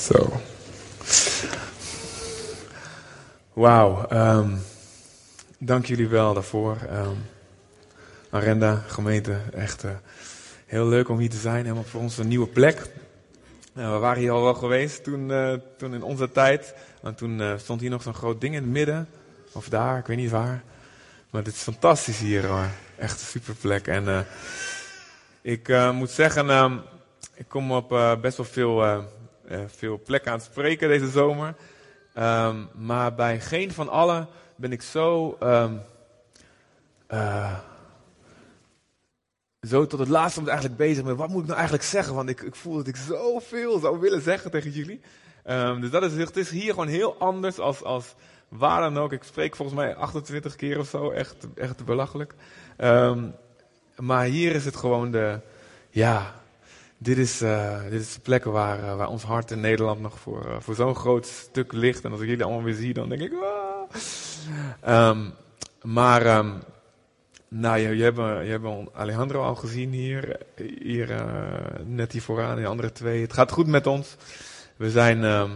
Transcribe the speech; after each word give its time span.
Zo. 0.00 0.40
Wauw. 3.52 4.06
ehm, 4.08 4.56
dank 5.58 5.86
jullie 5.86 6.08
wel 6.08 6.34
daarvoor. 6.34 6.76
Ehm 6.88 7.16
Arenda, 8.30 8.84
gemeente, 8.86 9.36
echt 9.52 9.84
eh, 9.84 9.90
heel 10.66 10.86
leuk 10.86 11.08
om 11.08 11.18
hier 11.18 11.30
te 11.30 11.36
zijn. 11.36 11.62
Helemaal 11.62 11.84
voor 11.84 12.00
ons 12.00 12.18
een 12.18 12.28
nieuwe 12.28 12.46
plek. 12.46 12.86
Nou, 13.72 13.92
we 13.92 13.98
waren 13.98 14.20
hier 14.20 14.30
al 14.30 14.42
wel 14.42 14.54
geweest 14.54 15.04
toen, 15.04 15.30
eh, 15.32 15.52
toen 15.76 15.94
in 15.94 16.02
onze 16.02 16.30
tijd. 16.32 16.74
Want 17.02 17.16
toen 17.18 17.40
eh, 17.40 17.52
stond 17.58 17.80
hier 17.80 17.90
nog 17.90 18.02
zo'n 18.02 18.14
groot 18.14 18.40
ding 18.40 18.54
in 18.54 18.62
het 18.62 18.70
midden. 18.70 19.08
Of 19.52 19.68
daar, 19.68 19.98
ik 19.98 20.06
weet 20.06 20.16
niet 20.16 20.30
waar. 20.30 20.62
Maar 21.30 21.42
dit 21.42 21.54
is 21.54 21.60
fantastisch 21.60 22.18
hier 22.18 22.46
hoor. 22.46 22.66
Echt 22.98 23.20
een 23.20 23.26
super 23.26 23.54
plek. 23.54 23.86
En 23.86 24.08
eh, 24.08 24.20
ik 25.42 25.68
eh, 25.68 25.90
moet 25.92 26.10
zeggen, 26.10 26.50
ehm, 26.50 26.76
ik 27.34 27.48
kom 27.48 27.72
op 27.72 27.92
eh, 27.92 28.16
best 28.20 28.36
wel 28.36 28.46
veel, 28.46 28.84
eh, 28.84 28.92
eh, 28.92 29.02
veel 29.66 30.00
plekken 30.04 30.32
aan 30.32 30.38
het 30.38 30.46
spreken 30.46 30.88
deze 30.88 31.10
zomer. 31.10 31.54
Ehm, 32.14 32.64
maar 32.74 33.14
bij 33.14 33.40
geen 33.40 33.72
van 33.72 33.88
allen 33.88 34.28
ben 34.56 34.72
ik 34.72 34.82
zo, 34.82 35.36
ehm, 35.40 35.74
eh, 37.06 37.58
zo 39.60 39.86
tot 39.86 39.98
het 39.98 40.08
laatste 40.08 40.44
eigenlijk 40.44 40.76
bezig 40.76 41.04
met 41.04 41.16
wat 41.16 41.28
moet 41.28 41.40
ik 41.40 41.46
nou 41.46 41.58
eigenlijk 41.58 41.88
zeggen. 41.88 42.14
Want 42.14 42.28
ik, 42.28 42.40
ik 42.40 42.54
voel 42.54 42.76
dat 42.76 42.86
ik 42.86 42.96
zoveel 42.96 43.78
zou 43.78 44.00
willen 44.00 44.22
zeggen 44.22 44.50
tegen 44.50 44.70
jullie. 44.70 45.00
Ehm, 45.44 45.80
dus 45.80 45.90
dat 45.90 46.02
is, 46.02 46.12
het 46.12 46.36
is 46.36 46.50
hier 46.50 46.70
gewoon 46.70 46.88
heel 46.88 47.16
anders 47.18 47.58
als, 47.58 47.82
als 47.82 48.14
waar 48.48 48.80
dan 48.80 48.98
ook. 48.98 49.12
Ik 49.12 49.22
spreek 49.22 49.56
volgens 49.56 49.78
mij 49.78 49.94
28 49.94 50.56
keer 50.56 50.78
of 50.78 50.88
zo, 50.88 51.10
echt, 51.10 51.36
echt 51.54 51.84
belachelijk. 51.84 52.34
Maar 53.96 54.24
hier 54.24 54.54
is 54.54 54.64
het 54.64 54.76
gewoon 54.76 55.10
de, 55.10 55.40
ja, 55.90 56.39
dit 57.02 57.18
is, 57.18 57.40
eh, 57.40 57.82
dit 57.90 58.00
is 58.00 58.14
de 58.14 58.20
plek 58.20 58.44
waar, 58.44 58.78
eh, 58.78 58.96
waar 58.96 59.08
ons 59.08 59.22
hart 59.22 59.50
in 59.50 59.60
Nederland 59.60 60.00
nog 60.00 60.18
voor, 60.18 60.44
eh, 60.44 60.56
voor 60.58 60.74
zo'n 60.74 60.94
groot 60.94 61.26
stuk 61.26 61.72
ligt. 61.72 62.04
En 62.04 62.10
als 62.12 62.20
ik 62.20 62.28
jullie 62.28 62.44
allemaal 62.44 62.62
weer 62.62 62.74
zie, 62.74 62.94
dan 62.94 63.08
denk 63.08 63.20
ik, 63.20 63.32
ah. 63.32 63.96
Ehm, 64.80 65.18
maar, 65.82 66.26
ehm, 66.26 66.50
nou, 67.48 67.78
je, 67.78 67.96
je, 67.96 68.02
hebt, 68.02 68.16
je 68.16 68.86
Alejandro 68.92 69.42
al 69.42 69.54
gezien 69.54 69.92
hier, 69.92 70.40
hier 70.82 71.24
net 71.84 72.12
hier 72.12 72.22
vooraan, 72.22 72.56
die 72.56 72.66
andere 72.66 72.92
twee. 72.92 73.20
Het 73.20 73.32
gaat 73.32 73.50
goed 73.50 73.66
met 73.66 73.86
ons. 73.86 74.16
We 74.76 74.90
zijn 74.90 75.24
ehm, 75.24 75.50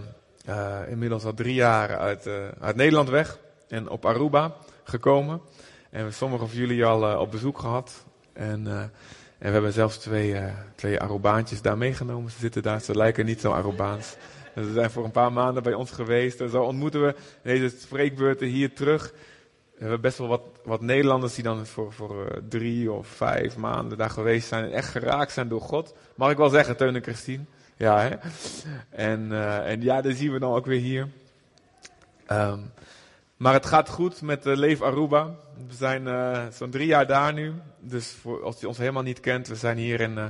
eh, 0.45 0.81
inmiddels 0.89 1.25
al 1.25 1.35
drie 1.35 1.55
jaar 1.55 1.99
uit, 1.99 2.29
uit 2.61 2.77
Nederland 2.77 3.09
weg 3.09 3.39
en 3.69 3.89
op 3.89 4.07
Aruba 4.07 4.55
gekomen. 4.85 5.41
En 5.91 6.05
we 6.05 6.11
sommigen 6.11 6.49
van 6.49 6.59
jullie 6.59 6.85
al 6.85 7.19
op 7.19 7.31
bezoek 7.31 7.59
gehad. 7.59 8.05
En, 8.33 8.91
en 9.45 9.51
we 9.51 9.57
hebben 9.57 9.73
zelfs 9.73 9.97
twee, 9.97 10.35
eh, 10.35 10.53
twee 10.75 11.01
Arubaantjes 11.01 11.63
daar 11.63 11.79
meegenomen. 11.79 12.31
Ze 12.31 12.39
zitten 12.39 12.63
daar, 12.63 12.81
ze 12.81 12.97
lijken 12.97 13.27
niet 13.27 13.41
zo 13.41 13.53
Arubaans. 13.53 14.17
Dus 14.55 14.67
Ze 14.67 14.73
zijn 14.73 14.91
voor 14.91 15.05
een 15.05 15.11
paar 15.11 15.33
maanden 15.33 15.63
bij 15.63 15.75
ons 15.75 15.91
geweest. 15.91 16.41
En 16.41 16.49
zo 16.51 16.63
ontmoeten 16.63 17.07
we 17.07 17.15
deze 17.43 17.69
spreekbeurten 17.69 18.47
hier 18.47 18.75
terug. 18.75 19.13
We 19.75 19.81
hebben 19.81 20.01
best 20.01 20.19
wel 20.19 20.29
wat, 20.29 20.43
wat 20.63 20.81
Nederlanders 20.81 21.35
die 21.35 21.45
dan 21.45 21.67
voor, 21.67 21.93
voor 21.93 22.27
eh, 22.27 22.39
drie 22.49 22.93
of 22.93 23.07
vijf 23.07 23.57
maanden 23.57 23.99
daar 23.99 24.11
geweest 24.11 24.49
zijn. 24.49 24.65
En 24.65 24.73
echt 24.73 24.89
geraakt 24.89 25.33
zijn 25.33 25.49
door 25.49 25.61
God. 25.61 25.95
Mag 26.15 26.31
ik 26.31 26.37
wel 26.37 26.49
zeggen, 26.49 26.77
Teun 26.77 26.95
en 26.95 27.03
Christine. 27.03 27.45
Ja, 27.77 28.01
hè? 28.01 28.17
En, 28.91 29.33
eh, 29.33 29.71
en 29.71 29.83
ja, 29.83 30.01
dat 30.01 30.17
zien 30.17 30.33
we 30.33 30.39
dan 30.39 30.53
ook 30.53 30.67
weer 30.67 30.81
hier. 30.81 31.09
Ehm, 32.27 32.61
maar 33.45 33.53
het 33.53 33.67
gaat 33.67 33.89
goed 33.89 34.23
met 34.23 34.47
uh, 34.47 34.57
Leef 34.57 34.83
Aruba. 34.83 35.35
We 35.69 35.75
zijn 35.75 36.07
eh, 36.07 36.43
zo'n 36.53 36.71
drie 36.71 36.87
jaar 36.87 37.07
daar 37.07 37.33
nu. 37.33 37.53
Dus 37.81 38.17
voor, 38.21 38.43
als 38.43 38.61
je 38.61 38.69
ons 38.69 38.79
helemaal 38.79 39.03
niet 39.03 39.21
kent, 39.21 39.49
we 39.49 39.55
zijn 39.55 39.77
hier 39.77 40.01
in, 40.01 40.19
eh, 40.19 40.25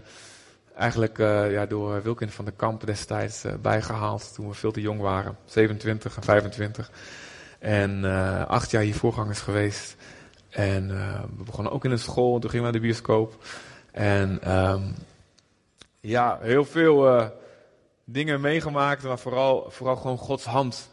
eigenlijk 0.77 1.19
eh, 1.19 1.53
ja, 1.53 1.67
door 1.67 2.03
Wilkin 2.03 2.31
van 2.31 2.45
de 2.45 2.51
Kamp 2.51 2.87
destijds 2.87 3.45
eh, 3.45 3.53
bijgehaald. 3.62 4.35
Toen 4.35 4.48
we 4.48 4.55
veel 4.55 4.73
te 4.73 4.80
jong 4.80 5.01
waren. 5.01 5.36
27 5.45 6.17
en 6.17 6.23
25. 6.23 6.91
En 7.58 8.05
eh, 8.05 8.47
acht 8.47 8.70
jaar 8.70 8.83
hier 8.83 8.95
voorgangers 8.95 9.41
geweest. 9.41 9.96
En 10.51 10.91
eh, 10.91 11.23
we 11.36 11.45
begonnen 11.45 11.73
ook 11.73 11.85
in 11.85 11.91
een 11.91 11.98
school. 11.98 12.39
Toen 12.39 12.51
gingen 12.51 12.67
we 12.67 12.73
naar 12.73 12.81
de 12.81 12.86
bioscoop. 12.86 13.45
En 13.92 14.42
ehm, 14.42 14.83
ja, 16.01 16.39
heel 16.42 16.64
veel 16.64 17.08
eh, 17.08 17.27
dingen 18.05 18.41
meegemaakt. 18.41 19.02
Maar 19.02 19.19
vooral, 19.19 19.67
vooral 19.70 19.96
gewoon 19.96 20.19
Gods 20.19 20.45
hand 20.45 20.92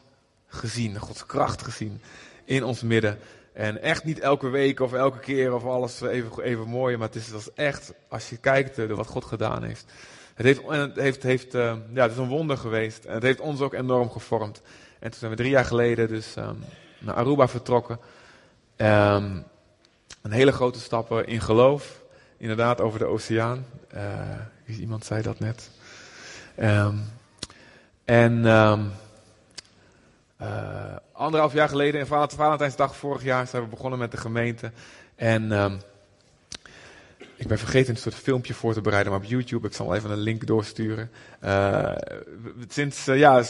gezien. 0.51 0.99
Gods 0.99 1.25
kracht 1.25 1.61
gezien 1.61 2.01
in 2.45 2.63
ons 2.63 2.81
midden. 2.81 3.19
En 3.53 3.81
echt 3.81 4.03
niet 4.03 4.19
elke 4.19 4.49
week 4.49 4.79
of 4.79 4.93
elke 4.93 5.19
keer 5.19 5.53
of 5.53 5.65
alles 5.65 6.01
even, 6.01 6.43
even 6.43 6.67
mooi. 6.67 6.97
Maar 6.97 7.07
het 7.07 7.15
is, 7.15 7.31
is 7.31 7.49
echt, 7.55 7.93
als 8.07 8.29
je 8.29 8.37
kijkt 8.37 8.77
eh, 8.79 8.87
wat 8.87 9.07
God 9.07 9.25
gedaan 9.25 9.63
heeft. 9.63 9.85
Het, 10.33 10.45
heeft, 10.45 10.61
het, 10.67 10.95
heeft, 10.95 11.23
heeft, 11.23 11.53
eh, 11.55 11.75
ja, 11.93 12.01
het 12.01 12.11
is 12.11 12.17
een 12.17 12.27
wonder 12.27 12.57
geweest. 12.57 13.05
En 13.05 13.13
het 13.13 13.23
heeft 13.23 13.39
ons 13.39 13.61
ook 13.61 13.73
enorm 13.73 14.09
gevormd. 14.09 14.61
En 14.99 15.09
toen 15.09 15.19
zijn 15.19 15.31
we 15.31 15.37
drie 15.37 15.49
jaar 15.49 15.65
geleden 15.65 16.07
dus 16.07 16.35
ehm, 16.35 16.55
naar 16.99 17.15
Aruba 17.15 17.47
vertrokken. 17.47 17.99
Ehm, 18.75 19.37
een 20.21 20.31
hele 20.31 20.51
grote 20.51 20.79
stappen 20.79 21.27
in 21.27 21.41
geloof. 21.41 22.01
Inderdaad, 22.37 22.81
over 22.81 22.99
de 22.99 23.05
oceaan. 23.05 23.65
Wie- 24.65 24.79
iemand 24.79 25.05
zei 25.05 25.21
dat 25.21 25.39
net. 25.39 25.69
Ehm, 26.55 26.95
en 28.05 28.45
eh, 30.41 30.95
anderhalf 31.11 31.53
jaar 31.53 31.69
geleden, 31.69 31.99
in 31.99 32.05
Val- 32.05 32.29
Valentijnsdag 32.29 32.95
vorig 32.95 33.23
jaar, 33.23 33.47
zijn 33.47 33.63
we 33.63 33.69
begonnen 33.69 33.99
met 33.99 34.11
de 34.11 34.17
gemeente. 34.17 34.71
En 35.15 35.51
ehm, 35.51 35.77
ik 37.35 37.47
ben 37.47 37.57
vergeten 37.57 37.93
een 37.93 38.01
soort 38.01 38.15
filmpje 38.15 38.53
voor 38.53 38.73
te 38.73 38.81
bereiden, 38.81 39.11
maar 39.11 39.21
op 39.21 39.27
YouTube, 39.27 39.67
ik 39.67 39.73
zal 39.73 39.95
even 39.95 40.11
een 40.11 40.17
link 40.17 40.47
doorsturen. 40.47 41.11
Eh, 41.39 41.91
sinds, 42.67 43.07
eh, 43.07 43.17
ja, 43.17 43.43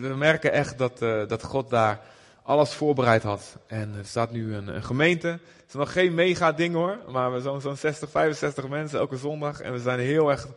we 0.00 0.14
merken 0.16 0.52
echt 0.52 0.78
dat, 0.78 0.98
dat 1.28 1.42
God 1.42 1.70
daar 1.70 2.00
alles 2.42 2.72
voorbereid 2.72 3.22
had. 3.22 3.56
En 3.66 3.94
er 3.98 4.06
staat 4.06 4.30
nu 4.30 4.54
een, 4.54 4.68
een 4.68 4.84
gemeente. 4.84 5.28
Het 5.28 5.68
is 5.68 5.74
nog 5.74 5.92
geen 5.92 6.14
mega 6.14 6.52
ding 6.52 6.74
hoor, 6.74 6.98
maar 7.08 7.32
we 7.32 7.40
zo'n 7.40 7.60
zo'n 7.60 7.76
60, 7.76 8.10
65 8.10 8.68
mensen 8.68 8.98
elke 8.98 9.16
zondag. 9.16 9.60
En 9.60 9.72
we 9.72 9.78
zijn 9.78 9.98
heel 9.98 10.30
erg 10.30 10.48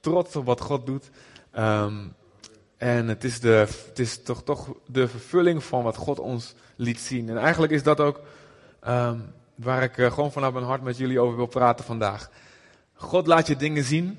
trots 0.00 0.36
op 0.36 0.44
wat 0.44 0.60
God 0.60 0.86
doet. 0.86 1.10
Ehm, 1.50 1.94
en 2.80 3.08
het 3.08 3.24
is, 3.24 3.40
de, 3.40 3.66
het 3.86 3.98
is 3.98 4.22
toch, 4.22 4.42
toch 4.42 4.68
de 4.86 5.08
vervulling 5.08 5.64
van 5.64 5.82
wat 5.82 5.96
God 5.96 6.18
ons 6.18 6.54
liet 6.76 7.00
zien. 7.00 7.28
En 7.28 7.38
eigenlijk 7.38 7.72
is 7.72 7.82
dat 7.82 8.00
ook 8.00 8.20
ehm, 8.80 9.18
waar 9.54 9.82
ik 9.82 9.98
eh, 9.98 10.12
gewoon 10.12 10.32
vanuit 10.32 10.52
mijn 10.52 10.64
hart 10.64 10.82
met 10.82 10.96
jullie 10.96 11.20
over 11.20 11.36
wil 11.36 11.46
praten 11.46 11.84
vandaag. 11.84 12.30
God 12.94 13.26
laat 13.26 13.46
je 13.46 13.56
dingen 13.56 13.84
zien. 13.84 14.18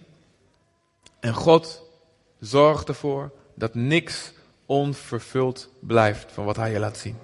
En 1.19 1.33
God 1.33 1.83
zorgt 2.39 2.87
ervoor 2.87 3.31
dat 3.55 3.73
niks 3.73 4.33
onvervuld 4.65 5.69
blijft 5.79 6.31
van 6.31 6.45
wat 6.45 6.55
hij 6.55 6.71
je 6.71 6.79
laat 6.79 6.97
zien. 6.97 7.17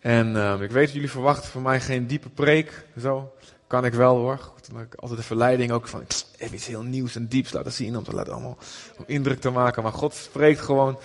En 0.00 0.36
ehm, 0.36 0.62
ik 0.62 0.70
weet 0.70 0.92
jullie 0.92 1.10
verwachten 1.10 1.50
van 1.50 1.62
mij 1.62 1.80
geen 1.80 2.06
diepe 2.06 2.28
preek. 2.28 2.86
Zo 2.98 3.32
kan 3.66 3.84
ik 3.84 3.92
wel 3.92 4.16
hoor. 4.16 4.52
Maar 4.72 4.82
ik 4.82 4.94
altijd 4.94 5.18
de 5.18 5.26
verleiding 5.26 5.72
ook 5.72 5.88
van 5.88 6.06
"Pst, 6.06 6.34
even 6.38 6.54
iets 6.54 6.66
heel 6.66 6.82
nieuws 6.82 7.16
en 7.16 7.26
dieps 7.26 7.52
laten 7.52 7.72
zien. 7.72 7.96
Om 7.96 8.04
te 8.04 8.14
laten 8.14 8.32
allemaal 8.32 8.58
om 8.98 9.04
indruk 9.06 9.40
te 9.40 9.50
maken. 9.50 9.82
Maar 9.82 9.92
God 9.92 10.14
spreekt 10.14 10.60
gewoon, 10.60 10.98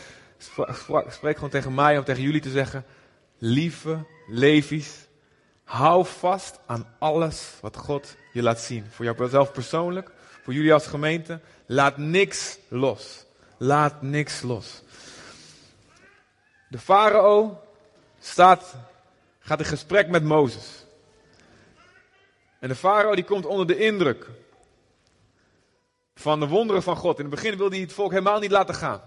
spreekt 1.10 1.36
gewoon 1.36 1.50
tegen 1.50 1.74
mij 1.74 1.98
om 1.98 2.04
tegen 2.04 2.22
jullie 2.22 2.42
te 2.42 2.50
zeggen. 2.50 2.86
Lieve 3.38 4.06
Levi's, 4.28 5.08
hou 5.64 6.06
vast 6.06 6.60
aan 6.66 6.88
alles 7.00 7.54
wat 7.62 7.78
God 7.78 8.16
je 8.34 8.42
laat 8.42 8.60
zien. 8.60 8.86
Voor 8.90 9.06
jouzelf 9.06 9.52
persoonlijk, 9.52 10.12
voor 10.44 10.54
jullie 10.54 10.74
als 10.74 10.88
gemeente. 10.88 11.40
Laat 11.66 11.98
niks 11.98 12.58
los. 12.68 13.26
Laat 13.58 14.02
niks 14.02 14.42
los. 14.42 14.84
De 16.70 16.80
farao 16.80 17.62
staat, 18.20 18.76
gaat 19.40 19.60
in 19.60 19.66
gesprek 19.66 20.08
met 20.08 20.24
Mozes. 20.24 20.86
En 22.60 22.68
de 22.68 22.76
farao 22.76 23.16
die 23.16 23.24
komt 23.24 23.46
onder 23.46 23.68
de 23.68 23.78
indruk 23.78 24.30
van 26.16 26.40
de 26.40 26.48
wonderen 26.48 26.84
van 26.84 26.96
God. 26.96 27.18
In 27.18 27.26
het 27.26 27.34
begin 27.34 27.58
wilde 27.58 27.76
hij 27.76 27.84
het 27.84 27.94
volk 27.94 28.12
helemaal 28.12 28.40
niet 28.40 28.52
laten 28.52 28.76
gaan. 28.76 29.02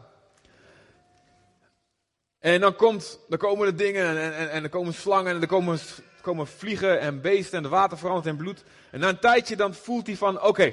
En 2.38 2.60
dan, 2.60 2.76
komt, 2.76 3.18
komen 3.36 3.66
er 3.66 3.76
dingen 3.76 4.06
en, 4.06 4.34
en, 4.34 4.50
en 4.50 4.62
er 4.62 4.68
komen 4.68 4.94
slangen 4.94 5.34
en 5.34 5.40
er 5.40 5.46
komen, 5.46 5.78
komen 6.20 6.46
vliegen 6.46 7.00
en 7.00 7.20
beesten 7.20 7.56
en 7.56 7.62
het 7.62 7.72
water 7.72 7.98
verandert 7.98 8.26
in 8.26 8.36
bloed. 8.36 8.64
En 8.90 9.00
na 9.00 9.08
een 9.08 9.18
tijdje 9.18 9.56
dan 9.56 9.74
voelt 9.74 10.06
hij 10.06 10.16
van, 10.16 10.42
oké, 10.42 10.70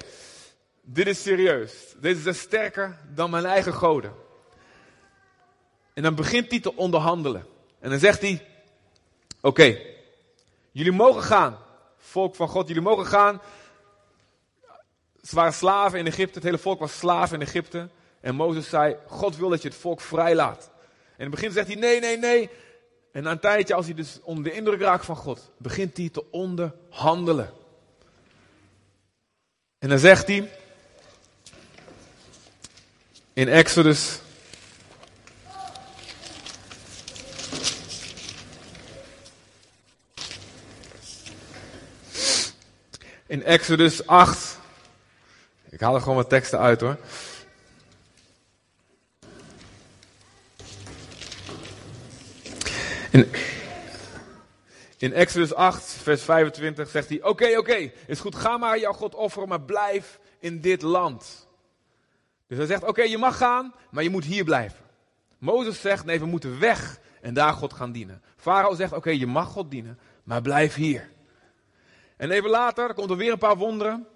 dit 0.81 1.07
is 1.07 1.21
serieus. 1.21 1.74
Dit 1.98 2.25
is 2.25 2.39
sterker 2.39 2.98
dan 3.13 3.30
mijn 3.30 3.45
eigen 3.45 3.74
goden. 3.74 4.13
En 5.94 6.04
dan 6.04 6.16
begint 6.16 6.50
hij 6.50 6.60
te 6.60 6.75
onderhandelen. 6.75 7.45
En 7.80 7.89
dan 7.89 8.00
zegt 8.00 8.21
hij, 8.21 8.48
oké, 9.42 9.78
jullie 10.71 10.92
mogen 10.92 11.24
gaan. 11.24 11.57
Volk 12.16 12.36
van 12.36 12.48
God, 12.48 12.68
jullie 12.68 12.82
mogen 12.82 13.06
gaan. 13.06 13.42
Ze 15.22 15.36
waren 15.36 15.54
slaven 15.54 16.00
in 16.00 16.06
Egypte, 16.08 16.34
het 16.34 16.44
hele 16.44 16.58
volk 16.58 16.80
was 16.80 16.98
slaven 16.98 17.40
in 17.40 17.48
Egypte. 17.48 17.90
En 18.22 18.36
Mozes 18.36 18.70
zei, 18.70 18.98
God 19.08 19.38
wil 19.38 19.50
dat 19.50 19.62
je 19.62 19.68
het 19.68 19.78
volk 19.78 20.02
vrijlaat. 20.02 20.70
En 20.94 21.18
in 21.18 21.26
het 21.26 21.30
begin 21.30 21.52
zegt 21.52 21.68
hij, 21.68 21.76
nee, 21.76 22.00
nee, 22.00 22.18
nee. 22.18 22.50
En 23.12 23.24
na 23.24 23.32
een 23.32 23.40
tijdje, 23.40 23.74
als 23.74 23.86
hij 23.86 23.96
dus 23.96 24.20
onder 24.24 24.44
de 24.44 24.52
indruk 24.52 24.82
raakt 24.82 25.06
van 25.06 25.16
God, 25.16 25.52
begint 25.58 25.98
hij 25.98 26.10
te 26.10 26.32
onderhandelen. 26.32 27.54
En 29.80 29.90
dan 29.90 30.00
zegt 30.00 30.28
hij, 30.28 30.50
In 33.34 33.48
Exodus. 33.48 34.20
In 43.27 43.44
Exodus 43.44 44.07
8. 44.07 44.60
Ik 45.69 45.80
haal 45.80 45.95
er 45.95 46.01
gewoon 46.01 46.16
wat 46.16 46.30
teksten 46.30 46.60
uit 46.60 46.81
hoor. 46.81 46.98
In, 53.12 53.31
in 54.98 55.13
Exodus 55.13 55.54
8, 55.54 55.83
vers 55.83 56.22
25 56.22 56.89
zegt 56.89 57.10
hij: 57.10 57.24
Oké, 57.24 57.57
oké, 57.57 57.92
is 58.07 58.19
goed, 58.19 58.36
ga 58.36 58.57
maar 58.57 58.80
jouw 58.80 58.94
God 58.94 59.16
offeren, 59.16 59.48
maar 59.48 59.62
blijf 59.62 60.19
in 60.39 60.62
dit 60.62 60.81
land. 60.81 61.48
Dus 62.48 62.57
hij 62.57 62.68
zegt: 62.68 62.83
Oké, 62.83 63.01
je 63.01 63.18
mag 63.18 63.38
gaan, 63.38 63.74
maar 63.92 64.04
je 64.04 64.10
moet 64.10 64.25
hier 64.25 64.44
blijven. 64.44 64.80
Mozes 65.38 65.81
zegt: 65.81 66.06
Nee, 66.06 66.19
we 66.19 66.25
moeten 66.25 66.60
weg 66.60 67.00
en 67.21 67.33
daar 67.33 67.54
God 67.54 67.74
gaan 67.74 67.92
dienen. 67.92 68.21
Farao 68.38 68.75
zegt: 68.75 68.94
Oké, 68.94 69.10
je 69.10 69.28
mag 69.28 69.48
God 69.48 69.71
dienen, 69.71 70.00
maar 70.24 70.42
blijf 70.42 70.75
hier. 70.75 71.13
En 72.18 72.32
even 72.32 72.50
later 72.50 72.94
komt 72.94 73.10
er 73.10 73.18
weer 73.18 73.32
een 73.32 73.38
paar 73.38 73.58
wonderen. 73.58 74.08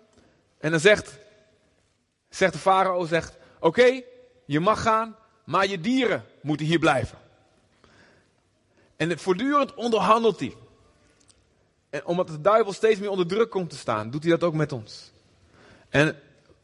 En 0.57 0.71
dan 0.71 0.79
zegt, 0.79 1.17
zegt 2.29 2.53
de 2.53 2.59
farao: 2.59 3.05
zegt, 3.05 3.37
Oké, 3.59 4.01
je 4.45 4.59
mag 4.59 4.81
gaan, 4.81 5.15
maar 5.43 5.67
je 5.67 5.81
dieren 5.81 6.25
moeten 6.41 6.65
hier 6.65 6.79
blijven. 6.79 7.17
En 8.95 9.19
voortdurend 9.19 9.73
onderhandelt 9.73 10.39
hij. 10.39 10.55
En 11.89 12.05
omdat 12.05 12.27
de 12.27 12.41
duivel 12.41 12.73
steeds 12.73 12.99
meer 12.99 13.09
onder 13.09 13.27
druk 13.27 13.49
komt 13.49 13.69
te 13.69 13.77
staan, 13.77 14.09
doet 14.09 14.23
hij 14.23 14.31
dat 14.31 14.43
ook 14.43 14.53
met 14.53 14.71
ons. 14.71 15.11
En 15.89 16.19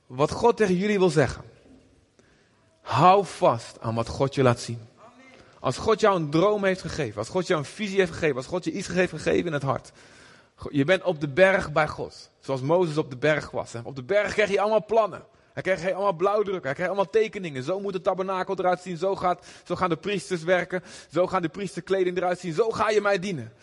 wat 0.06 0.32
God 0.32 0.58
tegen 0.58 0.76
jullie 0.76 1.00
wil 1.00 1.10
zeggen. 1.10 1.44
Hou 2.82 3.26
vast 3.26 3.80
aan 3.82 3.96
wat 3.96 4.08
God 4.08 4.36
je 4.36 4.44
laat 4.44 4.60
zien. 4.60 4.88
Als 5.60 5.78
God 5.78 6.00
jou 6.00 6.16
een 6.16 6.30
droom 6.30 6.64
heeft 6.64 6.82
gegeven, 6.82 7.18
als 7.18 7.30
God 7.30 7.48
jou 7.48 7.60
een 7.60 7.66
visie 7.66 8.00
heeft 8.00 8.12
gegeven, 8.12 8.36
als 8.36 8.46
God 8.46 8.64
je 8.64 8.72
iets 8.72 8.88
heeft 8.88 9.12
gegeven 9.12 9.46
in 9.46 9.54
het 9.54 9.64
hart. 9.64 9.92
Je 10.70 10.84
bent 10.84 11.04
op 11.04 11.20
de 11.20 11.30
berg 11.30 11.72
bij 11.72 11.88
God. 11.88 12.32
Zoals 12.40 12.62
Mozes 12.62 12.98
op 12.98 13.10
de 13.10 13.18
berg 13.18 13.52
was. 13.52 13.74
Op 13.84 13.96
de 13.96 14.04
berg 14.04 14.34
krijg 14.34 14.50
je 14.50 14.60
allemaal 14.60 14.86
plannen. 14.86 15.26
Hij 15.54 15.64
krijgt 15.64 15.92
allemaal 15.92 16.14
blauwdruk. 16.14 16.64
Hij 16.64 16.74
krijgt 16.74 16.94
allemaal 16.94 17.12
tekeningen. 17.12 17.64
Zo 17.64 17.80
moet 17.80 17.94
het 17.94 18.04
tabernakel 18.04 18.56
eruit 18.58 18.82
zien. 18.82 18.98
Zo, 18.98 19.16
gaat, 19.16 19.46
zo 19.64 19.76
gaan 19.76 19.90
de 19.90 19.98
priesters 19.98 20.44
werken. 20.44 20.84
Zo 21.12 21.28
gaan 21.28 21.42
de 21.42 21.50
priesterkleding 21.50 22.18
eruit 22.18 22.40
zien. 22.40 22.54
Zo 22.54 22.70
ga 22.70 22.90
je 22.90 23.02
mij 23.02 23.20
dienen. 23.20 23.54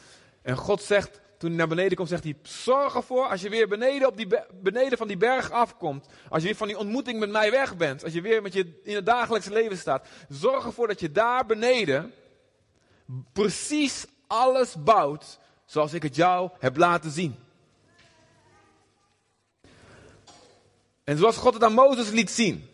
En 0.43 0.57
God 0.57 0.83
zegt, 0.83 1.21
toen 1.39 1.49
hij 1.49 1.59
naar 1.59 1.69
beneden 1.69 1.97
komt, 1.97 2.09
zegt 2.09 2.25
hij: 2.25 2.37
Zorg 2.43 2.95
ervoor 2.95 3.27
als 3.27 3.41
je 3.41 3.49
weer 3.49 3.69
beneden, 3.69 4.09
op 4.09 4.17
die, 4.17 4.27
beneden 4.61 4.99
van 4.99 5.09
die 5.09 5.17
berg 5.17 5.51
afkomt. 5.51 6.07
Als 6.29 6.43
je 6.43 6.49
weer 6.49 6.57
van 6.57 6.67
die 6.67 6.79
ontmoeting 6.79 7.19
met 7.19 7.31
mij 7.31 7.51
weg 7.51 7.77
bent. 7.77 8.05
Als 8.05 8.13
je 8.13 8.21
weer 8.21 8.43
met 8.43 8.53
je 8.53 8.81
in 8.83 8.95
het 8.95 9.07
dagelijkse 9.07 9.53
leven 9.53 9.77
staat. 9.77 10.07
Zorg 10.29 10.65
ervoor 10.65 10.89
dat 10.89 11.01
je 11.01 11.13
daar 11.13 11.47
beneden 11.47 12.13
precies 13.33 14.07
alles 14.27 14.83
bouwt 14.83 15.39
zoals 15.65 15.93
ik 15.93 16.03
het 16.03 16.17
jou 16.17 16.51
heb 16.59 16.77
laten 16.77 17.11
zien. 17.11 17.37
En 21.05 21.19
zoals 21.19 21.37
God 21.37 21.55
het 21.55 21.65
aan 21.65 21.73
Mozes 21.73 22.11
liet 22.11 22.31
zien. 22.31 22.69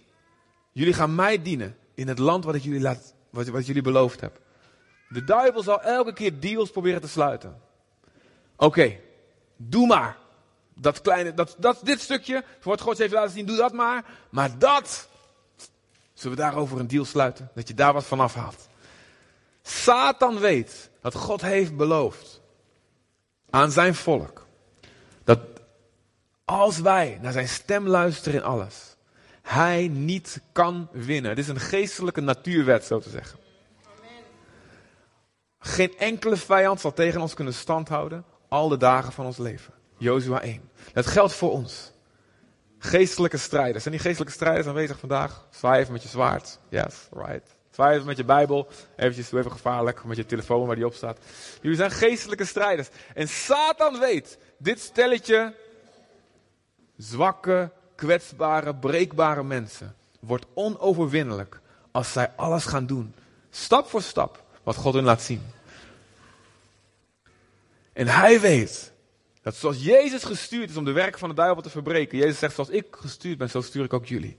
Jullie 0.72 0.94
gaan 0.94 1.14
mij 1.14 1.42
dienen 1.42 1.76
in 1.94 2.08
het 2.08 2.18
land 2.18 2.44
wat 2.44 2.54
ik 2.54 2.62
jullie, 2.62 2.80
laat, 2.80 3.14
wat, 3.30 3.46
wat 3.48 3.66
jullie 3.66 3.82
beloofd 3.82 4.20
heb. 4.20 4.40
De 5.08 5.24
duivel 5.24 5.62
zal 5.62 5.82
elke 5.82 6.12
keer 6.12 6.40
deals 6.40 6.70
proberen 6.70 7.00
te 7.00 7.08
sluiten. 7.08 7.60
Oké, 8.56 8.96
doe 9.56 9.86
maar. 9.86 10.16
Dat 10.74 11.00
kleine, 11.00 11.34
dat, 11.34 11.56
dat, 11.58 11.80
dit 11.82 12.00
stukje, 12.00 12.44
wat 12.62 12.80
God 12.80 12.98
heeft 12.98 13.12
laten 13.12 13.30
zien, 13.30 13.46
doe 13.46 13.56
dat 13.56 13.72
maar. 13.72 14.04
Maar 14.30 14.58
dat, 14.58 15.08
zullen 16.12 16.36
we 16.36 16.42
daarover 16.42 16.80
een 16.80 16.88
deal 16.88 17.04
sluiten? 17.04 17.50
Dat 17.54 17.68
je 17.68 17.74
daar 17.74 17.92
wat 17.92 18.04
van 18.04 18.20
afhaalt. 18.20 18.68
Satan 19.62 20.38
weet 20.38 20.90
dat 21.00 21.14
God 21.14 21.40
heeft 21.40 21.76
beloofd 21.76 22.37
aan 23.50 23.70
zijn 23.70 23.94
volk. 23.94 24.46
Dat 25.24 25.40
als 26.44 26.78
wij 26.78 27.18
naar 27.22 27.32
zijn 27.32 27.48
stem 27.48 27.86
luisteren 27.86 28.40
in 28.40 28.46
alles, 28.46 28.96
hij 29.42 29.88
niet 29.88 30.40
kan 30.52 30.88
winnen. 30.92 31.36
Dit 31.36 31.44
is 31.44 31.50
een 31.50 31.60
geestelijke 31.60 32.20
natuurwet, 32.20 32.84
zo 32.84 32.98
te 32.98 33.10
zeggen. 33.10 33.38
Geen 35.58 35.98
enkele 35.98 36.36
vijand 36.36 36.80
zal 36.80 36.92
tegen 36.92 37.20
ons 37.20 37.34
kunnen 37.34 37.54
standhouden 37.54 38.24
al 38.48 38.68
de 38.68 38.76
dagen 38.76 39.12
van 39.12 39.26
ons 39.26 39.36
leven. 39.36 39.74
Jozua 39.96 40.40
1. 40.40 40.70
Dat 40.92 41.06
geldt 41.06 41.32
voor 41.32 41.50
ons. 41.50 41.92
Geestelijke 42.78 43.36
strijders. 43.36 43.82
Zijn 43.82 43.94
die 43.94 44.04
geestelijke 44.04 44.34
strijders 44.34 44.66
aanwezig 44.66 44.98
vandaag? 44.98 45.46
Zwaai 45.50 45.80
even 45.80 45.92
met 45.92 46.02
je 46.02 46.08
zwaard. 46.08 46.58
Yes, 46.68 47.08
right. 47.10 47.56
Zwaai 47.78 48.04
met 48.04 48.16
je 48.16 48.24
Bijbel. 48.24 48.68
Eventjes, 48.96 49.32
even 49.32 49.50
gevaarlijk, 49.50 50.04
met 50.04 50.16
je 50.16 50.26
telefoon 50.26 50.66
waar 50.66 50.76
die 50.76 50.86
op 50.86 50.94
staat. 50.94 51.18
Jullie 51.60 51.76
zijn 51.76 51.90
geestelijke 51.90 52.44
strijders. 52.44 52.88
En 53.14 53.28
Satan 53.28 53.98
weet, 53.98 54.38
dit 54.56 54.80
stelletje 54.80 55.54
zwakke, 56.96 57.70
kwetsbare, 57.94 58.74
breekbare 58.74 59.42
mensen 59.42 59.94
wordt 60.20 60.46
onoverwinnelijk 60.54 61.60
als 61.90 62.12
zij 62.12 62.32
alles 62.36 62.64
gaan 62.64 62.86
doen. 62.86 63.14
Stap 63.50 63.88
voor 63.88 64.02
stap 64.02 64.42
wat 64.62 64.76
God 64.76 64.94
hun 64.94 65.04
laat 65.04 65.22
zien. 65.22 65.42
En 67.92 68.06
hij 68.06 68.40
weet 68.40 68.92
dat 69.42 69.54
zoals 69.54 69.84
Jezus 69.84 70.24
gestuurd 70.24 70.70
is 70.70 70.76
om 70.76 70.84
de 70.84 70.92
werken 70.92 71.18
van 71.18 71.28
de 71.28 71.34
duivel 71.34 71.62
te 71.62 71.70
verbreken. 71.70 72.18
Jezus 72.18 72.38
zegt, 72.38 72.54
zoals 72.54 72.70
ik 72.70 72.86
gestuurd 72.90 73.38
ben, 73.38 73.50
zo 73.50 73.60
stuur 73.60 73.84
ik 73.84 73.92
ook 73.92 74.06
jullie. 74.06 74.36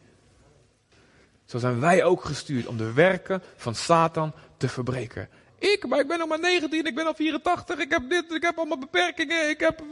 Zo 1.50 1.58
zijn 1.58 1.80
wij 1.80 2.04
ook 2.04 2.26
gestuurd 2.26 2.68
om 2.68 2.78
de 2.78 2.94
werken 2.94 3.44
van 3.56 3.76
Satan 3.76 4.34
te 4.58 4.70
verbreken. 4.70 5.30
Ik, 5.60 5.88
maar 5.88 6.00
ik 6.00 6.08
ben 6.08 6.20
nog 6.20 6.28
maar 6.28 6.40
19, 6.40 6.86
ik 6.86 6.96
ben 6.96 7.06
al 7.06 7.14
84, 7.14 7.80
ik 7.80 7.92
heb 7.92 8.10
dit, 8.10 8.32
ik 8.32 8.42
heb 8.42 8.58
allemaal 8.58 8.78
beperkingen, 8.78 9.50
ik 9.50 9.60
heb... 9.60 9.84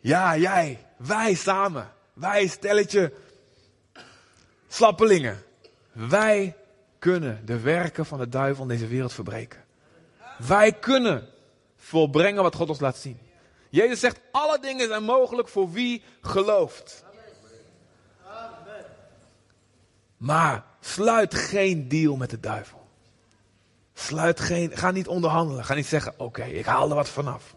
Ja, 0.00 0.36
jij, 0.36 0.86
wij 0.96 1.34
samen, 1.34 1.92
wij 2.12 2.46
stelletje 2.46 3.12
slappelingen. 4.68 5.42
Wij 5.92 6.56
kunnen 6.98 7.42
de 7.44 7.60
werken 7.60 8.06
van 8.06 8.18
de 8.18 8.28
duivel 8.28 8.62
in 8.62 8.68
deze 8.68 8.86
wereld 8.86 9.12
verbreken. 9.12 9.64
Wij 10.46 10.72
kunnen 10.72 11.28
volbrengen 11.76 12.42
wat 12.42 12.54
God 12.54 12.68
ons 12.68 12.80
laat 12.80 12.96
zien. 12.96 13.18
Jezus 13.68 14.00
zegt, 14.00 14.20
alle 14.30 14.58
dingen 14.58 14.88
zijn 14.88 15.02
mogelijk 15.02 15.48
voor 15.48 15.70
wie 15.70 16.02
gelooft. 16.20 17.04
Maar 20.20 20.64
sluit 20.80 21.34
geen 21.34 21.88
deal 21.88 22.16
met 22.16 22.30
de 22.30 22.40
duivel. 22.40 22.88
Sluit 23.94 24.40
geen, 24.40 24.76
ga 24.76 24.90
niet 24.90 25.08
onderhandelen. 25.08 25.64
Ga 25.64 25.74
niet 25.74 25.86
zeggen, 25.86 26.14
oké, 26.16 26.44
ik 26.44 26.64
haal 26.64 26.88
er 26.88 26.94
wat 26.94 27.08
vanaf. 27.08 27.54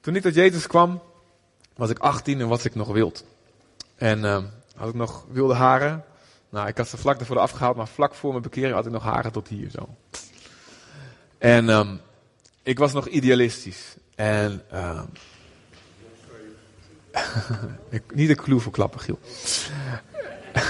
Toen 0.00 0.16
ik 0.16 0.22
tot 0.22 0.34
Jezus 0.34 0.66
kwam, 0.66 1.02
was 1.76 1.90
ik 1.90 1.98
18 1.98 2.40
en 2.40 2.48
was 2.48 2.64
ik 2.64 2.74
nog 2.74 2.88
wild. 2.88 3.24
En 3.96 4.18
uh, 4.18 4.44
had 4.76 4.88
ik 4.88 4.94
nog 4.94 5.24
wilde 5.30 5.54
haren. 5.54 6.04
Nou, 6.48 6.68
ik 6.68 6.76
had 6.76 6.88
ze 6.88 6.96
vlak 6.96 7.20
ervoor 7.20 7.38
afgehaald, 7.38 7.76
maar 7.76 7.88
vlak 7.88 8.14
voor 8.14 8.30
mijn 8.30 8.42
bekering 8.42 8.74
had 8.74 8.86
ik 8.86 8.92
nog 8.92 9.02
haren 9.02 9.32
tot 9.32 9.48
hier 9.48 9.70
zo. 9.70 9.88
En 11.38 11.68
um, 11.68 12.00
ik 12.62 12.78
was 12.78 12.92
nog 12.92 13.08
idealistisch. 13.08 13.96
En 14.14 14.62
uh, 14.72 15.02
niet 18.12 18.28
een 18.28 18.36
clue 18.36 18.60
voor 18.60 18.72
klappen, 18.72 19.00
Giel. 19.00 19.18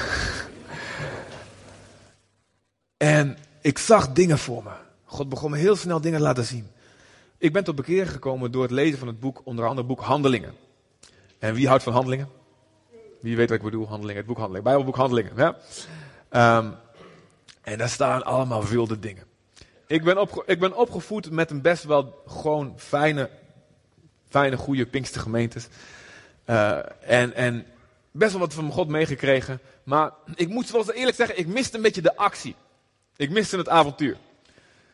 en 2.96 3.38
ik 3.60 3.78
zag 3.78 4.12
dingen 4.12 4.38
voor 4.38 4.62
me. 4.62 4.70
God 5.04 5.28
begon 5.28 5.50
me 5.50 5.56
heel 5.56 5.76
snel 5.76 6.00
dingen 6.00 6.18
te 6.18 6.24
laten 6.24 6.44
zien. 6.44 6.70
Ik 7.38 7.52
ben 7.52 7.64
tot 7.64 7.76
bekering 7.76 8.10
gekomen 8.10 8.50
door 8.50 8.62
het 8.62 8.70
lezen 8.70 8.98
van 8.98 9.08
het 9.08 9.20
boek, 9.20 9.40
onder 9.44 9.64
andere 9.64 9.86
het 9.86 9.96
boek 9.96 10.06
Handelingen. 10.06 10.54
En 11.38 11.54
wie 11.54 11.68
houdt 11.68 11.82
van 11.82 11.92
handelingen? 11.92 12.28
Wie 13.20 13.36
weet 13.36 13.48
wat 13.48 13.58
ik 13.58 13.64
bedoel, 13.64 13.86
handelingen, 13.86 14.16
het 14.16 14.26
boek 14.26 14.36
Handelingen, 14.36 14.64
Bijbelboek 14.64 14.96
Handelingen. 14.96 15.32
Ja? 15.36 15.56
Um, 16.58 16.74
en 17.62 17.78
daar 17.78 17.88
staan 17.88 18.24
allemaal 18.24 18.64
wilde 18.64 18.98
dingen. 18.98 19.24
Ik 19.86 20.04
ben, 20.04 20.28
ik 20.46 20.58
ben 20.58 20.76
opgevoed 20.76 21.30
met 21.30 21.50
een 21.50 21.62
best 21.62 21.84
wel 21.84 22.22
gewoon 22.26 22.74
fijne, 22.76 23.30
fijne 24.28 24.56
goede 24.56 24.86
Pinkster 24.86 25.20
gemeentes. 25.20 25.68
Uh, 26.46 26.78
en, 27.00 27.34
en 27.34 27.66
best 28.18 28.30
wel 28.30 28.40
wat 28.40 28.54
van 28.54 28.72
God 28.72 28.88
meegekregen. 28.88 29.60
Maar 29.82 30.10
ik 30.34 30.48
moet 30.48 30.70
wel 30.70 30.92
eerlijk 30.92 31.16
zeggen, 31.16 31.38
ik 31.38 31.46
miste 31.46 31.76
een 31.76 31.82
beetje 31.82 32.02
de 32.02 32.16
actie. 32.16 32.56
Ik 33.16 33.30
miste 33.30 33.56
het 33.56 33.68
avontuur. 33.68 34.16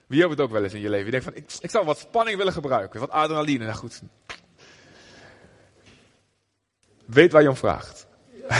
Wie 0.07 0.19
heeft 0.19 0.31
het 0.31 0.41
ook 0.41 0.51
wel 0.51 0.63
eens 0.63 0.75
in 0.75 0.81
je 0.81 0.89
leven? 0.89 1.05
Je 1.05 1.11
denkt 1.11 1.27
van, 1.27 1.35
ik, 1.35 1.53
ik 1.61 1.71
zou 1.71 1.85
wat 1.85 1.99
spanning 1.99 2.37
willen 2.37 2.53
gebruiken. 2.53 3.01
Wat 3.01 3.11
adrenaline. 3.11 3.65
Nou 3.65 3.77
goed. 3.77 4.03
Weet 7.05 7.33
waar 7.33 7.43
je 7.43 7.49
om 7.49 7.57
vraagt. 7.57 8.07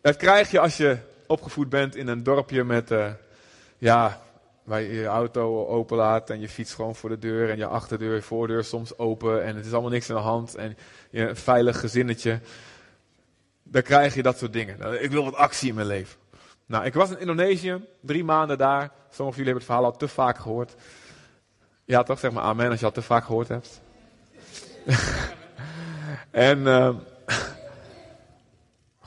dat 0.00 0.16
krijg 0.16 0.50
je 0.50 0.60
als 0.60 0.76
je 0.76 0.98
opgevoed 1.26 1.68
bent 1.68 1.96
in 1.96 2.08
een 2.08 2.22
dorpje 2.22 2.64
met, 2.64 2.90
uh, 2.90 3.12
ja, 3.78 4.22
waar 4.64 4.80
je 4.80 4.94
je 4.94 5.06
auto 5.06 5.66
open 5.66 5.96
laat 5.96 6.30
en 6.30 6.40
je 6.40 6.48
fiets 6.48 6.74
gewoon 6.74 6.94
voor 6.94 7.08
de 7.08 7.18
deur 7.18 7.50
en 7.50 7.56
je 7.56 7.66
achterdeur, 7.66 8.14
je 8.14 8.22
voordeur 8.22 8.64
soms 8.64 8.98
open 8.98 9.44
en 9.44 9.56
het 9.56 9.66
is 9.66 9.72
allemaal 9.72 9.90
niks 9.90 10.08
in 10.08 10.14
de 10.14 10.20
hand 10.20 10.54
en 10.54 10.76
je 11.14 11.34
veilig 11.34 11.80
gezinnetje. 11.80 12.40
dan 13.62 13.82
krijg 13.82 14.14
je 14.14 14.22
dat 14.22 14.38
soort 14.38 14.52
dingen. 14.52 14.78
Nou, 14.78 14.96
Ik 14.96 15.10
wil 15.10 15.24
wat 15.24 15.34
actie 15.34 15.68
in 15.68 15.74
mijn 15.74 15.86
leven. 15.86 16.18
Nou, 16.66 16.84
ik 16.84 16.94
was 16.94 17.10
in 17.10 17.18
Indonesië, 17.18 17.84
drie 18.00 18.24
maanden 18.24 18.58
daar. 18.58 18.90
Sommigen 19.10 19.14
van 19.16 19.30
jullie 19.30 19.44
hebben 19.44 19.54
het 19.54 19.64
verhaal 19.64 19.84
al 19.84 19.96
te 19.96 20.08
vaak 20.08 20.38
gehoord. 20.38 20.74
Ja, 21.84 22.02
toch? 22.02 22.18
Zeg 22.18 22.32
maar 22.32 22.42
amen 22.42 22.70
als 22.70 22.80
je 22.80 22.86
al 22.86 22.92
te 22.92 23.02
vaak 23.02 23.24
gehoord 23.24 23.48
hebt. 23.48 23.80
en 26.30 26.58
uh, 26.58 26.94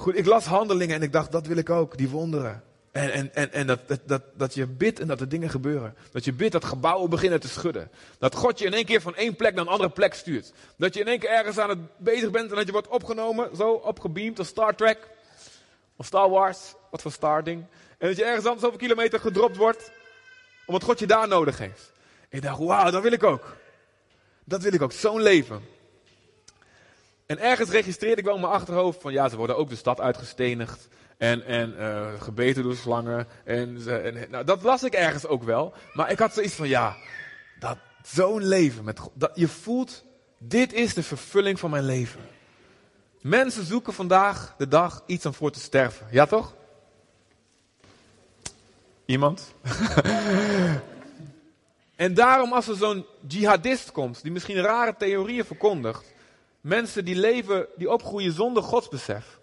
goed, 0.02 0.18
ik 0.18 0.26
las 0.26 0.46
handelingen 0.46 0.96
en 0.96 1.02
ik 1.02 1.12
dacht, 1.12 1.32
dat 1.32 1.48
wil 1.48 1.58
ik 1.58 1.70
ook, 1.70 1.98
die 1.98 2.10
wonderen. 2.10 2.64
En, 2.98 3.12
en, 3.12 3.34
en, 3.34 3.52
en 3.52 3.68
dat, 3.68 3.80
dat, 4.06 4.22
dat, 4.34 4.54
je 4.54 4.68
bidt 4.68 5.00
en 5.00 5.08
dat 5.08 5.22
er 5.22 5.30
dingen 5.30 5.50
gebeuren. 5.50 5.96
Dat 6.12 6.26
je 6.26 6.34
bidt 6.34 6.52
dat 6.52 6.66
gebouwen 6.66 7.10
beginnen 7.10 7.40
te 7.40 7.48
schudden. 7.48 7.92
Dat 8.20 8.36
God 8.36 8.60
je 8.60 8.66
in 8.66 8.74
één 8.74 8.86
keer 8.86 9.02
van 9.02 9.16
één 9.16 9.36
plek 9.36 9.54
naar 9.54 9.66
een 9.66 9.72
andere 9.72 9.90
plek 9.90 10.14
stuurt. 10.14 10.54
Dat 10.78 10.94
je 10.94 11.00
in 11.00 11.08
één 11.08 11.20
keer 11.20 11.30
ergens 11.30 11.58
aan 11.58 11.70
het 11.70 11.98
bezig 11.98 12.32
bent 12.32 12.50
en 12.50 12.56
dat 12.56 12.66
je 12.66 12.72
wordt 12.72 12.88
opgenomen, 12.88 13.56
zo 13.56 13.72
opgebeamd 13.72 14.40
als 14.40 14.48
Star 14.48 14.76
Trek. 14.76 15.08
Of 15.96 16.06
Star 16.06 16.30
Wars, 16.30 16.74
wat 16.92 17.02
voor 17.02 17.12
Star 17.12 17.44
ding. 17.44 17.66
En 17.98 18.08
dat 18.08 18.18
je 18.18 18.24
ergens 18.24 18.46
anders 18.46 18.66
over 18.66 18.80
kilometer 18.80 19.20
gedropt 19.20 19.58
wordt, 19.58 19.92
omdat 20.66 20.84
God 20.84 21.00
je 21.00 21.08
daar 21.08 21.28
nodig 21.28 21.58
heeft. 21.58 21.92
Ik 22.30 22.42
dacht, 22.42 22.60
wauw, 22.60 22.92
dat 22.92 23.04
wil 23.04 23.12
ik 23.12 23.24
ook. 23.24 23.58
Dat 24.44 24.62
wil 24.62 24.74
ik 24.74 24.82
ook, 24.82 24.92
zo'n 24.92 25.22
leven. 25.22 25.62
En 27.26 27.40
ergens 27.40 27.70
registreerde 27.70 28.20
ik 28.20 28.26
wel 28.26 28.36
in 28.36 28.42
mijn 28.42 28.54
achterhoofd 28.54 29.02
van 29.02 29.14
ja, 29.14 29.30
ze 29.30 29.38
worden 29.38 29.58
ook 29.58 29.70
de 29.70 29.76
stad 29.76 30.02
uitgestenigd. 30.02 30.88
En, 31.18 31.46
en 31.46 31.76
uh, 31.80 32.22
gebeten 32.22 32.64
door 32.64 32.76
slangen. 32.76 33.28
En, 33.44 33.82
en, 33.88 34.30
nou, 34.30 34.46
dat 34.46 34.64
las 34.64 34.84
ik 34.84 34.94
ergens 34.94 35.26
ook 35.26 35.44
wel. 35.44 35.74
Maar 35.94 36.12
ik 36.12 36.20
had 36.20 36.34
zoiets 36.34 36.54
van 36.54 36.68
ja, 36.68 36.96
dat, 37.60 37.78
zo'n 38.04 38.44
leven. 38.44 38.84
Met, 38.84 39.00
dat, 39.14 39.32
je 39.34 39.48
voelt, 39.48 40.04
dit 40.38 40.74
is 40.74 40.94
de 40.94 41.04
vervulling 41.04 41.60
van 41.60 41.70
mijn 41.70 41.86
leven. 41.86 42.20
Mensen 43.22 43.66
zoeken 43.66 43.94
vandaag 43.94 44.56
de 44.58 44.68
dag 44.68 45.04
iets 45.06 45.26
om 45.26 45.34
voor 45.34 45.52
te 45.52 45.60
sterven. 45.60 46.08
Ja 46.12 46.26
toch? 46.26 46.54
Iemand? 49.06 49.54
en 51.96 52.14
daarom 52.14 52.54
als 52.54 52.68
er 52.68 52.76
zo'n 52.76 53.06
jihadist 53.28 53.92
komt, 53.92 54.22
die 54.22 54.32
misschien 54.32 54.62
rare 54.62 54.96
theorieën 54.98 55.46
verkondigt. 55.46 56.14
Mensen 56.62 57.06
die 57.06 57.16
leven, 57.16 57.68
die 57.76 57.92
opgroeien 57.92 58.34
zonder 58.34 58.64
godsbesef. 58.64 59.40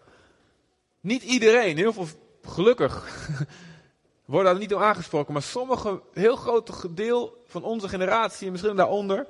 Niet 1.05 1.23
iedereen, 1.23 1.77
heel 1.77 1.93
veel 1.93 2.07
gelukkig, 2.43 3.05
worden 4.25 4.53
daar 4.53 4.61
niet 4.61 4.75
om 4.75 4.83
aangesproken. 4.83 5.33
Maar 5.33 5.43
sommige, 5.43 6.03
heel 6.13 6.37
groot 6.37 6.97
deel 6.97 7.43
van 7.47 7.63
onze 7.63 7.89
generatie 7.89 8.47
en 8.47 8.53
misschien 8.53 8.77
daaronder. 8.77 9.27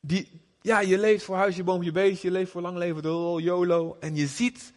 Die, 0.00 0.40
ja, 0.60 0.80
je 0.80 0.98
leeft 0.98 1.24
voor 1.24 1.36
huisje, 1.36 1.64
boompje, 1.64 1.92
beestje. 1.92 2.28
Je 2.28 2.34
leeft 2.34 2.50
voor 2.50 2.60
lang 2.60 2.76
leven, 2.76 3.02
door 3.02 3.42
YOLO. 3.42 3.96
En 4.00 4.16
je 4.16 4.26
ziet 4.26 4.72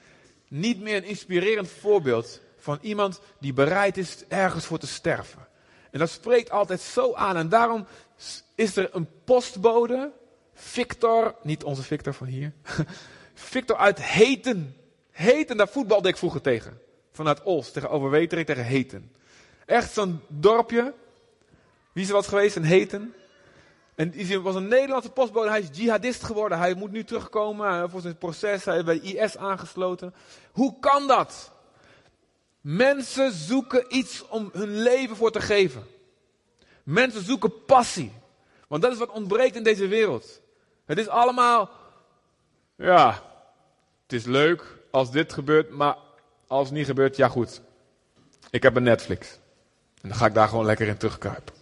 niet 0.47 0.81
meer 0.81 0.95
een 0.95 1.03
inspirerend 1.03 1.69
voorbeeld 1.69 2.41
van 2.57 2.77
iemand 2.81 3.19
die 3.39 3.53
bereid 3.53 3.97
is 3.97 4.27
ergens 4.27 4.65
voor 4.65 4.79
te 4.79 4.87
sterven. 4.87 5.47
En 5.91 5.99
dat 5.99 6.09
spreekt 6.09 6.51
altijd 6.51 6.81
zo 6.81 7.13
aan. 7.13 7.37
En 7.37 7.49
daarom 7.49 7.85
is 8.55 8.75
er 8.75 8.89
een 8.91 9.07
postbode, 9.23 10.11
Victor, 10.53 11.35
niet 11.43 11.63
onze 11.63 11.83
Victor 11.83 12.13
van 12.13 12.27
hier, 12.27 12.53
Victor 13.33 13.77
uit 13.77 14.03
Heten. 14.03 14.77
Heten, 15.13 15.57
daar 15.57 15.67
voetbalde 15.67 16.07
ik 16.09 16.17
vroeger 16.17 16.41
tegen. 16.41 16.81
Vanuit 17.11 17.43
Os, 17.43 17.71
tegen 17.71 17.89
Overwetering, 17.89 18.47
tegen 18.47 18.65
Heten. 18.65 19.11
Echt 19.65 19.93
zo'n 19.93 20.21
dorpje. 20.27 20.93
Wie 21.91 22.03
is 22.03 22.09
er 22.09 22.15
wat 22.15 22.27
geweest 22.27 22.55
in 22.55 22.63
Heten? 22.63 23.13
En 23.95 24.09
die 24.09 24.39
was 24.39 24.55
een 24.55 24.67
Nederlandse 24.67 25.09
postbode. 25.09 25.49
Hij 25.49 25.59
is 25.59 25.67
jihadist 25.71 26.23
geworden. 26.23 26.57
Hij 26.57 26.73
moet 26.73 26.91
nu 26.91 27.03
terugkomen 27.03 27.89
voor 27.89 28.01
zijn 28.01 28.17
proces. 28.17 28.65
Hij 28.65 28.77
is 28.77 28.83
bij 28.83 28.97
IS 28.97 29.37
aangesloten. 29.37 30.13
Hoe 30.51 30.79
kan 30.79 31.07
dat? 31.07 31.51
Mensen 32.61 33.31
zoeken 33.31 33.85
iets 33.95 34.27
om 34.27 34.49
hun 34.53 34.81
leven 34.81 35.15
voor 35.15 35.31
te 35.31 35.41
geven. 35.41 35.83
Mensen 36.83 37.23
zoeken 37.23 37.65
passie. 37.65 38.11
Want 38.67 38.81
dat 38.81 38.91
is 38.91 38.97
wat 38.97 39.09
ontbreekt 39.09 39.55
in 39.55 39.63
deze 39.63 39.87
wereld. 39.87 40.41
Het 40.85 40.97
is 40.97 41.07
allemaal, 41.07 41.69
ja, 42.75 43.23
het 44.03 44.13
is 44.13 44.25
leuk 44.25 44.81
als 44.93 45.11
dit 45.11 45.33
gebeurt, 45.33 45.69
maar 45.69 45.97
als 46.47 46.67
het 46.67 46.77
niet 46.77 46.85
gebeurt, 46.85 47.15
ja 47.15 47.27
goed. 47.27 47.61
Ik 48.49 48.63
heb 48.63 48.75
een 48.75 48.83
Netflix. 48.83 49.39
En 50.01 50.09
dan 50.09 50.17
ga 50.17 50.25
ik 50.25 50.33
daar 50.33 50.47
gewoon 50.47 50.65
lekker 50.65 50.87
in 50.87 50.97
terugkruipen. 50.97 51.53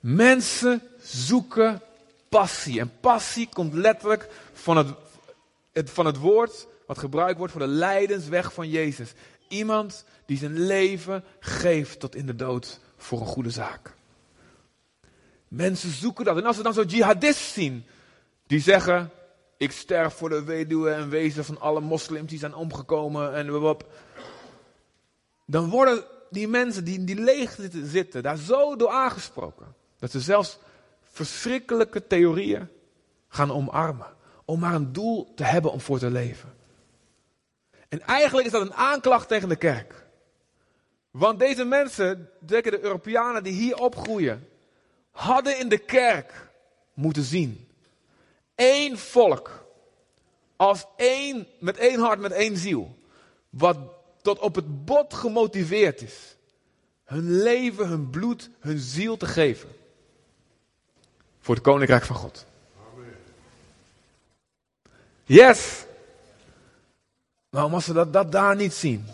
Mensen 0.00 0.82
zoeken 1.02 1.80
passie. 2.28 2.80
En 2.80 2.92
passie 3.00 3.48
komt 3.48 3.74
letterlijk 3.74 4.28
van 4.52 4.76
het, 4.76 4.88
het, 5.72 5.90
van 5.90 6.06
het 6.06 6.18
woord 6.18 6.66
wat 6.86 6.98
gebruikt 6.98 7.38
wordt 7.38 7.52
voor 7.52 7.62
de 7.62 7.66
lijdensweg 7.66 8.52
van 8.52 8.68
Jezus. 8.70 9.12
Iemand 9.48 10.04
die 10.26 10.38
zijn 10.38 10.66
leven 10.66 11.24
geeft 11.40 12.00
tot 12.00 12.14
in 12.14 12.26
de 12.26 12.36
dood 12.36 12.80
voor 12.96 13.20
een 13.20 13.26
goede 13.26 13.50
zaak. 13.50 13.94
Mensen 15.48 15.90
zoeken 15.90 16.24
dat. 16.24 16.36
En 16.36 16.46
als 16.46 16.56
ze 16.56 16.62
dan 16.62 16.74
zo'n 16.74 16.86
jihadist 16.86 17.52
zien, 17.52 17.86
die 18.46 18.60
zeggen, 18.60 19.10
ik 19.56 19.72
sterf 19.72 20.14
voor 20.14 20.28
de 20.28 20.44
weduwe 20.44 20.90
en 20.90 21.08
wezen 21.08 21.44
van 21.44 21.60
alle 21.60 21.80
moslims 21.80 22.30
die 22.30 22.38
zijn 22.38 22.54
omgekomen 22.54 23.34
en. 23.34 23.76
Dan 25.46 25.68
worden 25.68 26.04
die 26.30 26.48
mensen 26.48 26.84
die 26.84 27.04
die 27.04 27.20
leegte 27.20 27.70
zitten, 27.86 28.22
daar 28.22 28.36
zo 28.36 28.76
door 28.76 28.90
aangesproken. 28.90 29.74
Dat 29.98 30.10
ze 30.10 30.20
zelfs 30.20 30.58
verschrikkelijke 31.02 32.06
theorieën 32.06 32.68
gaan 33.28 33.52
omarmen. 33.52 34.12
Om 34.44 34.60
maar 34.60 34.74
een 34.74 34.92
doel 34.92 35.32
te 35.34 35.44
hebben 35.44 35.72
om 35.72 35.80
voor 35.80 35.98
te 35.98 36.10
leven. 36.10 36.54
En 37.88 38.00
eigenlijk 38.00 38.46
is 38.46 38.52
dat 38.52 38.62
een 38.62 38.74
aanklacht 38.74 39.28
tegen 39.28 39.48
de 39.48 39.56
kerk. 39.56 40.06
Want 41.10 41.38
deze 41.38 41.64
mensen, 41.64 42.30
de 42.40 42.82
Europeanen 42.82 43.42
die 43.42 43.52
hier 43.52 43.76
opgroeien, 43.76 44.48
hadden 45.10 45.58
in 45.58 45.68
de 45.68 45.78
kerk 45.78 46.50
moeten 46.94 47.22
zien. 47.22 47.68
Eén 48.54 48.98
volk. 48.98 49.66
Als 50.56 50.84
één, 50.96 51.46
met 51.58 51.76
één 51.76 52.00
hart, 52.00 52.20
met 52.20 52.32
één 52.32 52.56
ziel. 52.56 52.98
Wat 53.50 53.78
tot 54.22 54.38
op 54.38 54.54
het 54.54 54.84
bot 54.84 55.14
gemotiveerd 55.14 56.02
is. 56.02 56.36
Hun 57.04 57.42
leven, 57.42 57.88
hun 57.88 58.10
bloed, 58.10 58.50
hun 58.60 58.78
ziel 58.78 59.16
te 59.16 59.26
geven. 59.26 59.68
Voor 61.40 61.54
het 61.54 61.64
koninkrijk 61.64 62.04
van 62.04 62.16
God. 62.16 62.46
Yes! 65.24 65.84
Maar 67.50 67.62
als 67.62 67.84
ze 67.84 67.92
dat, 67.92 68.12
dat 68.12 68.32
daar 68.32 68.56
niet 68.56 68.74
zien, 68.74 69.06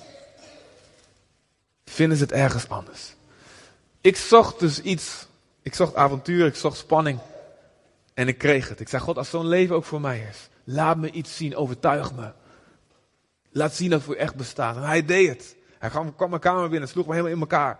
vinden 1.85 2.17
ze 2.17 2.23
het 2.23 2.33
ergens 2.33 2.69
anders. 2.69 3.15
Ik 4.01 4.17
zocht 4.17 4.59
dus 4.59 4.81
iets, 4.81 5.27
ik 5.63 5.75
zocht 5.75 5.95
avontuur, 5.95 6.47
ik 6.47 6.55
zocht 6.55 6.77
spanning. 6.77 7.19
En 8.21 8.29
ik 8.29 8.39
kreeg 8.39 8.69
het. 8.69 8.81
Ik 8.81 8.89
zei, 8.89 9.03
God, 9.03 9.17
als 9.17 9.31
zo'n 9.31 9.47
leven 9.47 9.77
ook 9.77 9.85
voor 9.85 10.01
mij 10.01 10.27
is, 10.31 10.49
laat 10.65 10.97
me 10.97 11.11
iets 11.11 11.37
zien, 11.37 11.57
overtuig 11.57 12.15
me. 12.15 12.33
Laat 13.51 13.75
zien 13.75 13.91
dat 13.91 14.03
voor 14.03 14.15
echt 14.15 14.35
bestaat. 14.35 14.77
En 14.77 14.83
hij 14.83 15.05
deed 15.05 15.29
het. 15.29 15.57
Hij 15.79 15.91
kwam, 15.91 16.15
kwam 16.15 16.29
mijn 16.29 16.41
kamer 16.41 16.69
binnen, 16.69 16.89
sloeg 16.89 17.07
me 17.07 17.13
helemaal 17.13 17.35
in 17.35 17.41
elkaar. 17.41 17.79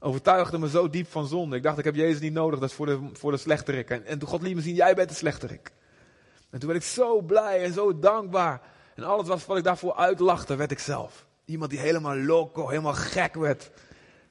Overtuigde 0.00 0.58
me 0.58 0.68
zo 0.68 0.90
diep 0.90 1.10
van 1.10 1.26
zonde. 1.26 1.56
Ik 1.56 1.62
dacht, 1.62 1.78
ik 1.78 1.84
heb 1.84 1.94
Jezus 1.94 2.20
niet 2.20 2.32
nodig, 2.32 2.60
dat 2.60 2.68
is 2.68 2.74
voor 2.74 2.86
de, 2.86 2.98
voor 3.12 3.30
de 3.30 3.36
slechterik. 3.36 3.90
En, 3.90 4.06
en 4.06 4.18
toen 4.18 4.28
God 4.28 4.42
liet 4.42 4.54
me 4.54 4.60
zien, 4.60 4.74
jij 4.74 4.94
bent 4.94 5.08
de 5.08 5.14
slechterik. 5.14 5.72
En 6.50 6.58
toen 6.58 6.68
werd 6.68 6.82
ik 6.82 6.88
zo 6.88 7.20
blij 7.20 7.64
en 7.64 7.72
zo 7.72 7.98
dankbaar. 7.98 8.60
En 8.94 9.04
alles 9.04 9.28
wat, 9.28 9.46
wat 9.46 9.56
ik 9.56 9.64
daarvoor 9.64 9.94
uitlachte, 9.94 10.56
werd 10.56 10.70
ik 10.70 10.78
zelf. 10.78 11.26
Iemand 11.44 11.70
die 11.70 11.80
helemaal 11.80 12.16
loco, 12.16 12.68
helemaal 12.68 12.94
gek 12.94 13.34
werd. 13.34 13.70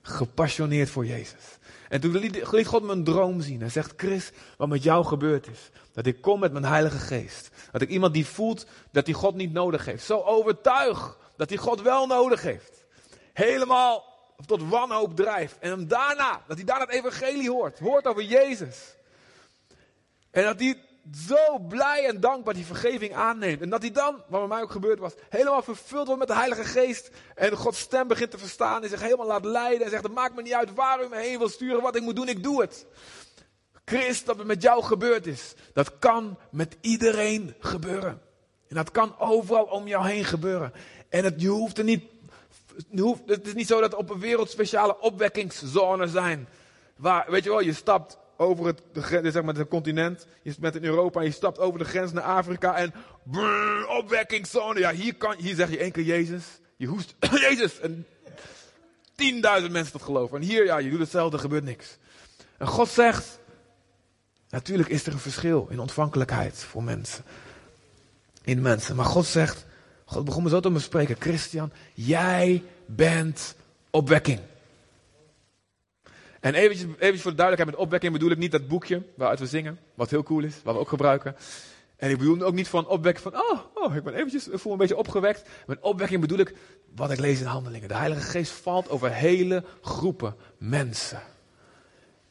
Gepassioneerd 0.02 0.90
voor 0.90 1.06
Jezus. 1.06 1.59
En 1.90 2.02
toen 2.02 2.18
liet, 2.18 2.66
God 2.68 2.84
me 2.84 2.92
een 2.92 3.04
droom 3.04 3.42
zien. 3.42 3.60
Hij 3.60 3.70
zegt, 3.70 3.94
Chris, 3.98 4.32
wat 4.58 4.68
met 4.68 4.84
jou 4.84 5.06
gebeurd 5.06 5.48
is. 5.48 5.70
Dat 5.94 6.06
ik 6.06 6.22
kom 6.22 6.40
met 6.40 6.52
mijn 6.52 6.66
heilige 6.66 6.98
geest. 6.98 7.50
Dat 7.72 7.82
ik 7.82 7.90
iemand 7.90 8.14
die 8.14 8.26
voelt 8.26 8.66
dat 8.92 9.06
hij 9.06 9.16
God 9.16 9.36
niet 9.36 9.54
nodig 9.54 9.86
heeft. 9.86 10.04
Zo 10.04 10.20
overtuig 10.20 11.18
dat 11.36 11.50
hij 11.50 11.58
God 11.58 11.82
wel 11.82 12.08
nodig 12.08 12.42
heeft. 12.42 12.86
Helemaal 13.34 14.04
tot 14.46 14.70
wanhoop 14.70 15.16
drijft. 15.16 15.58
En 15.60 15.70
hem 15.70 15.88
daarna, 15.88 16.42
dat 16.48 16.58
hij 16.58 16.66
daarna 16.66 16.86
het 16.86 16.94
evangelie 16.94 17.50
hoort. 17.50 17.80
Hoort 17.80 18.06
over 18.06 18.24
Jezus. 18.24 18.96
En 20.32 20.44
dat 20.44 20.60
hij 20.60 20.89
zo 21.16 21.60
blij 21.68 22.06
en 22.06 22.20
dankbaar 22.20 22.54
die 22.54 22.66
vergeving 22.66 23.14
aanneemt. 23.14 23.62
En 23.62 23.70
dat 23.70 23.82
hij 23.82 23.92
dan, 23.92 24.16
wat 24.28 24.40
bij 24.40 24.48
mij 24.48 24.62
ook 24.62 24.72
gebeurd 24.72 25.00
was, 25.00 25.14
helemaal 25.30 25.62
vervuld 25.62 26.06
wordt 26.06 26.20
met 26.20 26.28
de 26.28 26.36
Heilige 26.36 26.64
Geest. 26.64 27.10
En 27.36 27.52
Gods 27.52 27.80
stem 27.80 28.08
begint 28.08 28.32
te 28.32 28.38
verstaan 28.38 28.84
en 28.84 28.90
zich 28.90 29.02
helemaal 29.02 29.28
laat 29.28 29.46
leiden. 29.46 29.84
En 29.86 29.90
zegt, 29.90 30.04
het 30.04 30.14
maakt 30.14 30.36
me 30.36 30.42
niet 30.42 30.54
uit 30.54 30.74
waar 30.74 31.04
u 31.04 31.08
me 31.08 31.18
heen 31.18 31.38
wil 31.38 31.50
sturen, 31.50 31.82
wat 31.82 31.96
ik 31.96 32.02
moet 32.02 32.16
doen, 32.16 32.28
ik 32.28 32.44
doe 32.44 32.62
het. 32.62 32.86
Christ, 33.86 34.26
dat 34.26 34.38
het 34.38 34.48
met 34.48 34.62
jou 34.62 34.84
gebeurd 34.84 35.28
is, 35.28 35.54
dat 35.74 36.00
kan 36.00 36.38
met 36.52 36.78
iedereen 36.82 37.56
gebeuren. 37.60 38.22
En 38.68 38.76
dat 38.76 38.92
kan 38.92 39.20
overal 39.20 39.64
om 39.64 39.88
jou 39.88 40.08
heen 40.08 40.26
gebeuren. 40.26 40.74
En 41.10 41.24
het, 41.24 41.42
je 41.42 41.48
hoeft 41.48 41.78
er 41.78 41.84
niet, 41.84 42.04
het 43.26 43.48
is 43.48 43.54
niet 43.54 43.68
zo 43.68 43.82
dat 43.82 43.92
er 43.92 43.98
op 43.98 44.10
een 44.10 44.20
wereld 44.20 44.50
speciale 44.50 45.00
opwekkingszone 45.00 46.08
zijn. 46.08 46.48
Waar, 46.96 47.32
weet 47.32 47.44
je 47.44 47.50
wel, 47.50 47.60
je 47.60 47.74
stapt 47.74 48.18
over 48.40 48.66
het, 48.66 48.82
de, 48.94 49.32
zeg 49.32 49.44
maar, 49.44 49.56
het 49.56 49.68
continent. 49.68 50.28
Je 50.42 50.56
bent 50.60 50.76
in 50.76 50.84
Europa 50.84 51.22
je 51.22 51.32
stapt 51.32 51.60
over 51.60 51.80
de 51.80 51.86
grens 51.86 52.12
naar 52.12 52.24
Afrika. 52.24 52.76
En 52.76 52.94
brrr, 53.24 53.88
opwekkingszone. 53.88 54.80
Ja, 54.80 54.92
hier, 54.92 55.16
kan, 55.16 55.36
hier 55.38 55.56
zeg 55.56 55.70
je 55.70 55.78
één 55.78 55.92
keer 55.92 56.04
Jezus. 56.04 56.44
Je 56.76 56.88
hoest 56.88 57.16
Jezus. 57.50 57.80
En 57.80 58.06
10.000 59.12 59.72
mensen 59.72 59.92
dat 59.92 60.02
geloven. 60.02 60.42
En 60.42 60.48
hier, 60.48 60.66
ja, 60.66 60.78
je 60.78 60.90
doet 60.90 61.00
hetzelfde, 61.00 61.36
er 61.36 61.42
gebeurt 61.42 61.64
niks. 61.64 61.98
En 62.58 62.68
God 62.68 62.90
zegt, 62.90 63.40
natuurlijk 64.50 64.90
is 64.90 65.06
er 65.06 65.14
een 65.14 65.20
verschil 65.20 65.68
in 65.70 65.80
ontvankelijkheid 65.80 66.64
voor 66.64 66.84
mensen. 66.84 67.24
In 68.44 68.62
mensen. 68.62 68.96
Maar 68.96 69.06
God 69.06 69.26
zegt, 69.26 69.66
God 70.06 70.26
begon 70.26 70.44
me 70.44 70.50
zo 70.50 70.60
te 70.60 70.70
me 70.70 70.80
spreken. 70.80 71.16
Christian, 71.20 71.72
jij 71.94 72.64
bent 72.86 73.56
opwekking. 73.90 74.40
En 76.40 76.54
eventjes, 76.54 76.88
eventjes 76.88 77.22
voor 77.22 77.32
de 77.32 77.38
duidelijkheid, 77.38 77.78
met 77.78 77.86
opwekking 77.86 78.14
bedoel 78.14 78.32
ik 78.32 78.38
niet 78.38 78.52
dat 78.52 78.68
boekje 78.68 79.04
waaruit 79.16 79.40
we 79.40 79.46
zingen, 79.46 79.80
wat 79.94 80.10
heel 80.10 80.24
cool 80.24 80.44
is, 80.44 80.56
wat 80.64 80.74
we 80.74 80.80
ook 80.80 80.90
gebruiken. 80.90 81.36
En 81.96 82.10
ik 82.10 82.18
bedoel 82.18 82.42
ook 82.42 82.54
niet 82.54 82.68
van 82.68 82.88
opwekken 82.88 83.24
van, 83.24 83.36
oh, 83.36 83.60
oh 83.74 83.96
ik 83.96 84.04
ben 84.04 84.14
eventjes, 84.14 84.48
ik 84.48 84.60
voel 84.60 84.64
me 84.64 84.72
een 84.72 84.88
beetje 84.88 84.98
opgewekt. 84.98 85.50
Met 85.68 85.80
opwekking 85.82 86.22
bedoel 86.22 86.40
ik 86.40 86.56
wat 86.96 87.12
ik 87.12 87.20
lees 87.20 87.40
in 87.40 87.46
handelingen. 87.46 87.88
De 87.88 87.96
Heilige 87.96 88.22
Geest 88.22 88.52
valt 88.52 88.90
over 88.90 89.12
hele 89.12 89.64
groepen 89.82 90.36
mensen. 90.58 91.22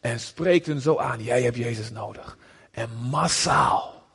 En 0.00 0.21
spreekt 0.21 0.67
hun 0.67 0.81
zo 0.81 0.97
aan, 0.97 1.23
jij 1.23 1.43
hebt 1.43 1.57
Jezus 1.57 1.91
nodig. 1.91 2.38
En 2.71 2.88
massaal, 3.11 4.07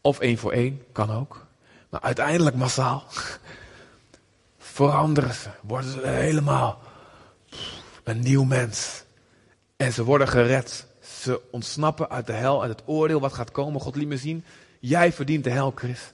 of 0.00 0.20
één 0.20 0.38
voor 0.38 0.52
één, 0.52 0.82
kan 0.92 1.10
ook. 1.10 1.46
Maar 1.88 2.00
uiteindelijk 2.00 2.56
massaal, 2.56 3.04
veranderen 4.58 5.34
ze. 5.34 5.48
Worden 5.62 5.90
ze 5.90 6.06
helemaal 6.06 6.80
een 8.04 8.20
nieuw 8.20 8.44
mens. 8.44 9.06
En 9.78 9.92
ze 9.92 10.04
worden 10.04 10.28
gered. 10.28 10.86
Ze 11.00 11.40
ontsnappen 11.50 12.10
uit 12.10 12.26
de 12.26 12.32
hel, 12.32 12.62
uit 12.62 12.70
het 12.70 12.88
oordeel 12.88 13.20
wat 13.20 13.32
gaat 13.32 13.50
komen. 13.50 13.80
God 13.80 13.96
liet 13.96 14.08
me 14.08 14.16
zien, 14.16 14.44
jij 14.80 15.12
verdient 15.12 15.44
de 15.44 15.50
hel, 15.50 15.72
Chris. 15.74 16.12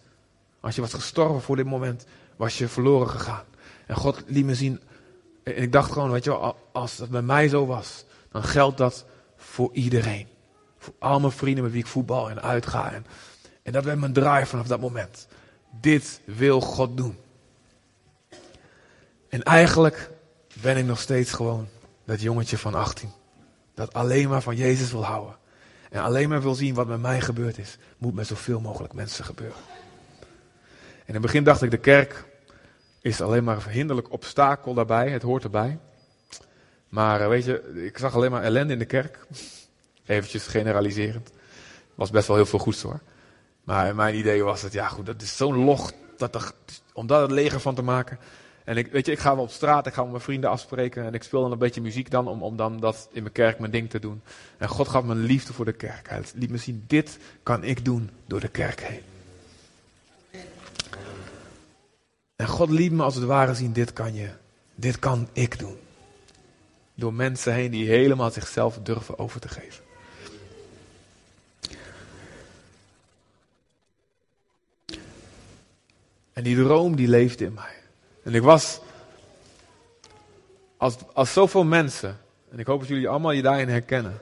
Als 0.61 0.75
je 0.75 0.81
was 0.81 0.93
gestorven 0.93 1.43
voor 1.43 1.57
dit 1.57 1.67
moment, 1.67 2.07
was 2.37 2.59
je 2.59 2.69
verloren 2.69 3.09
gegaan. 3.09 3.45
En 3.87 3.97
God 3.97 4.23
liet 4.27 4.45
me 4.45 4.55
zien, 4.55 4.81
en 5.43 5.57
ik 5.57 5.73
dacht 5.73 5.93
gewoon, 5.93 6.11
weet 6.11 6.25
je 6.25 6.31
wel, 6.31 6.57
als 6.73 6.97
dat 6.97 7.11
bij 7.11 7.23
mij 7.23 7.49
zo 7.49 7.67
was, 7.67 8.05
dan 8.31 8.43
geldt 8.43 8.79
dat 8.79 9.05
voor 9.37 9.73
iedereen. 9.73 10.27
Voor 10.79 10.95
al 10.99 11.21
mijn 11.21 11.33
vrienden 11.33 11.65
met 11.65 11.73
wie 11.73 11.83
ik 11.83 11.89
voetbal 11.89 12.31
en 12.31 12.43
uitga. 12.43 12.93
En, 12.93 13.07
en 13.63 13.73
dat 13.73 13.85
werd 13.85 13.99
mijn 13.99 14.13
drive 14.13 14.47
vanaf 14.47 14.67
dat 14.67 14.81
moment. 14.81 15.29
Dit 15.81 16.21
wil 16.25 16.61
God 16.61 16.97
doen. 16.97 17.19
En 19.29 19.43
eigenlijk 19.43 20.11
ben 20.61 20.77
ik 20.77 20.85
nog 20.85 21.01
steeds 21.01 21.33
gewoon 21.33 21.69
dat 22.05 22.21
jongetje 22.21 22.59
van 22.59 22.75
18. 22.75 23.23
Dat 23.75 23.93
alleen 23.93 24.29
maar 24.29 24.43
van 24.43 24.57
Jezus 24.57 24.93
wil 24.93 25.05
houden. 25.05 25.37
En 25.91 26.03
alleen 26.03 26.29
maar 26.29 26.43
wil 26.43 26.55
zien 26.55 26.75
wat 26.75 26.87
met 26.87 27.01
mij 27.01 27.21
gebeurd 27.21 27.59
is. 27.59 27.79
Moet 27.99 28.15
met 28.15 28.27
zoveel 28.27 28.61
mogelijk 28.61 28.93
mensen 28.93 29.25
gebeuren. 29.25 29.59
En 30.21 31.07
in 31.07 31.13
het 31.13 31.23
begin 31.23 31.45
dacht 31.45 31.63
ik, 31.63 31.71
de 31.71 31.77
kerk 31.77 32.25
is 33.01 33.21
alleen 33.21 33.45
maar 33.45 33.57
een 33.57 33.73
hinderlijk 33.73 34.13
obstakel 34.13 34.75
daarbij. 34.75 35.11
Het 35.11 35.23
hoort 35.23 35.45
erbij. 35.45 35.79
Maar 36.89 37.21
eh, 37.21 37.29
weet 37.29 37.45
je, 37.45 37.85
ik 37.87 37.99
zag 37.99 38.15
alleen 38.15 38.31
maar 38.31 38.43
ellende 38.43 38.73
in 38.73 38.79
de 38.79 38.85
kerk. 38.85 39.27
Eventjes 40.07 40.47
generaliserend. 40.47 41.31
Was 41.95 42.11
best 42.11 42.27
wel 42.27 42.37
heel 42.37 42.47
veel 42.47 42.59
goeds 42.59 42.83
hoor. 42.83 43.01
Maar 43.65 43.95
mijn 43.95 44.17
idee 44.17 44.43
was 44.43 44.63
dat, 44.63 44.73
ja 44.73 44.89
goed, 44.89 45.07
dat 45.07 45.23
is 45.23 45.37
zo'n 45.37 45.65
log. 45.65 45.93
Dat 46.17 46.35
er, 46.35 46.53
om 46.93 47.07
daar 47.07 47.23
het 47.23 47.31
leger 47.31 47.61
van 47.61 47.75
te 47.75 47.83
maken. 47.83 48.19
En 48.65 48.77
ik, 48.77 48.87
weet 48.87 49.07
je, 49.07 49.13
ik 49.13 49.19
ga 49.19 49.35
wel 49.35 49.45
op 49.45 49.51
straat, 49.51 49.87
ik 49.87 49.93
ga 49.93 50.03
met 50.03 50.11
mijn 50.11 50.23
vrienden 50.23 50.51
afspreken. 50.51 51.05
En 51.05 51.15
ik 51.15 51.23
speel 51.23 51.43
dan 51.43 51.53
een 51.53 51.59
beetje 51.59 51.81
muziek 51.81 52.11
dan, 52.11 52.29
om, 52.29 52.43
om 52.43 52.57
dan 52.57 52.81
dat 52.81 53.09
in 53.13 53.23
mijn 53.23 53.35
kerk 53.35 53.59
mijn 53.59 53.71
ding 53.71 53.91
te 53.91 53.99
doen. 53.99 54.23
En 54.59 54.69
God 54.69 54.89
gaf 54.89 55.05
me 55.05 55.15
liefde 55.15 55.53
voor 55.53 55.65
de 55.65 55.73
kerk. 55.73 56.09
Hij 56.09 56.23
liet 56.35 56.51
me 56.51 56.57
zien, 56.57 56.85
dit 56.87 57.19
kan 57.43 57.65
ik 57.65 57.85
doen 57.85 58.11
door 58.27 58.41
de 58.41 58.49
kerk 58.49 58.81
heen. 58.81 59.03
En 62.37 62.47
God 62.47 62.71
liet 62.71 62.93
me 62.93 63.03
als 63.03 63.15
het 63.15 63.25
ware 63.25 63.55
zien, 63.55 63.73
dit 63.73 63.93
kan 63.93 64.15
je, 64.15 64.31
dit 64.75 64.99
kan 64.99 65.29
ik 65.33 65.59
doen. 65.59 65.77
Door 66.95 67.15
mensen 67.15 67.53
heen 67.53 67.71
die 67.71 67.89
helemaal 67.89 68.31
zichzelf 68.31 68.79
durven 68.83 69.19
over 69.19 69.41
te 69.41 69.49
geven. 69.49 69.85
En 76.33 76.43
die 76.43 76.57
droom 76.57 76.97
die 76.97 77.09
leefde 77.09 77.45
in 77.45 77.55
mij. 77.55 77.84
En 78.25 78.35
ik 78.35 78.43
was, 78.43 78.81
als, 80.77 80.97
als 81.13 81.33
zoveel 81.33 81.65
mensen, 81.65 82.21
en 82.51 82.59
ik 82.59 82.67
hoop 82.67 82.81
dat 82.81 82.89
jullie 82.89 83.09
allemaal 83.09 83.31
je 83.31 83.43
daarin 83.43 83.69
herkennen, 83.69 84.19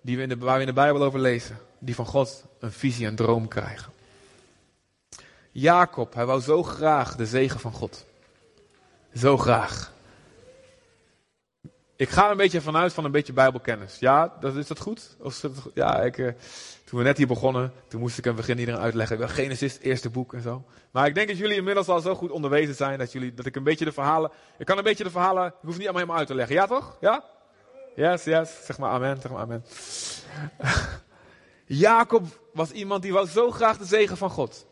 die 0.00 0.16
we 0.16 0.22
in 0.22 0.28
de, 0.28 0.36
waar 0.36 0.54
we 0.54 0.60
in 0.60 0.66
de 0.66 0.72
Bijbel 0.72 1.02
over 1.02 1.20
lezen, 1.20 1.58
die 1.78 1.94
van 1.94 2.06
God 2.06 2.44
een 2.58 2.72
visie 2.72 3.06
en 3.06 3.16
droom 3.16 3.48
krijgen. 3.48 3.92
Jacob, 5.52 6.14
hij 6.14 6.26
wou 6.26 6.40
zo 6.40 6.62
graag 6.62 7.16
de 7.16 7.26
zegen 7.26 7.60
van 7.60 7.72
God. 7.72 8.04
Zo 9.14 9.36
graag. 9.36 9.92
Ik 11.96 12.08
ga 12.08 12.30
een 12.30 12.36
beetje 12.36 12.60
vanuit 12.60 12.92
van 12.92 13.04
een 13.04 13.10
beetje 13.10 13.32
Bijbelkennis. 13.32 13.98
Ja, 13.98 14.38
is 14.56 14.66
dat 14.66 14.80
goed? 14.80 15.16
Of 15.18 15.32
is 15.32 15.40
dat 15.40 15.58
goed? 15.58 15.72
Ja, 15.74 16.02
ik, 16.02 16.18
eh, 16.18 16.32
toen 16.86 16.98
we 16.98 17.04
net 17.04 17.16
hier 17.16 17.26
begonnen, 17.26 17.72
toen 17.88 18.00
moest 18.00 18.18
ik 18.18 18.26
een 18.26 18.34
begin 18.34 18.58
iedereen 18.58 18.80
uitleggen. 18.80 19.28
Genesis, 19.28 19.78
eerste 19.80 20.10
boek 20.10 20.34
en 20.34 20.42
zo. 20.42 20.64
Maar 20.90 21.06
ik 21.06 21.14
denk 21.14 21.28
dat 21.28 21.38
jullie 21.38 21.56
inmiddels 21.56 21.88
al 21.88 22.00
zo 22.00 22.14
goed 22.14 22.30
onderwezen 22.30 22.74
zijn 22.74 22.98
dat, 22.98 23.12
jullie, 23.12 23.34
dat 23.34 23.46
ik 23.46 23.56
een 23.56 23.62
beetje 23.62 23.84
de 23.84 23.92
verhalen. 23.92 24.30
Ik 24.58 24.66
kan 24.66 24.78
een 24.78 24.84
beetje 24.84 25.04
de 25.04 25.10
verhalen. 25.10 25.46
Ik 25.46 25.52
hoef 25.60 25.78
niet 25.78 25.88
allemaal 25.88 25.94
helemaal 25.94 26.16
uit 26.16 26.26
te 26.26 26.34
leggen. 26.34 26.54
Ja, 26.54 26.66
toch? 26.66 26.96
Ja? 27.00 27.24
Yes, 27.96 28.24
yes. 28.24 28.64
Zeg 28.64 28.78
maar 28.78 28.90
amen. 28.90 29.20
Zeg 29.20 29.30
maar 29.30 29.40
amen. 29.40 29.64
Jacob 31.66 32.26
was 32.52 32.70
iemand 32.70 33.02
die 33.02 33.12
wou 33.12 33.28
zo 33.28 33.50
graag 33.50 33.78
de 33.78 33.84
zegen 33.84 34.16
van 34.16 34.30
God. 34.30 34.66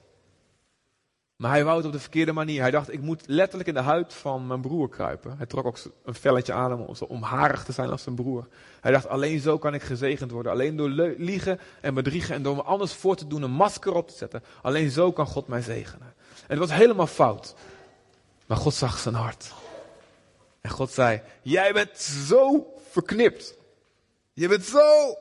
Maar 1.37 1.51
hij 1.51 1.65
wou 1.65 1.77
het 1.77 1.87
op 1.87 1.93
de 1.93 2.01
verkeerde 2.01 2.33
manier. 2.33 2.61
Hij 2.61 2.71
dacht, 2.71 2.93
ik 2.93 3.01
moet 3.01 3.23
letterlijk 3.27 3.69
in 3.69 3.75
de 3.75 3.81
huid 3.81 4.15
van 4.15 4.47
mijn 4.47 4.61
broer 4.61 4.89
kruipen. 4.89 5.37
Hij 5.37 5.47
trok 5.47 5.67
ook 5.67 5.79
een 6.05 6.15
velletje 6.15 6.53
aan 6.53 6.87
om 6.87 6.95
zo 6.95 7.05
omharig 7.05 7.65
te 7.65 7.73
zijn 7.73 7.91
als 7.91 8.03
zijn 8.03 8.15
broer. 8.15 8.49
Hij 8.81 8.93
dacht, 8.93 9.09
alleen 9.09 9.41
zo 9.41 9.59
kan 9.59 9.75
ik 9.75 9.83
gezegend 9.83 10.31
worden. 10.31 10.53
Alleen 10.53 10.77
door 10.77 10.89
liegen 11.19 11.61
en 11.81 11.95
bedriegen 11.95 12.35
en 12.35 12.43
door 12.43 12.57
me 12.57 12.63
anders 12.63 12.93
voor 12.93 13.17
te 13.17 13.27
doen, 13.27 13.43
een 13.43 13.51
masker 13.51 13.95
op 13.95 14.09
te 14.09 14.17
zetten. 14.17 14.43
Alleen 14.63 14.91
zo 14.91 15.13
kan 15.13 15.27
God 15.27 15.49
mij 15.49 15.63
zegenen. 15.63 16.15
En 16.47 16.59
het 16.59 16.59
was 16.59 16.73
helemaal 16.73 17.07
fout. 17.07 17.55
Maar 18.47 18.57
God 18.57 18.75
zag 18.75 18.99
zijn 18.99 19.15
hart. 19.15 19.53
En 20.61 20.71
God 20.71 20.91
zei, 20.91 21.23
jij 21.43 21.73
bent 21.73 21.99
zo 21.99 22.67
verknipt. 22.91 23.55
Je 24.33 24.49
bent 24.49 24.65
zo. 24.65 25.17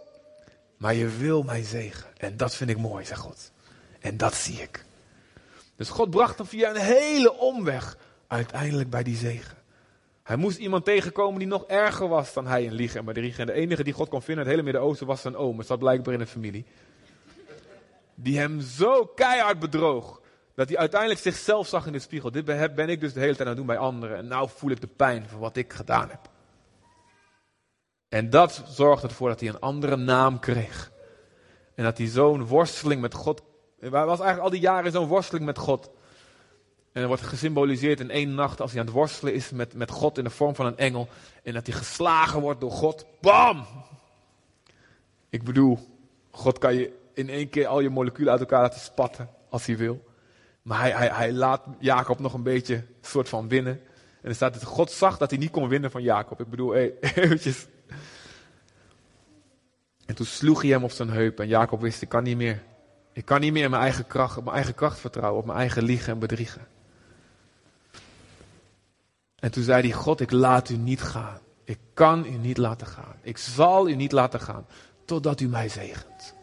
Maar 0.77 0.93
je 0.93 1.07
wil 1.07 1.43
mij 1.43 1.63
zegen. 1.63 2.07
En 2.17 2.37
dat 2.37 2.55
vind 2.55 2.69
ik 2.69 2.77
mooi, 2.77 3.05
zegt 3.05 3.19
God. 3.19 3.51
En 3.99 4.17
dat 4.17 4.33
zie 4.33 4.61
ik. 4.61 4.82
Dus 5.75 5.89
God 5.89 6.09
bracht 6.09 6.37
hem 6.37 6.47
via 6.47 6.69
een 6.69 6.81
hele 6.81 7.37
omweg 7.37 7.97
uiteindelijk 8.27 8.89
bij 8.89 9.03
die 9.03 9.15
zegen. 9.15 9.57
Hij 10.23 10.35
moest 10.35 10.57
iemand 10.57 10.85
tegenkomen 10.85 11.39
die 11.39 11.47
nog 11.47 11.63
erger 11.65 12.07
was 12.07 12.33
dan 12.33 12.47
hij 12.47 12.63
in 12.63 12.73
liegen 12.73 13.07
en. 13.07 13.15
En 13.15 13.45
de 13.45 13.53
enige 13.53 13.83
die 13.83 13.93
God 13.93 14.09
kon 14.09 14.21
vinden 14.21 14.43
in 14.43 14.49
het 14.49 14.59
hele 14.59 14.71
Midden-Oosten 14.71 15.07
was 15.07 15.21
zijn 15.21 15.35
oom. 15.35 15.57
Het 15.57 15.67
zat 15.67 15.79
blijkbaar 15.79 16.13
in 16.13 16.19
de 16.19 16.27
familie. 16.27 16.65
Die 18.15 18.39
hem 18.39 18.61
zo 18.61 19.05
keihard 19.05 19.59
bedroog. 19.59 20.21
Dat 20.55 20.69
hij 20.69 20.77
uiteindelijk 20.77 21.19
zichzelf 21.19 21.67
zag 21.67 21.85
in 21.85 21.91
de 21.91 21.99
spiegel. 21.99 22.31
Dit 22.31 22.45
ben 22.75 22.89
ik 22.89 22.99
dus 22.99 23.13
de 23.13 23.19
hele 23.19 23.35
tijd 23.35 23.41
aan 23.41 23.47
het 23.47 23.57
doen 23.57 23.65
bij 23.65 23.77
anderen. 23.77 24.17
En 24.17 24.27
nou 24.27 24.49
voel 24.55 24.71
ik 24.71 24.81
de 24.81 24.87
pijn 24.87 25.25
van 25.27 25.39
wat 25.39 25.55
ik 25.55 25.73
gedaan 25.73 26.09
heb. 26.09 26.29
En 28.09 28.29
dat 28.29 28.63
zorgde 28.67 29.07
ervoor 29.07 29.29
dat 29.29 29.39
hij 29.39 29.49
een 29.49 29.59
andere 29.59 29.95
naam 29.95 30.39
kreeg. 30.39 30.91
En 31.75 31.83
dat 31.83 31.97
hij 31.97 32.07
zo'n 32.07 32.45
worsteling 32.45 33.01
met 33.01 33.13
God 33.13 33.41
hij 33.91 34.05
was 34.05 34.19
eigenlijk 34.19 34.39
al 34.39 34.49
die 34.49 34.59
jaren 34.59 34.91
zo'n 34.91 35.07
worsteling 35.07 35.45
met 35.45 35.57
God. 35.57 35.89
En 36.91 36.99
dat 37.01 37.07
wordt 37.07 37.23
gesymboliseerd 37.23 37.99
in 37.99 38.11
één 38.11 38.35
nacht 38.35 38.61
als 38.61 38.71
hij 38.71 38.79
aan 38.79 38.85
het 38.85 38.95
worstelen 38.95 39.33
is 39.33 39.49
met, 39.49 39.73
met 39.73 39.91
God 39.91 40.17
in 40.17 40.23
de 40.23 40.29
vorm 40.29 40.55
van 40.55 40.65
een 40.65 40.77
engel. 40.77 41.07
En 41.43 41.53
dat 41.53 41.67
hij 41.67 41.75
geslagen 41.75 42.41
wordt 42.41 42.61
door 42.61 42.71
God. 42.71 43.05
Bam! 43.21 43.65
Ik 45.29 45.43
bedoel, 45.43 45.79
God 46.31 46.57
kan 46.57 46.75
je 46.75 46.93
in 47.13 47.29
één 47.29 47.49
keer 47.49 47.67
al 47.67 47.79
je 47.79 47.89
moleculen 47.89 48.31
uit 48.31 48.39
elkaar 48.39 48.61
laten 48.61 48.79
spatten 48.79 49.29
als 49.49 49.65
hij 49.65 49.77
wil. 49.77 50.03
Maar 50.61 50.79
hij, 50.79 50.91
hij, 50.91 51.07
hij 51.07 51.33
laat 51.33 51.65
Jacob 51.79 52.19
nog 52.19 52.33
een 52.33 52.43
beetje 52.43 52.85
soort 53.01 53.29
van 53.29 53.47
winnen. 53.47 53.81
En 54.21 54.29
er 54.29 54.35
staat 54.35 54.53
dat 54.53 54.63
God 54.63 54.91
zag 54.91 55.17
dat 55.17 55.29
hij 55.29 55.39
niet 55.39 55.51
kon 55.51 55.67
winnen 55.67 55.91
van 55.91 56.01
Jacob. 56.01 56.39
Ik 56.39 56.49
bedoel, 56.49 56.71
hey, 56.71 56.93
eventjes. 57.15 57.67
En 60.05 60.15
toen 60.15 60.25
sloeg 60.25 60.61
hij 60.61 60.71
hem 60.71 60.83
op 60.83 60.91
zijn 60.91 61.09
heup 61.09 61.39
en 61.39 61.47
Jacob 61.47 61.81
wist, 61.81 62.01
ik 62.01 62.09
kan 62.09 62.23
niet 62.23 62.37
meer. 62.37 62.63
Ik 63.13 63.25
kan 63.25 63.41
niet 63.41 63.53
meer 63.53 63.69
mijn 63.69 63.81
eigen 63.81 64.07
kracht, 64.07 64.37
op 64.37 64.43
mijn 64.43 64.55
eigen 64.55 64.75
kracht 64.75 64.99
vertrouwen, 64.99 65.39
op 65.39 65.45
mijn 65.45 65.57
eigen 65.57 65.83
liegen 65.83 66.13
en 66.13 66.19
bedriegen. 66.19 66.67
En 69.39 69.51
toen 69.51 69.63
zei 69.63 69.81
hij, 69.81 69.91
God, 69.91 70.19
ik 70.19 70.31
laat 70.31 70.69
u 70.69 70.75
niet 70.75 71.01
gaan. 71.01 71.39
Ik 71.63 71.79
kan 71.93 72.25
u 72.25 72.37
niet 72.37 72.57
laten 72.57 72.87
gaan. 72.87 73.15
Ik 73.21 73.37
zal 73.37 73.89
u 73.89 73.95
niet 73.95 74.11
laten 74.11 74.39
gaan, 74.39 74.65
totdat 75.05 75.39
u 75.39 75.47
mij 75.47 75.69
zegent. 75.69 76.35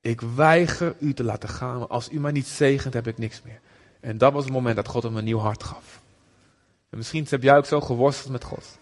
Ik 0.00 0.20
weiger 0.20 0.94
u 0.98 1.14
te 1.14 1.24
laten 1.24 1.48
gaan, 1.48 1.78
maar 1.78 1.88
als 1.88 2.10
u 2.10 2.20
mij 2.20 2.32
niet 2.32 2.46
zegent, 2.46 2.94
heb 2.94 3.06
ik 3.06 3.18
niks 3.18 3.42
meer. 3.42 3.60
En 4.00 4.18
dat 4.18 4.32
was 4.32 4.44
het 4.44 4.52
moment 4.52 4.76
dat 4.76 4.88
God 4.88 5.02
hem 5.02 5.16
een 5.16 5.24
nieuw 5.24 5.38
hart 5.38 5.62
gaf. 5.62 6.00
En 6.90 6.98
misschien 6.98 7.26
heb 7.30 7.42
jij 7.42 7.56
ook 7.56 7.66
zo 7.66 7.80
geworsteld 7.80 8.32
met 8.32 8.44
God. 8.44 8.78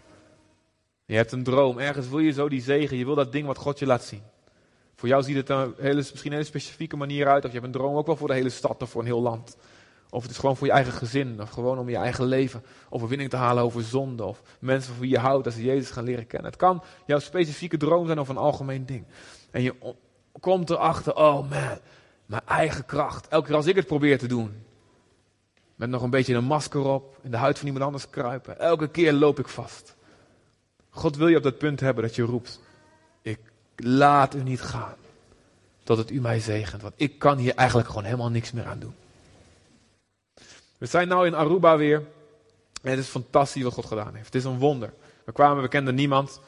Je 1.05 1.17
hebt 1.17 1.33
een 1.33 1.43
droom. 1.43 1.79
Ergens 1.79 2.09
wil 2.09 2.19
je 2.19 2.33
zo 2.33 2.49
die 2.49 2.63
zegen. 2.63 2.97
Je 2.97 3.05
wil 3.05 3.15
dat 3.15 3.33
ding 3.33 3.47
wat 3.47 3.59
God 3.59 3.79
je 3.79 3.87
laat 3.87 4.05
zien. 4.05 4.23
Voor 5.01 5.09
jou 5.09 5.23
ziet 5.23 5.37
het 5.37 5.49
een 5.49 5.75
hele, 5.79 5.95
misschien 5.95 6.27
een 6.27 6.33
hele 6.33 6.45
specifieke 6.45 6.97
manier 6.97 7.29
uit. 7.29 7.45
Of 7.45 7.53
je 7.53 7.59
hebt 7.59 7.67
een 7.67 7.81
droom 7.81 7.97
ook 7.97 8.07
wel 8.07 8.17
voor 8.17 8.29
de 8.29 8.35
hele 8.35 8.51
stad 8.51 8.83
of 8.83 8.91
voor 8.91 9.01
een 9.01 9.07
heel 9.07 9.21
land. 9.21 9.57
Of 10.11 10.23
het 10.23 10.31
is 10.31 10.39
gewoon 10.39 10.57
voor 10.57 10.67
je 10.67 10.73
eigen 10.73 10.93
gezin. 10.93 11.41
Of 11.41 11.51
gewoon 11.51 11.79
om 11.79 11.89
je 11.89 11.97
eigen 11.97 12.25
leven 12.25 12.63
overwinning 12.91 13.31
te 13.31 13.37
halen 13.37 13.63
over 13.63 13.83
zonde. 13.83 14.25
Of 14.25 14.43
mensen 14.59 14.93
voor 14.93 15.01
wie 15.01 15.11
je 15.11 15.19
houdt 15.19 15.47
als 15.47 15.55
ze 15.55 15.65
Jezus 15.65 15.91
gaan 15.91 16.05
leren 16.05 16.27
kennen. 16.27 16.51
Het 16.51 16.61
kan 16.61 16.83
jouw 17.07 17.19
specifieke 17.19 17.77
droom 17.77 18.07
zijn 18.07 18.19
of 18.19 18.29
een 18.29 18.37
algemeen 18.37 18.87
ding. 18.87 19.05
En 19.51 19.63
je 19.63 19.75
komt 20.41 20.71
erachter, 20.71 21.17
oh 21.17 21.51
man, 21.51 21.79
mijn 22.27 22.43
eigen 22.47 22.87
kracht. 22.87 23.29
Elke 23.29 23.47
keer 23.47 23.57
als 23.57 23.67
ik 23.67 23.77
het 23.77 23.87
probeer 23.87 24.19
te 24.19 24.27
doen. 24.27 24.63
Met 25.75 25.91
nog 25.91 26.03
een 26.03 26.11
beetje 26.11 26.35
een 26.35 26.45
masker 26.45 26.85
op. 26.85 27.19
In 27.23 27.31
de 27.31 27.37
huid 27.37 27.59
van 27.59 27.67
iemand 27.67 27.85
anders 27.85 28.11
kruipen. 28.11 28.59
Elke 28.59 28.89
keer 28.89 29.13
loop 29.13 29.39
ik 29.39 29.49
vast. 29.49 29.97
God 30.91 31.17
wil 31.17 31.29
je 31.29 31.37
op 31.37 31.43
dat 31.43 31.59
punt 31.59 31.81
hebben 31.81 32.05
dat 32.05 32.15
je 32.15 32.23
roept. 32.23 32.61
Laat 33.83 34.35
u 34.35 34.43
niet 34.43 34.61
gaan. 34.61 34.95
Tot 35.83 35.99
het 35.99 36.11
u 36.11 36.21
mij 36.21 36.41
zegent. 36.41 36.83
Want 36.83 36.95
ik 36.97 37.19
kan 37.19 37.39
hier 37.39 37.55
eigenlijk 37.55 37.89
gewoon 37.89 38.05
helemaal 38.05 38.31
niks 38.31 38.53
meer 38.53 38.67
aan 38.67 38.79
doen. 38.79 38.95
We 40.79 40.87
zijn 40.87 41.09
nu 41.09 41.25
in 41.25 41.35
Aruba 41.35 41.77
weer. 41.77 42.03
En 42.83 42.91
het 42.91 42.99
is 42.99 43.09
fantastisch 43.09 43.63
wat 43.63 43.73
God 43.73 43.87
gedaan 43.87 44.15
heeft. 44.15 44.27
Het 44.27 44.35
is 44.35 44.45
een 44.45 44.59
wonder. 44.59 44.93
We 45.25 45.33
kwamen, 45.33 45.63
we 45.63 45.69
kenden 45.69 45.95
niemand. 45.95 46.41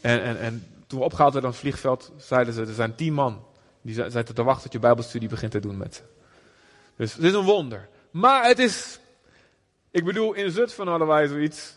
En, 0.00 0.22
en, 0.22 0.38
en 0.38 0.66
toen 0.86 0.98
we 0.98 1.04
opgehaald 1.04 1.32
werden 1.32 1.50
aan 1.50 1.56
het 1.56 1.66
vliegveld, 1.66 2.12
zeiden 2.16 2.54
ze, 2.54 2.60
er 2.60 2.74
zijn 2.74 2.94
tien 2.94 3.12
man. 3.12 3.44
Die 3.82 3.94
zaten 3.94 4.34
te 4.34 4.42
wachten 4.42 4.62
tot 4.62 4.72
je 4.72 4.78
bijbelstudie 4.78 5.28
begint 5.28 5.52
te 5.52 5.60
doen 5.60 5.76
met 5.76 5.94
ze. 5.94 6.02
Dus 6.96 7.14
het 7.14 7.24
is 7.24 7.32
een 7.32 7.44
wonder. 7.44 7.88
Maar 8.10 8.44
het 8.44 8.58
is, 8.58 8.98
ik 9.90 10.04
bedoel, 10.04 10.32
in 10.32 10.50
Zutphen 10.50 10.86
hadden 10.86 11.06
wij 11.08 11.26
zoiets. 11.26 11.76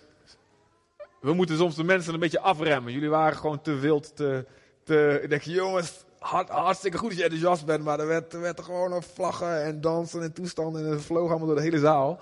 We 1.20 1.34
moeten 1.34 1.58
soms 1.58 1.76
de 1.76 1.84
mensen 1.84 2.13
een 2.13 2.20
beetje 2.20 2.39
afremmen. 2.39 2.94
Jullie 2.94 3.10
waren 3.10 3.38
gewoon 3.38 3.62
te 3.62 3.76
wild, 3.76 4.16
te, 4.16 4.46
te 4.84 5.19
ik 5.24 5.30
denk, 5.30 5.41
jongens, 5.41 6.06
hart, 6.19 6.50
hartstikke 6.50 6.98
goed 6.98 7.10
dat 7.10 7.17
je 7.17 7.24
enthousiast 7.24 7.65
bent, 7.65 7.84
maar 7.84 8.00
er 8.00 8.08
werd, 8.08 8.34
er 8.34 8.41
werd 8.41 8.62
gewoon 8.62 9.04
vlaggen 9.04 9.63
en 9.63 9.82
dansen 9.82 10.22
en 10.22 10.34
toestanden 10.34 10.86
en 10.86 10.91
het 10.91 11.02
vloog 11.02 11.30
allemaal 11.30 11.48
door 11.48 11.56
de 11.56 11.62
hele 11.62 11.80
zaal. 11.80 12.19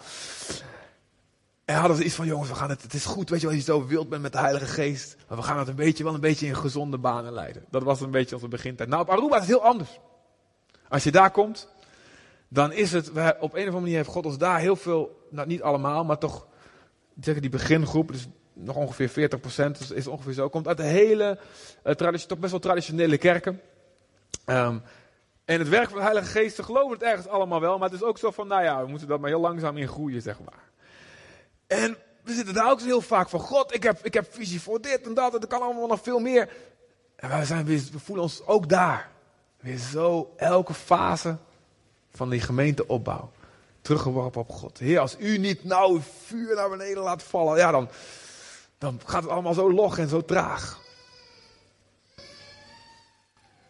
En 1.66 1.76
hadden 1.76 1.98
ze 1.98 2.04
iets 2.04 2.16
van, 2.16 2.26
jongens, 2.26 2.50
we 2.50 2.56
gaan 2.56 2.70
het, 2.70 2.82
het 2.82 2.94
is 2.94 3.06
goed, 3.06 3.30
weet 3.30 3.42
je 3.42 3.48
wel, 3.48 3.56
als 3.56 3.66
je 3.66 3.72
zo 3.72 3.86
wild 3.86 4.10
bent 4.10 4.22
met 4.22 4.32
de 4.32 4.40
Heilige 4.40 4.66
Geest. 4.66 5.16
Maar 5.28 5.38
we 5.38 5.44
gaan 5.44 5.58
het 5.58 5.68
een 5.68 5.76
beetje, 5.76 6.04
wel 6.04 6.14
een 6.14 6.20
beetje 6.20 6.48
in 6.48 6.56
gezonde 6.56 6.98
banen 6.98 7.34
leiden. 7.34 7.66
Dat 7.70 7.84
was 7.84 8.02
een 8.02 8.12
beetje 8.12 8.36
onze 8.36 8.48
begintijd. 8.48 8.90
Nou, 8.90 9.02
op 9.02 9.10
Aruba 9.10 9.36
is 9.36 9.42
het 9.42 9.50
heel 9.50 9.64
anders. 9.64 10.00
Als 10.90 11.04
je 11.04 11.12
daar 11.12 11.32
komt, 11.32 11.70
dan 12.48 12.72
is 12.72 12.92
het, 12.92 13.10
op 13.10 13.16
een 13.18 13.40
of 13.40 13.54
andere 13.54 13.72
manier 13.72 13.96
heeft 13.96 14.10
God 14.10 14.26
ons 14.26 14.38
daar 14.38 14.60
heel 14.60 14.76
veel, 14.76 15.28
nou 15.30 15.48
niet 15.48 15.62
allemaal, 15.62 16.04
maar 16.04 16.18
toch, 16.18 16.48
zeggen 17.20 17.42
die 17.42 17.52
begingroep, 17.52 18.12
dus 18.12 18.28
nog 18.64 18.76
ongeveer 18.76 19.10
40 19.10 19.40
procent, 19.40 19.78
dus 19.78 19.92
is 19.92 20.08
ongeveer 20.08 20.34
zo, 20.34 20.50
komt 20.50 20.68
uit 20.68 20.78
de 20.78 20.84
hele, 20.84 21.38
uh, 21.84 21.94
toch 21.94 22.40
best 22.40 22.52
wel 22.52 22.60
traditionele 22.60 23.18
kerken. 23.18 23.62
Um, 24.46 24.82
en 25.46 25.60
het 25.60 25.70
werk 25.70 25.90
van 25.90 25.98
de 25.98 26.04
Heilige 26.04 26.28
Geest, 26.28 26.56
ze 26.56 26.64
geloven 26.64 26.94
het 26.94 27.04
ergens 27.04 27.28
allemaal 27.28 27.62
wel, 27.62 27.78
maar 27.78 27.90
het 27.90 28.02
is 28.02 28.08
ook 28.08 28.18
zo 28.18 28.32
van, 28.32 28.48
nou 28.48 28.64
ja, 28.64 28.84
we 28.84 28.90
moeten 28.90 29.08
dat 29.08 29.20
maar 29.20 29.30
heel 29.30 29.40
langzaam 29.40 29.78
in 29.78 29.88
groeien, 29.88 30.22
zeg 30.22 30.40
maar. 30.40 30.64
En 31.68 31.98
we 32.24 32.34
zitten 32.34 32.54
daar 32.54 32.72
ook 32.72 32.82
heel 32.82 33.02
vaak 33.02 33.30
van, 33.30 33.40
God, 33.40 33.76
ik 33.76 33.84
heb, 33.84 34.00
ik 34.06 34.14
heb 34.14 34.34
visie 34.34 34.62
voor 34.62 34.82
dit 34.82 35.02
en 35.02 35.14
dat, 35.14 35.34
en 35.34 35.42
er 35.42 35.48
kan 35.48 35.62
allemaal 35.62 35.88
nog 35.88 36.02
veel 36.02 36.20
meer. 36.20 36.50
En 37.16 37.30
wij 37.30 37.46
zijn 37.46 37.66
we 37.66 38.00
voelen 38.00 38.24
ons 38.24 38.46
ook 38.46 38.70
daar. 38.70 39.10
Weer 39.60 39.78
zo, 39.78 40.34
elke 40.38 40.74
fase 40.74 41.38
van 42.12 42.30
die 42.30 42.42
gemeenteopbouw. 42.42 43.32
Teruggeworpen 43.82 44.42
op 44.42 44.50
God. 44.50 44.78
Heer, 44.78 45.00
als 45.00 45.16
u 45.20 45.38
niet 45.38 45.64
nou 45.64 46.02
vuur 46.26 46.56
naar 46.56 46.70
beneden 46.70 47.04
laat 47.04 47.24
vallen, 47.24 47.58
ja, 47.58 47.72
dan, 47.72 47.90
dan 48.82 49.02
gaat 49.06 49.22
het 49.22 49.32
allemaal 49.32 49.54
zo 49.54 49.74
log 49.74 49.98
en 49.98 50.08
zo 50.08 50.26
traag. 50.26 50.82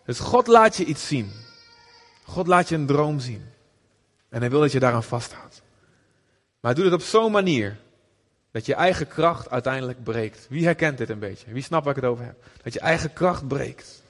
Dus 0.05 0.19
God 0.19 0.47
laat 0.47 0.75
je 0.77 0.85
iets 0.85 1.07
zien. 1.07 1.31
God 2.23 2.47
laat 2.47 2.69
je 2.69 2.75
een 2.75 2.85
droom 2.85 3.19
zien. 3.19 3.45
En 4.29 4.39
hij 4.39 4.49
wil 4.49 4.59
dat 4.59 4.71
je 4.71 4.79
daaraan 4.79 5.03
vasthoudt. 5.03 5.61
Maar 6.59 6.75
doet 6.75 6.85
het 6.85 6.93
op 6.93 7.01
zo'n 7.01 7.31
manier 7.31 7.77
dat 8.51 8.65
je 8.65 8.75
eigen 8.75 9.07
kracht 9.07 9.49
uiteindelijk 9.49 10.03
breekt. 10.03 10.45
Wie 10.49 10.65
herkent 10.65 10.97
dit 10.97 11.09
een 11.09 11.19
beetje? 11.19 11.51
Wie 11.51 11.63
snapt 11.63 11.85
waar 11.85 11.95
ik 11.95 12.01
het 12.01 12.11
over 12.11 12.25
heb? 12.25 12.43
Dat 12.63 12.73
je 12.73 12.79
eigen 12.79 13.13
kracht 13.13 13.47
breekt. 13.47 14.03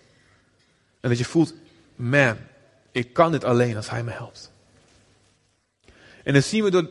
En 1.00 1.10
dat 1.10 1.18
je 1.18 1.26
voelt, 1.26 1.54
man, 1.96 2.38
ik 2.92 3.14
kan 3.14 3.32
dit 3.32 3.44
alleen 3.44 3.76
als 3.76 3.90
hij 3.90 4.04
me 4.04 4.12
helpt. 4.12 4.52
En 6.24 6.34
dan 6.34 6.42
zien 6.42 6.64
we 6.64 6.72
door 6.72 6.90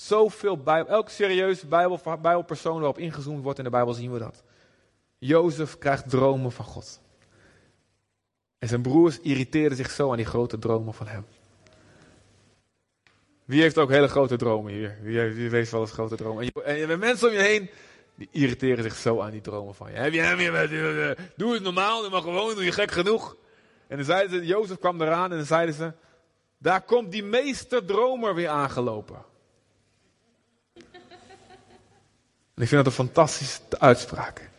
zoveel 0.00 0.56
Bijbel, 0.56 0.92
elke 0.92 1.10
serieuze 1.10 1.66
Bijbel, 1.66 2.00
Bijbelpersoon 2.04 2.76
waarop 2.76 2.98
ingezoomd 2.98 3.42
wordt 3.42 3.58
in 3.58 3.64
de 3.64 3.70
Bijbel, 3.70 3.94
zien 3.94 4.12
we 4.12 4.18
dat. 4.18 4.42
Jozef 5.18 5.78
krijgt 5.78 6.10
dromen 6.10 6.52
van 6.52 6.64
God. 6.64 7.00
En 8.58 8.68
zijn 8.68 8.82
broers 8.82 9.20
irriteerden 9.20 9.76
zich 9.76 9.90
zo 9.90 10.10
aan 10.10 10.16
die 10.16 10.26
grote 10.26 10.58
dromen 10.58 10.94
van 10.94 11.06
hem. 11.06 11.26
Wie 13.44 13.60
heeft 13.60 13.78
ook 13.78 13.90
hele 13.90 14.08
grote 14.08 14.36
dromen 14.36 14.72
hier? 14.72 14.98
Wie, 15.02 15.20
wie 15.20 15.50
heeft 15.50 15.70
wel 15.70 15.80
eens 15.80 15.92
grote 15.92 16.16
dromen? 16.16 16.52
En 16.64 16.76
je, 16.76 16.86
hebt 16.86 17.00
mensen 17.00 17.28
om 17.28 17.34
je 17.34 17.40
heen 17.40 17.70
die 18.14 18.28
irriteren 18.30 18.82
zich 18.82 18.96
zo 18.96 19.20
aan 19.20 19.30
die 19.30 19.40
dromen 19.40 19.74
van 19.74 19.90
je. 19.90 19.96
Heb 19.96 20.12
je, 20.12 20.20
je, 20.20 21.16
doe 21.36 21.54
het 21.54 21.62
normaal, 21.62 22.00
doe 22.00 22.10
maar 22.10 22.22
gewoon, 22.22 22.54
doe 22.54 22.64
je 22.64 22.72
gek 22.72 22.90
genoeg. 22.90 23.36
En 23.86 23.96
dan 23.96 24.06
zeiden 24.06 24.38
ze, 24.38 24.46
Jozef 24.46 24.78
kwam 24.78 25.02
eraan 25.02 25.30
en 25.30 25.36
dan 25.36 25.46
zeiden 25.46 25.74
ze, 25.74 25.92
daar 26.58 26.82
komt 26.82 27.12
die 27.12 27.24
meesterdromer 27.24 28.34
weer 28.34 28.48
aangelopen. 28.48 29.24
En 32.58 32.64
ik 32.64 32.70
vind 32.70 32.84
dat 32.84 32.92
een 32.92 33.04
fantastische 33.04 33.60
uitspraak. 33.78 34.50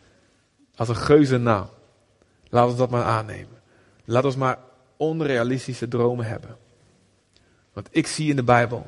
Als 0.76 0.88
een 0.88 0.96
geuze 0.96 1.38
naam. 1.38 1.68
Laten 2.48 2.70
we 2.70 2.76
dat 2.76 2.90
maar 2.90 3.04
aannemen. 3.04 3.60
Laat 4.04 4.24
ons 4.24 4.36
maar 4.36 4.58
onrealistische 4.96 5.88
dromen 5.88 6.26
hebben. 6.26 6.56
Want 7.72 7.88
ik 7.90 8.06
zie 8.06 8.30
in 8.30 8.36
de 8.36 8.42
Bijbel 8.42 8.86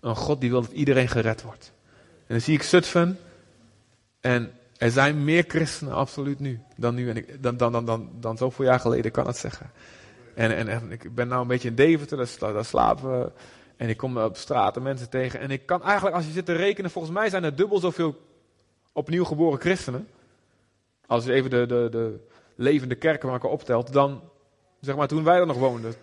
een 0.00 0.16
God 0.16 0.40
die 0.40 0.50
wil 0.50 0.60
dat 0.60 0.70
iedereen 0.70 1.08
gered 1.08 1.42
wordt. 1.42 1.72
En 2.00 2.26
dan 2.26 2.40
zie 2.40 2.54
ik 2.54 2.62
Zutphen. 2.62 3.18
En 4.20 4.52
er 4.76 4.90
zijn 4.90 5.24
meer 5.24 5.44
christenen 5.48 5.94
absoluut 5.94 6.40
nu 6.40 6.60
dan 6.76 6.94
nu. 6.94 7.10
En 7.10 7.24
dan, 7.40 7.56
dan, 7.56 7.72
dan, 7.72 7.86
dan, 7.86 8.10
dan 8.20 8.36
zoveel 8.36 8.64
jaar 8.64 8.80
geleden, 8.80 9.10
kan 9.10 9.26
het 9.26 9.36
zeggen. 9.36 9.70
En, 10.34 10.68
en, 10.68 10.90
ik 10.90 11.14
ben 11.14 11.28
nou 11.28 11.42
een 11.42 11.48
beetje 11.48 11.68
in 11.68 11.74
Deventer, 11.74 12.28
daar, 12.38 12.64
slapen 12.64 13.20
we. 13.20 13.32
En 13.76 13.88
ik 13.88 13.96
kom 13.96 14.16
op 14.16 14.36
straat 14.36 14.82
mensen 14.82 15.08
tegen. 15.08 15.40
En 15.40 15.50
ik 15.50 15.66
kan 15.66 15.82
eigenlijk, 15.82 16.16
als 16.16 16.26
je 16.26 16.32
zit 16.32 16.46
te 16.46 16.52
rekenen, 16.52 16.90
volgens 16.90 17.14
mij 17.14 17.30
zijn 17.30 17.44
er 17.44 17.56
dubbel 17.56 17.78
zoveel 17.78 18.30
opnieuw 18.92 19.24
geboren 19.24 19.60
christenen. 19.60 20.08
Als 21.06 21.24
je 21.24 21.32
even 21.32 21.50
de, 21.50 21.66
de, 21.66 21.88
de 21.90 22.26
levende 22.54 22.94
kerken 22.94 23.28
maar 23.28 23.42
optelt, 23.44 23.92
dan 23.92 24.20
zeg 24.80 24.96
maar 24.96 25.08
toen 25.08 25.24
wij 25.24 25.38
er 25.38 25.46
nog 25.46 25.56
woonden, 25.56 25.94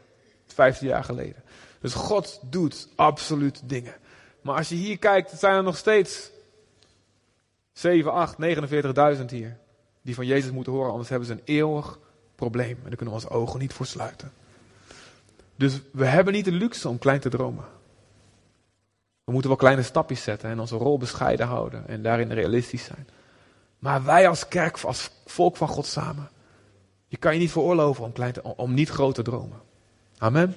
15 0.45 0.87
jaar 0.87 1.03
geleden. 1.03 1.43
Dus 1.79 1.93
God 1.93 2.39
doet 2.43 2.87
absoluut 2.95 3.61
dingen. 3.65 3.93
Maar 4.41 4.55
als 4.55 4.69
je 4.69 4.75
hier 4.75 4.97
kijkt, 4.97 5.39
zijn 5.39 5.55
er 5.55 5.63
nog 5.63 5.77
steeds 5.77 6.31
7, 7.71 8.11
8, 8.11 8.35
49.000 9.17 9.25
hier. 9.25 9.57
Die 10.01 10.15
van 10.15 10.25
Jezus 10.25 10.51
moeten 10.51 10.73
horen, 10.73 10.91
anders 10.91 11.09
hebben 11.09 11.27
ze 11.27 11.33
een 11.33 11.41
eeuwig 11.45 11.99
probleem. 12.35 12.75
En 12.75 12.83
daar 12.83 12.95
kunnen 12.95 13.15
we 13.15 13.21
onze 13.21 13.29
ogen 13.29 13.59
niet 13.59 13.73
voor 13.73 13.85
sluiten. 13.85 14.31
Dus 15.55 15.81
we 15.91 16.05
hebben 16.05 16.33
niet 16.33 16.45
de 16.45 16.51
luxe 16.51 16.89
om 16.89 16.97
klein 16.97 17.19
te 17.19 17.29
dromen. 17.29 17.65
We 19.29 19.35
moeten 19.35 19.53
wel 19.53 19.63
kleine 19.63 19.83
stapjes 19.83 20.23
zetten 20.23 20.49
en 20.49 20.59
onze 20.59 20.75
rol 20.75 20.97
bescheiden 20.97 21.47
houden 21.47 21.87
en 21.87 22.03
daarin 22.03 22.31
realistisch 22.31 22.83
zijn. 22.83 23.07
Maar 23.79 24.03
wij 24.03 24.27
als 24.27 24.47
kerk, 24.47 24.79
als 24.79 25.11
volk 25.25 25.57
van 25.57 25.67
God 25.67 25.85
samen, 25.85 26.29
je 27.07 27.17
kan 27.17 27.33
je 27.33 27.39
niet 27.39 27.51
veroorloven 27.51 28.03
om, 28.03 28.11
klein 28.11 28.33
te, 28.33 28.43
om 28.43 28.73
niet 28.73 28.89
groot 28.89 29.15
te 29.15 29.21
dromen. 29.21 29.61
Amen. 30.17 30.55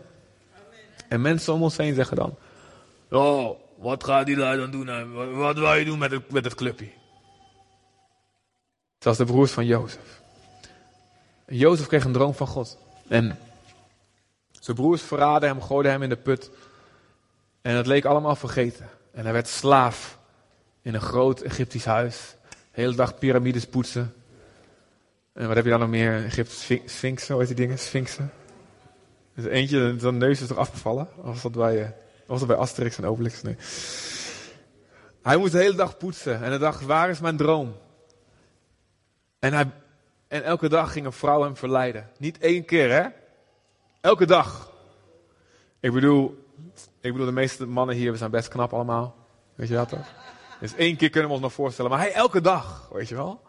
En 1.09 1.21
mensen 1.21 1.53
om 1.53 1.63
ons 1.63 1.77
heen 1.77 1.95
zeggen 1.95 2.17
dan: 2.17 2.37
Oh, 3.11 3.59
wat 3.79 4.05
gaat 4.05 4.27
die 4.27 4.37
daar 4.37 4.57
dan 4.57 4.71
doen? 4.71 5.37
Wat 5.37 5.59
wil 5.59 5.75
je 5.75 5.85
doen 5.85 5.99
met 5.99 6.11
het, 6.11 6.31
met 6.31 6.45
het 6.45 6.55
clubje? 6.55 6.89
Zoals 8.99 9.19
de 9.19 9.25
broers 9.25 9.53
van 9.53 9.67
Jozef. 9.67 10.23
Jozef 11.47 11.87
kreeg 11.87 12.05
een 12.05 12.13
droom 12.13 12.35
van 12.35 12.47
God. 12.47 12.79
En 13.09 13.39
zijn 14.51 14.77
broers 14.77 15.03
verraden 15.03 15.49
hem, 15.49 15.63
gooiden 15.63 15.93
hem 15.93 16.03
in 16.03 16.09
de 16.09 16.17
put. 16.17 16.51
En 17.62 17.77
het 17.77 17.87
leek 17.87 18.05
allemaal 18.05 18.37
vergeten. 18.37 18.88
En 19.12 19.25
hij 19.25 19.33
werd 19.33 19.48
slaaf 19.48 20.18
in 20.83 20.94
een 20.94 21.01
groot 21.01 21.40
Egyptisch 21.40 21.85
huis. 21.85 22.37
De 22.48 22.81
hele 22.81 22.94
dag 22.94 23.18
piramides 23.18 23.66
poetsen. 23.66 24.14
En 25.33 25.46
wat 25.46 25.57
heb 25.57 25.64
je 25.64 25.70
dan 25.70 25.81
nog 25.81 25.88
meer? 25.88 26.25
Egypte 26.25 26.81
Sphinxen, 26.87 27.35
hoe 27.35 27.44
heet 27.44 27.57
die 27.57 27.66
dingen? 27.66 27.79
Sphinxen. 27.79 28.33
Dus 29.35 29.44
eentje, 29.44 29.94
zijn 29.98 30.18
neus 30.18 30.40
is 30.40 30.46
toch 30.46 30.57
afgevallen? 30.57 31.09
Of 31.16 31.25
was 31.25 31.42
dat 31.42 31.53
bij, 31.53 31.94
was 32.27 32.38
dat 32.38 32.48
bij 32.48 32.57
Asterix 32.57 32.98
en 32.98 33.05
Obelix? 33.05 33.42
Nee. 33.42 33.57
Hij 35.22 35.37
moest 35.37 35.53
de 35.53 35.59
hele 35.59 35.77
dag 35.77 35.96
poetsen. 35.96 36.42
En 36.42 36.48
hij 36.48 36.59
dacht, 36.59 36.85
waar 36.85 37.11
is 37.11 37.20
mijn 37.20 37.37
droom? 37.37 37.77
En, 39.38 39.53
hij, 39.53 39.70
en 40.29 40.44
elke 40.44 40.68
dag 40.68 40.92
ging 40.92 41.07
een 41.07 41.12
vrouw 41.12 41.42
hem 41.42 41.57
verleiden. 41.57 42.11
Niet 42.18 42.38
één 42.38 42.64
keer, 42.64 42.92
hè? 42.92 43.09
Elke 44.01 44.27
dag. 44.27 44.72
Ik 45.81 45.92
bedoel, 45.92 46.44
ik 47.03 47.12
bedoel, 47.12 47.27
de 47.27 47.33
meeste 47.33 47.67
mannen 47.67 47.97
hier, 47.97 48.12
we 48.12 48.19
zijn 48.19 48.31
best 48.31 48.49
knap 48.49 48.73
allemaal. 48.73 49.15
Weet 49.55 49.69
je 49.69 49.75
dat? 49.75 49.95
Dus 50.61 50.75
één 50.75 50.97
keer 50.97 51.11
kunnen 51.11 51.29
we 51.29 51.35
ons 51.35 51.45
nog 51.45 51.53
voorstellen. 51.53 51.91
Maar 51.91 52.01
hij 52.01 52.12
elke 52.12 52.41
dag, 52.41 52.88
weet 52.93 53.09
je 53.09 53.15
wel? 53.15 53.43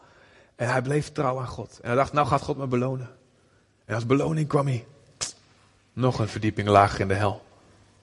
En 0.56 0.70
hij 0.70 0.82
bleef 0.82 1.12
trouw 1.12 1.39
aan 1.39 1.48
God. 1.48 1.80
En 1.82 1.88
hij 1.88 1.96
dacht, 1.96 2.13
nou 2.13 2.28
gaat 2.28 2.42
God 2.42 2.58
me 2.58 2.68
belonen. 2.68 3.10
En 3.86 3.96
als 3.96 4.06
beloning 4.06 4.48
kwam 4.48 4.68
hij 4.68 4.86
nog 5.94 6.20
een 6.20 6.28
verdieping 6.28 6.68
lager 6.68 7.00
in 7.00 7.08
de 7.08 7.13
hel. 7.13 7.46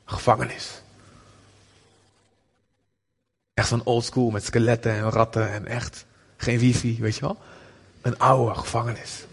Gevangenis. 0.05 0.83
Echt 3.55 3.69
zo'n 3.69 3.85
old 3.85 4.05
school 4.05 4.31
met 4.31 4.45
skeletten 4.45 4.93
en 4.93 5.11
ratten 5.11 5.51
en 5.51 5.67
echt 5.67 6.07
geen 6.37 6.59
wifi, 6.59 6.99
weet 7.01 7.15
je 7.15 7.21
wel. 7.21 7.37
Een 8.03 8.19
oude 8.19 8.55
gevangenis. 8.55 9.25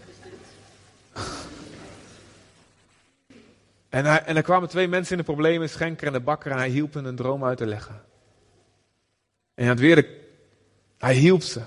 En, 3.88 4.04
hij, 4.04 4.22
en 4.22 4.36
er 4.36 4.42
kwamen 4.42 4.68
twee 4.68 4.88
mensen 4.88 5.12
in 5.12 5.18
de 5.18 5.32
problemen, 5.32 5.68
schenker 5.68 6.06
en 6.06 6.12
de 6.12 6.20
bakker, 6.20 6.50
en 6.50 6.58
hij 6.58 6.68
hielp 6.68 6.94
hen 6.94 7.04
een 7.04 7.16
droom 7.16 7.44
uit 7.44 7.58
te 7.58 7.66
leggen. 7.66 8.02
En 9.54 9.76
hij, 9.76 9.88
had 9.94 10.04
hij 10.98 11.14
hielp 11.14 11.42
ze. 11.42 11.60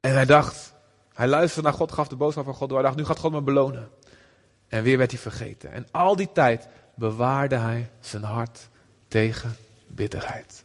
En 0.00 0.12
hij 0.12 0.24
dacht, 0.24 0.74
hij 1.12 1.26
luisterde 1.26 1.68
naar 1.68 1.78
God, 1.78 1.92
gaf 1.92 2.08
de 2.08 2.16
boodschap 2.16 2.44
van 2.44 2.54
God 2.54 2.68
door. 2.68 2.78
Hij 2.78 2.86
dacht, 2.86 2.98
nu 2.98 3.04
gaat 3.04 3.18
God 3.18 3.32
me 3.32 3.40
belonen. 3.40 3.90
En 4.68 4.82
weer 4.82 4.98
werd 4.98 5.10
hij 5.10 5.20
vergeten. 5.20 5.72
En 5.72 5.86
al 5.90 6.16
die 6.16 6.32
tijd 6.32 6.68
bewaarde 6.94 7.56
hij 7.56 7.90
zijn 8.00 8.22
hart 8.22 8.68
tegen 9.08 9.56
bitterheid. 9.86 10.64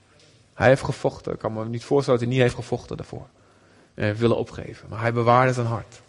Hij 0.54 0.68
heeft 0.68 0.84
gevochten. 0.84 1.34
Ik 1.34 1.40
kan 1.40 1.54
me 1.54 1.66
niet 1.66 1.84
voorstellen 1.84 2.20
dat 2.20 2.28
hij 2.28 2.38
niet 2.38 2.46
heeft 2.48 2.60
gevochten 2.64 2.98
daarvoor. 2.98 3.28
En 3.94 4.04
heeft 4.04 4.20
willen 4.20 4.38
opgeven. 4.38 4.90
Maar 4.90 5.02
hij 5.02 5.14
bewaarde 5.14 5.54
zijn 5.54 5.68
hart. 5.68 6.02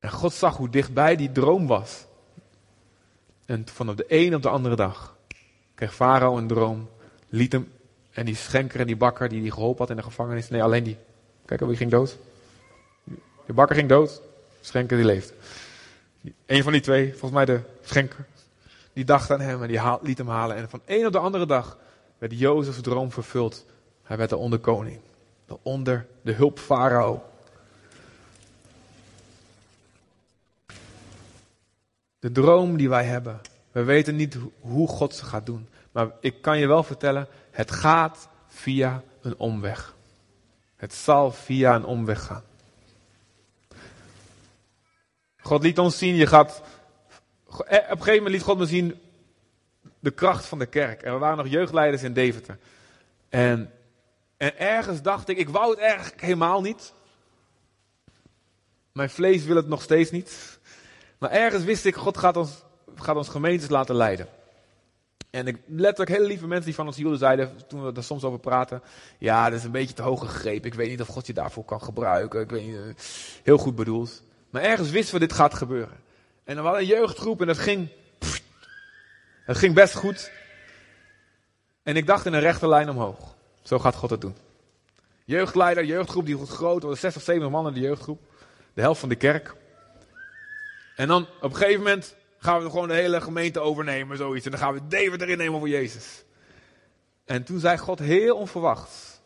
En 0.00 0.10
God 0.10 0.32
zag 0.32 0.56
hoe 0.56 0.68
dichtbij 0.68 1.16
die 1.16 1.32
droom 1.32 1.66
was. 1.66 2.04
En 3.46 3.66
van 3.72 3.96
de 3.96 4.04
een 4.08 4.34
op 4.34 4.42
de 4.42 4.48
andere 4.48 4.76
dag 4.76 5.16
kreeg 5.74 5.94
Farao 5.94 6.36
een 6.36 6.46
droom. 6.46 6.88
Liet 7.28 7.52
hem 7.52 7.72
en 8.10 8.24
die 8.24 8.36
schenker 8.36 8.80
en 8.80 8.86
die 8.86 8.96
bakker 8.96 9.28
die 9.28 9.42
die 9.42 9.50
geholpen 9.50 9.78
had 9.78 9.90
in 9.90 9.96
de 9.96 10.02
gevangenis. 10.02 10.48
Nee, 10.48 10.62
alleen 10.62 10.84
die. 10.84 10.96
Kijk, 11.44 11.60
wie 11.60 11.76
ging 11.76 11.90
dood? 11.90 12.16
De 13.46 13.52
bakker 13.52 13.76
ging 13.76 13.88
dood. 13.88 14.22
Schenker 14.60 14.96
die 14.96 15.06
leeft. 15.06 15.32
Een 16.46 16.62
van 16.62 16.72
die 16.72 16.80
twee, 16.80 17.10
volgens 17.10 17.32
mij 17.32 17.44
de 17.44 17.60
schenker. 17.82 18.26
Die 18.92 19.04
dacht 19.04 19.30
aan 19.30 19.40
hem 19.40 19.62
en 19.62 19.68
die 19.68 19.80
liet 20.02 20.18
hem 20.18 20.28
halen. 20.28 20.56
En 20.56 20.70
van 20.70 20.80
een 20.86 21.06
op 21.06 21.12
de 21.12 21.18
andere 21.18 21.46
dag 21.46 21.78
werd 22.18 22.38
Jozefs 22.38 22.80
droom 22.80 23.12
vervuld. 23.12 23.66
Hij 24.02 24.16
werd 24.16 24.30
de 24.30 24.36
onderkoning. 24.36 25.00
De 25.46 25.58
onder 25.62 26.06
de 26.22 26.32
hulp 26.32 26.58
farao. 26.58 27.29
De 32.20 32.32
droom 32.32 32.76
die 32.76 32.88
wij 32.88 33.04
hebben. 33.04 33.40
We 33.72 33.84
weten 33.84 34.16
niet 34.16 34.38
hoe 34.60 34.88
God 34.88 35.14
ze 35.14 35.24
gaat 35.24 35.46
doen. 35.46 35.68
Maar 35.92 36.10
ik 36.20 36.42
kan 36.42 36.58
je 36.58 36.66
wel 36.66 36.82
vertellen, 36.82 37.28
het 37.50 37.70
gaat 37.70 38.28
via 38.48 39.02
een 39.22 39.36
omweg. 39.36 39.94
Het 40.76 40.94
zal 40.94 41.32
via 41.32 41.74
een 41.74 41.84
omweg 41.84 42.22
gaan. 42.22 42.44
God 45.36 45.62
liet 45.62 45.78
ons 45.78 45.98
zien, 45.98 46.14
je 46.14 46.26
gaat. 46.26 46.62
Eh, 47.46 47.54
op 47.54 47.66
een 47.66 47.86
gegeven 47.88 48.14
moment 48.14 48.34
liet 48.34 48.42
God 48.42 48.58
me 48.58 48.66
zien 48.66 49.00
de 49.98 50.10
kracht 50.10 50.46
van 50.46 50.58
de 50.58 50.66
kerk. 50.66 51.02
En 51.02 51.12
we 51.12 51.18
waren 51.18 51.36
nog 51.36 51.48
jeugdleiders 51.48 52.02
in 52.02 52.12
Deventer. 52.12 52.58
En, 53.28 53.72
en 54.36 54.58
ergens 54.58 55.02
dacht 55.02 55.28
ik, 55.28 55.38
ik 55.38 55.48
wou 55.48 55.70
het 55.70 55.78
eigenlijk 55.78 56.20
helemaal 56.20 56.60
niet. 56.60 56.92
Mijn 58.92 59.10
vlees 59.10 59.44
wil 59.44 59.56
het 59.56 59.68
nog 59.68 59.82
steeds 59.82 60.10
niet. 60.10 60.58
Maar 61.20 61.30
ergens 61.30 61.64
wist 61.64 61.84
ik, 61.84 61.94
God 61.94 62.18
gaat 62.18 62.36
ons, 62.36 62.62
gaat 62.94 63.16
ons 63.16 63.28
gemeentes 63.28 63.68
laten 63.68 63.94
leiden. 63.94 64.28
En 65.30 65.46
ik, 65.46 65.58
letterlijk 65.66 66.10
hele 66.10 66.26
lieve 66.26 66.46
mensen 66.46 66.64
die 66.64 66.74
van 66.74 66.86
ons 66.86 66.96
hielden 66.96 67.18
zeiden, 67.18 67.52
toen 67.68 67.84
we 67.84 67.92
er 67.92 68.04
soms 68.04 68.24
over 68.24 68.38
praten, 68.38 68.82
ja, 69.18 69.50
dat 69.50 69.58
is 69.58 69.64
een 69.64 69.70
beetje 69.70 69.94
te 69.94 70.02
hoog 70.02 70.20
gegrepen. 70.20 70.70
Ik 70.70 70.74
weet 70.74 70.88
niet 70.88 71.00
of 71.00 71.06
God 71.06 71.26
je 71.26 71.32
daarvoor 71.32 71.64
kan 71.64 71.82
gebruiken. 71.82 72.40
Ik 72.40 72.50
weet 72.50 72.66
niet, 72.66 72.76
eh, 72.76 72.82
heel 73.42 73.58
goed 73.58 73.76
bedoeld. 73.76 74.22
Maar 74.50 74.62
ergens 74.62 74.90
wisten 74.90 75.14
we 75.14 75.20
dit 75.20 75.32
gaat 75.32 75.54
gebeuren. 75.54 75.96
En 76.44 76.54
dan 76.54 76.64
hadden 76.64 76.82
een 76.82 76.88
jeugdgroep 76.88 77.40
en 77.40 77.46
dat 77.46 77.58
ging, 77.58 77.88
het 79.44 79.56
ging 79.56 79.74
best 79.74 79.94
goed. 79.94 80.30
En 81.82 81.96
ik 81.96 82.06
dacht 82.06 82.26
in 82.26 82.32
een 82.32 82.40
rechte 82.40 82.68
lijn 82.68 82.90
omhoog. 82.90 83.34
Zo 83.62 83.78
gaat 83.78 83.94
God 83.94 84.10
het 84.10 84.20
doen. 84.20 84.36
Jeugdleider, 85.24 85.84
jeugdgroep, 85.84 86.26
die 86.26 86.36
wordt 86.36 86.52
groot, 86.52 86.82
er 86.82 86.96
60 86.96 87.16
of 87.16 87.22
70 87.22 87.50
man 87.50 87.66
in 87.66 87.74
de 87.74 87.80
jeugdgroep. 87.80 88.20
De 88.74 88.80
helft 88.80 89.00
van 89.00 89.08
de 89.08 89.14
kerk. 89.14 89.58
En 91.00 91.08
dan 91.08 91.26
op 91.40 91.50
een 91.50 91.56
gegeven 91.56 91.78
moment 91.78 92.14
gaan 92.38 92.62
we 92.62 92.70
gewoon 92.70 92.88
de 92.88 92.94
hele 92.94 93.20
gemeente 93.20 93.60
overnemen, 93.60 94.16
zoiets. 94.16 94.44
En 94.44 94.50
dan 94.50 94.60
gaan 94.60 94.74
we 94.74 94.80
David 94.88 95.20
erin 95.20 95.38
nemen 95.38 95.58
voor 95.58 95.68
Jezus. 95.68 96.24
En 97.24 97.44
toen 97.44 97.60
zei 97.60 97.78
God 97.78 97.98
heel 97.98 98.36
onverwacht. 98.36 99.20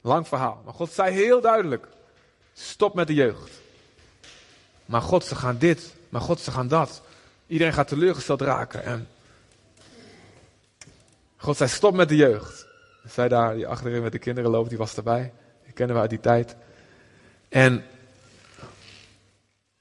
Lang 0.00 0.28
verhaal. 0.28 0.62
Maar 0.64 0.74
God 0.74 0.92
zei 0.92 1.14
heel 1.14 1.40
duidelijk. 1.40 1.86
Stop 2.52 2.94
met 2.94 3.06
de 3.06 3.14
jeugd. 3.14 3.50
Maar 4.84 5.02
God, 5.02 5.24
ze 5.24 5.34
gaan 5.34 5.58
dit. 5.58 5.94
Maar 6.08 6.20
God, 6.20 6.40
ze 6.40 6.50
gaan 6.50 6.68
dat. 6.68 7.02
Iedereen 7.46 7.72
gaat 7.72 7.88
teleurgesteld 7.88 8.40
raken. 8.40 8.84
En 8.84 9.08
God 11.36 11.56
zei, 11.56 11.70
stop 11.70 11.94
met 11.94 12.08
de 12.08 12.16
jeugd. 12.16 12.66
Zij 13.08 13.28
daar, 13.28 13.54
die 13.54 13.66
achterin 13.66 14.02
met 14.02 14.12
de 14.12 14.18
kinderen 14.18 14.50
loopt, 14.50 14.68
die 14.68 14.78
was 14.78 14.96
erbij. 14.96 15.32
Die 15.64 15.72
kennen 15.72 15.96
we 15.96 16.02
uit 16.02 16.10
die 16.10 16.20
tijd. 16.20 16.56
En 17.48 17.84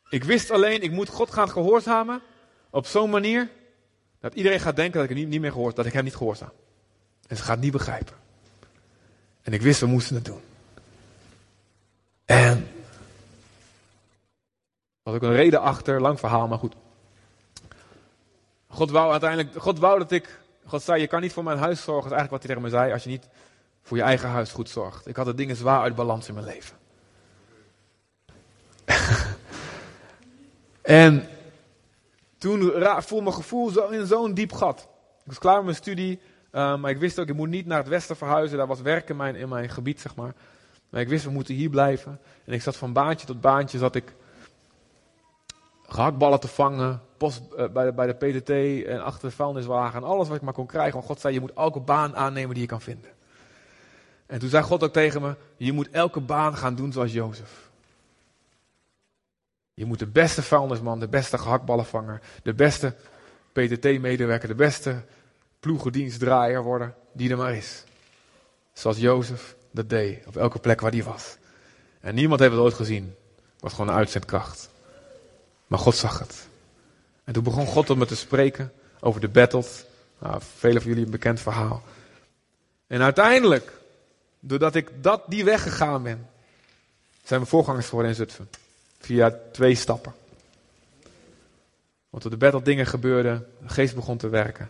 ik 0.10 0.24
wist 0.24 0.52
alleen, 0.52 0.82
ik 0.82 0.92
moet 0.92 1.10
God 1.10 1.32
gaan 1.32 1.50
gehoorzamen 1.50 2.22
op 2.70 2.86
zo'n 2.86 3.10
manier 3.10 3.50
dat 4.20 4.34
iedereen 4.34 4.60
gaat 4.60 4.76
denken 4.76 5.00
dat 5.00 5.10
ik, 5.10 5.16
niet, 5.16 5.28
niet 5.28 5.42
meer 5.42 5.52
gehoord, 5.52 5.76
dat 5.76 5.86
ik 5.86 5.94
hem 5.94 6.04
niet 6.04 6.16
gehoorzaam. 6.16 6.52
En 7.28 7.38
ze 7.38 7.44
gaat 7.44 7.60
niet 7.60 7.72
begrijpen. 7.72 8.16
En 9.42 9.54
ik 9.54 9.62
wist, 9.62 9.80
we 9.80 9.86
moesten 9.86 10.16
het 10.16 10.26
doen. 10.26 10.42
En 12.26 12.68
was 15.04 15.14
ook 15.14 15.22
een 15.22 15.36
reden 15.36 15.62
achter, 15.62 16.02
lang 16.02 16.20
verhaal, 16.20 16.48
maar 16.48 16.58
goed. 16.58 16.76
God 18.68 18.92
wou 18.92 19.12
uiteindelijk, 19.12 19.62
God 19.62 19.80
wou 19.80 20.00
dat 20.00 20.12
ik, 20.12 20.40
God 20.66 20.82
zei, 20.82 21.02
je 21.02 21.08
kan 21.08 21.22
niet 21.22 21.34
voor 21.34 21.44
mijn 21.44 21.58
huis 21.58 21.82
zorgen, 21.82 22.12
is 22.12 22.18
eigenlijk 22.18 22.32
wat 22.32 22.40
hij 22.44 22.50
tegen 22.50 22.62
me 22.62 22.78
zei, 22.78 22.94
als 22.94 23.04
je 23.04 23.10
niet 23.10 23.28
voor 23.82 23.98
je 23.98 24.04
eigen 24.04 24.30
huis 24.30 24.52
goed 24.52 24.70
zorgt. 24.70 25.08
Ik 25.08 25.16
had 25.16 25.26
de 25.26 25.34
dingen 25.34 25.56
zwaar 25.56 25.82
uit 25.82 25.96
balans 25.96 26.28
in 26.28 26.34
mijn 26.34 26.46
leven. 26.46 26.79
En 30.90 31.28
toen 32.38 32.72
voelde 32.98 33.24
mijn 33.24 33.36
gevoel 33.36 33.70
zo 33.70 33.88
in 33.88 34.06
zo'n 34.06 34.34
diep 34.34 34.52
gat. 34.52 34.88
Ik 35.20 35.26
was 35.26 35.38
klaar 35.38 35.56
met 35.56 35.64
mijn 35.64 35.76
studie, 35.76 36.20
uh, 36.52 36.78
maar 36.78 36.92
ik 36.92 36.98
wist 36.98 37.20
ook, 37.20 37.28
ik 37.28 37.36
moet 37.36 37.50
niet 37.50 37.66
naar 37.66 37.78
het 37.78 37.88
westen 37.88 38.16
verhuizen. 38.16 38.58
Daar 38.58 38.68
was 38.68 38.82
werk 38.82 39.10
in 39.10 39.16
mijn, 39.16 39.36
in 39.36 39.50
mijn 39.50 39.70
gebied, 39.70 40.00
zeg 40.00 40.16
maar. 40.16 40.34
Maar 40.90 41.02
ik 41.02 41.08
wist, 41.08 41.24
we 41.24 41.32
moeten 41.32 41.54
hier 41.54 41.70
blijven. 41.70 42.20
En 42.46 42.54
ik 42.54 42.62
zat 42.62 42.76
van 42.76 42.94
baantje 42.94 43.28
tot 43.28 43.42
baantje, 43.42 43.78
zat 43.78 43.96
ik 43.96 44.14
gehaktballen 45.88 46.40
te 46.40 46.48
vangen, 46.48 47.02
post 47.18 47.42
uh, 47.58 47.68
bij, 47.68 47.86
de, 47.86 47.94
bij 47.94 48.08
de 48.08 48.14
PTT 48.14 48.86
en 48.88 49.04
achter 49.04 49.30
de 49.30 49.36
vuilniswagen. 49.36 50.02
En 50.02 50.08
alles 50.08 50.28
wat 50.28 50.38
ik 50.38 50.44
maar 50.44 50.54
kon 50.54 50.66
krijgen. 50.66 50.94
Want 50.94 51.06
God 51.06 51.20
zei, 51.20 51.34
je 51.34 51.40
moet 51.40 51.54
elke 51.54 51.80
baan 51.80 52.16
aannemen 52.16 52.54
die 52.54 52.64
je 52.64 52.70
kan 52.70 52.82
vinden. 52.82 53.12
En 54.26 54.40
toen 54.40 54.50
zei 54.50 54.64
God 54.64 54.84
ook 54.84 54.94
tegen 54.94 55.22
me, 55.22 55.36
je 55.58 55.72
moet 55.72 55.90
elke 55.90 56.20
baan 56.20 56.56
gaan 56.56 56.76
doen 56.76 56.92
zoals 56.92 57.14
Jozef. 57.14 57.69
Je 59.80 59.86
moet 59.86 60.00
de 60.00 60.08
beste 60.08 60.42
vuilnisman, 60.42 61.00
de 61.00 61.08
beste 61.08 61.38
gehaktballenvanger, 61.38 62.22
de 62.44 62.54
beste 62.54 62.96
PTT-medewerker, 63.52 64.48
de 64.48 64.56
beste 64.56 65.04
ploegendienstdraaier 65.60 66.64
worden 66.64 66.96
die 67.12 67.30
er 67.30 67.38
maar 67.38 67.56
is. 67.56 67.84
Zoals 68.74 68.98
Jozef 68.98 69.56
dat 69.72 69.90
deed, 69.90 70.28
op 70.28 70.38
elke 70.38 70.60
plek 70.60 70.82
waar 70.82 70.92
hij 70.92 71.04
was. 71.04 71.38
En 72.00 72.16
niemand 72.16 72.40
heeft 72.40 72.52
het 72.52 72.62
ooit 72.62 72.74
gezien. 72.74 73.16
Het 73.36 73.62
was 73.62 73.74
gewoon 73.74 73.88
een 73.88 73.96
uitzendkracht. 73.96 74.70
Maar 75.68 75.80
God 75.80 75.96
zag 75.96 76.20
het. 76.20 76.48
En 77.24 77.34
toen 77.34 77.44
begon 77.44 77.66
God 77.66 77.86
tot 77.86 77.98
me 77.98 78.06
te 78.06 78.16
spreken 78.16 78.72
over 79.00 79.22
de 79.22 79.30
battles. 79.30 79.86
Nou, 80.20 80.42
velen 80.58 80.82
van 80.82 80.92
jullie 80.92 81.06
een 81.06 81.12
bekend 81.12 81.40
verhaal. 81.40 81.84
En 82.88 83.02
uiteindelijk, 83.02 83.72
doordat 84.40 84.76
ik 84.76 84.92
dat, 85.04 85.24
die 85.28 85.44
weg 85.44 85.64
gegaan 85.64 86.04
ben, 86.04 86.30
zijn 87.24 87.42
we 87.42 87.46
voorgangers 87.46 87.88
geworden 87.88 88.12
in 88.12 88.18
Zutphen. 88.18 88.50
Via 89.00 89.40
twee 89.52 89.76
stappen. 89.76 90.14
Want 92.10 92.26
op 92.26 92.32
de 92.32 92.38
battle 92.38 92.62
dingen 92.62 92.86
gebeurden, 92.86 93.48
de 93.62 93.70
geest 93.70 93.96
begon 93.96 94.18
te 94.18 94.30
werken. 94.30 94.70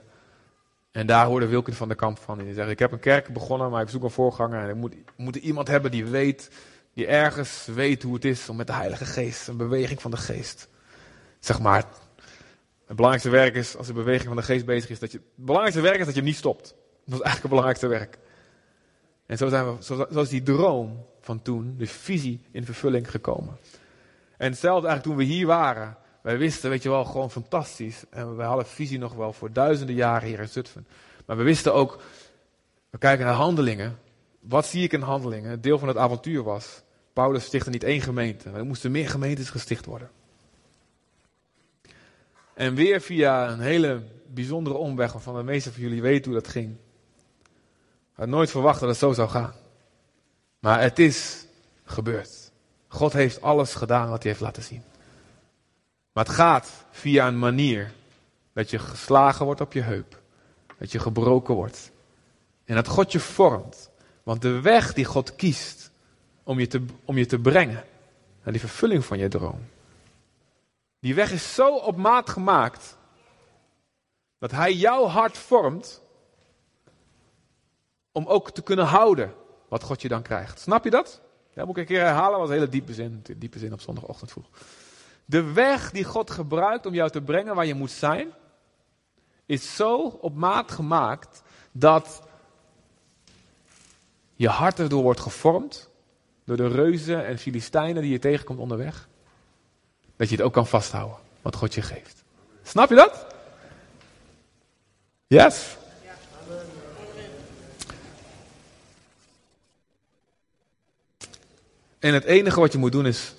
En 0.91 1.07
daar 1.07 1.25
hoorde 1.25 1.47
Wilkin 1.47 1.73
van 1.73 1.87
de 1.87 1.95
Kamp 1.95 2.19
van. 2.19 2.37
Die 2.37 2.53
zegt, 2.53 2.69
ik 2.69 2.79
heb 2.79 2.91
een 2.91 2.99
kerk 2.99 3.33
begonnen, 3.33 3.69
maar 3.69 3.81
ik 3.81 3.89
zoek 3.89 4.03
een 4.03 4.09
voorganger. 4.09 4.63
En 4.63 4.69
ik 4.69 4.75
moet, 4.75 4.95
moet 5.15 5.35
iemand 5.35 5.67
hebben 5.67 5.91
die 5.91 6.05
weet, 6.05 6.49
die 6.93 7.07
ergens 7.07 7.65
weet 7.65 8.03
hoe 8.03 8.13
het 8.13 8.25
is 8.25 8.49
om 8.49 8.55
met 8.55 8.67
de 8.67 8.73
Heilige 8.73 9.05
Geest, 9.05 9.47
een 9.47 9.57
beweging 9.57 10.01
van 10.01 10.11
de 10.11 10.17
geest. 10.17 10.67
Zeg 11.39 11.59
maar, 11.59 11.85
het 12.85 12.95
belangrijkste 12.95 13.29
werk 13.29 13.55
is, 13.55 13.77
als 13.77 13.87
de 13.87 13.93
beweging 13.93 14.27
van 14.27 14.35
de 14.35 14.43
geest 14.43 14.65
bezig 14.65 14.89
is, 14.89 14.99
dat 14.99 15.11
je, 15.11 15.17
het 15.17 15.45
belangrijkste 15.45 15.81
werk 15.81 15.99
is 15.99 16.05
dat 16.05 16.15
je 16.15 16.21
niet 16.21 16.35
stopt. 16.35 16.61
Dat 17.05 17.19
is 17.19 17.25
eigenlijk 17.25 17.41
het 17.41 17.49
belangrijkste 17.49 17.87
werk. 17.87 18.17
En 19.25 19.37
zo, 19.37 19.49
zijn 19.49 19.65
we, 19.65 19.83
zo, 19.83 20.07
zo 20.11 20.21
is 20.21 20.29
die 20.29 20.43
droom 20.43 21.05
van 21.21 21.41
toen, 21.41 21.75
de 21.77 21.87
visie 21.87 22.41
in 22.51 22.65
vervulling 22.65 23.11
gekomen. 23.11 23.57
En 24.39 24.49
hetzelfde 24.49 24.87
eigenlijk 24.87 25.03
toen 25.03 25.27
we 25.27 25.33
hier 25.33 25.45
waren. 25.45 25.97
Wij 26.21 26.37
wisten, 26.37 26.69
weet 26.69 26.83
je 26.83 26.89
wel, 26.89 27.05
gewoon 27.05 27.31
fantastisch. 27.31 28.03
En 28.09 28.35
we 28.35 28.43
hadden 28.43 28.65
visie 28.65 28.99
nog 28.99 29.13
wel 29.13 29.33
voor 29.33 29.53
duizenden 29.53 29.95
jaren 29.95 30.27
hier 30.27 30.39
in 30.39 30.47
Zutphen. 30.47 30.87
Maar 31.25 31.37
we 31.37 31.43
wisten 31.43 31.73
ook, 31.73 32.01
we 32.89 32.97
kijken 32.97 33.25
naar 33.25 33.35
handelingen. 33.35 33.99
wat 34.39 34.65
zie 34.65 34.83
ik 34.83 34.93
in 34.93 35.01
handelingen? 35.01 35.49
Het 35.49 35.63
deel 35.63 35.79
van 35.79 35.87
het 35.87 35.97
avontuur 35.97 36.43
was. 36.43 36.81
Paulus 37.13 37.43
stichtte 37.43 37.69
niet 37.69 37.83
één 37.83 38.01
gemeente. 38.01 38.49
Er 38.49 38.65
moesten 38.65 38.91
meer 38.91 39.09
gemeentes 39.09 39.49
gesticht 39.49 39.85
worden. 39.85 40.09
En 42.53 42.75
weer 42.75 43.01
via 43.01 43.49
een 43.49 43.59
hele 43.59 44.03
bijzondere 44.27 44.75
omweg, 44.75 45.11
waarvan 45.11 45.35
de 45.35 45.43
meeste 45.43 45.71
van 45.71 45.81
jullie 45.81 46.01
weten 46.01 46.31
hoe 46.31 46.41
dat 46.41 46.51
ging. 46.51 46.71
Ik 48.11 48.15
had 48.15 48.27
nooit 48.27 48.51
verwacht 48.51 48.79
dat 48.79 48.89
het 48.89 48.97
zo 48.97 49.13
zou 49.13 49.29
gaan. 49.29 49.53
Maar 50.59 50.81
het 50.81 50.99
is 50.99 51.45
gebeurd. 51.83 52.38
God 52.91 53.13
heeft 53.13 53.41
alles 53.41 53.73
gedaan 53.73 54.09
wat 54.09 54.23
hij 54.23 54.31
heeft 54.31 54.43
laten 54.43 54.63
zien. 54.63 54.83
Maar 56.11 56.25
het 56.25 56.33
gaat 56.33 56.71
via 56.91 57.27
een 57.27 57.39
manier 57.39 57.93
dat 58.53 58.69
je 58.69 58.79
geslagen 58.79 59.45
wordt 59.45 59.61
op 59.61 59.73
je 59.73 59.81
heup. 59.81 60.21
Dat 60.77 60.91
je 60.91 60.99
gebroken 60.99 61.53
wordt. 61.53 61.91
En 62.65 62.75
dat 62.75 62.87
God 62.87 63.11
je 63.11 63.19
vormt. 63.19 63.89
Want 64.23 64.41
de 64.41 64.61
weg 64.61 64.93
die 64.93 65.05
God 65.05 65.35
kiest 65.35 65.91
om 66.43 66.59
je 66.59 66.67
te, 66.67 66.85
om 67.05 67.17
je 67.17 67.25
te 67.25 67.39
brengen 67.39 67.83
naar 68.43 68.53
die 68.53 68.61
vervulling 68.61 69.05
van 69.05 69.17
je 69.17 69.27
droom. 69.27 69.67
Die 70.99 71.15
weg 71.15 71.31
is 71.31 71.53
zo 71.53 71.75
op 71.75 71.95
maat 71.95 72.29
gemaakt 72.29 72.97
dat 74.37 74.51
hij 74.51 74.73
jouw 74.73 75.05
hart 75.05 75.37
vormt 75.37 76.01
om 78.11 78.25
ook 78.25 78.51
te 78.51 78.61
kunnen 78.61 78.85
houden 78.85 79.33
wat 79.67 79.83
God 79.83 80.01
je 80.01 80.07
dan 80.07 80.21
krijgt. 80.21 80.59
Snap 80.59 80.83
je 80.83 80.89
dat? 80.89 81.21
Dat 81.59 81.67
moet 81.67 81.77
ik 81.77 81.89
een 81.89 81.95
keer 81.95 82.05
herhalen, 82.05 82.39
was 82.39 82.47
een 82.47 82.53
hele 82.53 82.69
diepe 82.69 82.93
zin, 82.93 83.23
diepe 83.37 83.59
zin 83.59 83.73
op 83.73 83.81
zondagochtend 83.81 84.31
vroeg. 84.31 84.45
De 85.25 85.43
weg 85.43 85.91
die 85.91 86.03
God 86.03 86.31
gebruikt 86.31 86.85
om 86.85 86.93
jou 86.93 87.09
te 87.09 87.21
brengen 87.21 87.55
waar 87.55 87.65
je 87.65 87.73
moet 87.73 87.91
zijn, 87.91 88.27
is 89.45 89.75
zo 89.75 89.97
op 89.97 90.35
maat 90.35 90.71
gemaakt 90.71 91.41
dat 91.71 92.21
je 94.35 94.47
hart 94.47 94.79
erdoor 94.79 95.03
wordt 95.03 95.19
gevormd 95.19 95.89
door 96.43 96.57
de 96.57 96.67
reuzen 96.67 97.25
en 97.25 97.37
Filistijnen 97.37 98.01
die 98.01 98.11
je 98.11 98.19
tegenkomt 98.19 98.59
onderweg. 98.59 99.07
Dat 100.15 100.29
je 100.29 100.35
het 100.35 100.45
ook 100.45 100.53
kan 100.53 100.67
vasthouden, 100.67 101.17
wat 101.41 101.55
God 101.55 101.73
je 101.73 101.81
geeft. 101.81 102.23
Snap 102.63 102.89
je 102.89 102.95
dat? 102.95 103.25
Yes? 105.27 105.77
En 111.99 112.13
het 112.13 112.23
enige 112.23 112.59
wat 112.59 112.71
je 112.71 112.77
moet 112.77 112.91
doen 112.91 113.05
is 113.05 113.33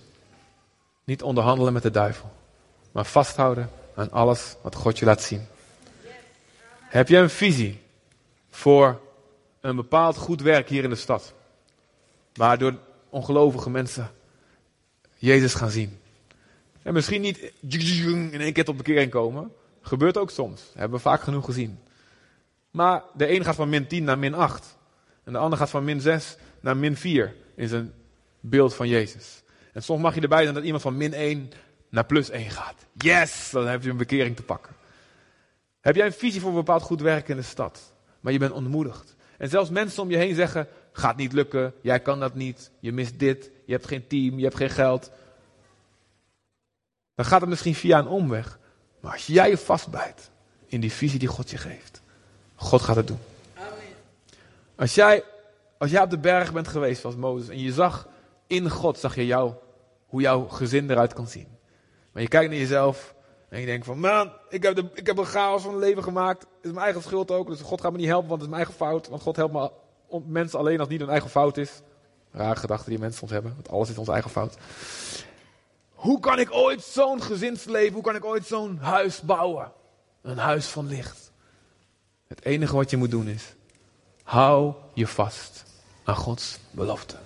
niet 1.05 1.23
onderhandelen 1.23 1.73
met 1.73 1.83
de 1.83 1.91
duivel, 1.91 2.33
maar 2.93 3.05
vasthouden 3.05 3.71
aan 3.95 4.11
alles 4.11 4.57
wat 4.63 4.75
God 4.75 4.99
je 4.99 5.05
laat 5.05 5.23
zien. 5.23 5.47
Heb 6.79 7.09
je 7.09 7.17
een 7.17 7.31
visie 7.31 7.81
voor 8.51 9.01
een 9.61 9.77
bepaald 9.77 10.17
goed 10.17 10.41
werk 10.41 10.69
hier 10.69 10.85
in 10.85 10.91
de 10.91 10.97
stad, 10.97 11.35
waardoor 12.33 12.75
ongelovige 13.09 13.71
mensen 13.71 14.11
Jezus 15.15 15.55
gaan 15.55 15.71
zien? 15.71 15.99
En 16.83 16.93
misschien 16.93 17.21
niet 17.21 17.53
in 17.61 18.41
één 18.41 18.53
keer 18.53 18.65
tot 18.65 18.77
bekering 18.77 19.11
komen. 19.11 19.53
Gebeurt 19.83 20.17
ook 20.17 20.31
soms. 20.31 20.63
Hebben 20.75 20.97
we 20.97 21.03
vaak 21.05 21.21
genoeg 21.21 21.45
gezien. 21.45 21.79
Maar 22.71 23.03
de 23.15 23.35
een 23.35 23.45
gaat 23.45 23.55
van 23.55 23.69
min 23.69 23.87
10 23.87 24.05
naar 24.05 24.19
min 24.19 24.35
8. 24.35 24.77
En 25.25 25.33
de 25.33 25.39
ander 25.39 25.59
gaat 25.59 25.71
van 25.71 25.85
min 25.85 26.01
6 26.01 26.37
naar 26.61 26.77
min 26.77 26.97
4 26.97 27.35
in 27.55 27.69
zijn 27.69 27.93
beeld 28.41 28.75
van 28.75 28.89
Jezus. 28.89 29.43
En 29.73 29.83
soms 29.83 30.03
mag 30.03 30.15
je 30.15 30.21
erbij 30.21 30.43
zijn 30.43 30.55
dat 30.55 30.65
iemand 30.65 30.83
van 30.83 30.97
min 30.97 31.15
1 31.15 31.51
naar 31.89 32.05
plus 32.07 32.31
1 32.31 32.51
gaat. 32.51 32.87
Yes, 32.93 33.51
dan 33.51 33.67
heb 33.67 33.83
je 33.83 33.91
een 33.91 33.97
bekering 33.97 34.37
te 34.37 34.43
pakken. 34.43 34.75
Heb 35.81 35.97
jij 35.97 36.07
een 36.07 36.13
visie 36.13 36.41
voor 36.41 36.51
een 36.51 36.57
bepaald 36.57 36.83
goed 36.83 37.01
werk 37.01 37.29
in 37.29 37.37
de 37.37 37.43
stad, 37.43 37.93
maar 38.21 38.33
je 38.33 38.39
bent 38.39 38.53
ontmoedigd. 38.53 39.17
En 39.39 39.49
zelfs 39.49 39.71
mensen 39.71 40.03
om 40.03 40.11
je 40.11 40.17
heen 40.17 40.35
zeggen, 40.35 40.69
gaat 40.93 41.17
niet 41.17 41.33
lukken, 41.33 41.75
jij 41.81 42.01
kan 42.01 42.21
dat 42.21 42.35
niet, 42.35 42.71
je 42.81 42.93
mist 42.93 43.19
dit, 43.19 43.51
je 43.65 43.73
hebt 43.73 43.87
geen 43.87 44.07
team, 44.07 44.37
je 44.37 44.45
hebt 44.45 44.57
geen 44.57 44.71
geld. 44.71 45.11
Dan 47.15 47.25
gaat 47.25 47.41
het 47.41 47.51
misschien 47.51 47.75
via 47.75 47.99
een 47.99 48.07
omweg. 48.07 48.59
Maar 49.01 49.13
als 49.13 49.27
jij 49.27 49.51
je 49.51 49.59
vastbijt 49.59 50.31
in 50.67 50.81
die 50.81 50.93
visie 50.93 51.19
die 51.19 51.29
God 51.29 51.51
je 51.51 51.57
geeft, 51.57 52.01
God 52.55 52.83
gaat 52.83 52.97
het 52.97 53.07
doen. 53.07 53.19
Amen. 53.55 53.71
Als 54.77 54.95
jij, 54.95 55.25
als 55.79 55.91
jij 55.91 56.03
op 56.03 56.11
de 56.11 56.19
berg 56.19 56.53
bent 56.53 56.69
geweest 56.69 57.01
zoals 57.01 57.17
Mozes 57.17 57.49
en 57.49 57.59
je 57.59 57.73
zag 57.73 58.09
in 58.51 58.71
God, 58.71 58.99
zag 58.99 59.15
je 59.15 59.27
jou, 59.27 59.53
hoe 60.07 60.21
jouw 60.21 60.49
gezin 60.49 60.91
eruit 60.91 61.13
kan 61.13 61.27
zien. 61.27 61.49
Maar 62.13 62.23
je 62.23 62.29
kijkt 62.29 62.51
naar 62.51 62.59
jezelf 62.59 63.15
en 63.49 63.61
je 63.61 63.67
denkt 63.67 63.87
van, 63.87 63.99
man, 63.99 64.33
ik 64.49 64.63
heb, 64.63 64.75
de, 64.75 64.91
ik 64.95 65.07
heb 65.07 65.19
een 65.19 65.25
chaos 65.25 65.63
van 65.63 65.73
het 65.73 65.81
leven 65.81 66.03
gemaakt. 66.03 66.41
Het 66.41 66.65
is 66.65 66.71
mijn 66.71 66.85
eigen 66.85 67.03
schuld 67.03 67.31
ook, 67.31 67.47
dus 67.47 67.61
God 67.61 67.81
gaat 67.81 67.93
me 67.93 67.99
niet 67.99 68.07
helpen, 68.07 68.29
want 68.29 68.41
het 68.41 68.51
is 68.51 68.57
mijn 68.57 68.67
eigen 68.67 68.87
fout. 68.87 69.09
Want 69.09 69.23
God 69.23 69.37
helpt 69.37 69.53
me 69.53 69.71
mensen 70.27 70.59
alleen 70.59 70.73
als 70.73 70.83
het 70.83 70.91
niet 70.91 71.01
hun 71.01 71.11
eigen 71.11 71.31
fout 71.31 71.57
is. 71.57 71.81
Rare 72.33 72.57
gedachten 72.57 72.91
die 72.91 72.99
mensen 72.99 73.19
soms 73.19 73.33
hebben, 73.33 73.53
want 73.55 73.69
alles 73.69 73.91
is 73.91 73.99
onze 73.99 74.13
eigen 74.13 74.31
fout. 74.31 74.57
Hoe 75.95 76.21
kan 76.21 76.39
ik 76.39 76.53
ooit 76.53 76.83
zo'n 76.83 77.23
gezinsleven, 77.23 77.95
hoe 77.95 78.03
kan 78.03 78.17
ik 78.17 78.25
ooit 78.25 78.47
zo'n 78.47 78.79
huis 78.79 79.21
bouwen? 79.21 79.73
Een 80.23 80.39
huis 80.39 80.67
van 80.67 80.87
licht. 80.87 81.33
Het 82.27 82.45
enige 82.45 82.77
wat 82.77 82.91
je 82.91 82.97
moet 82.97 83.11
doen 83.11 83.29
is, 83.29 83.55
hou 84.23 84.75
je 84.95 85.07
vast 85.07 85.65
aan 86.05 86.17
Gods 86.17 86.59
belofte. 86.71 87.17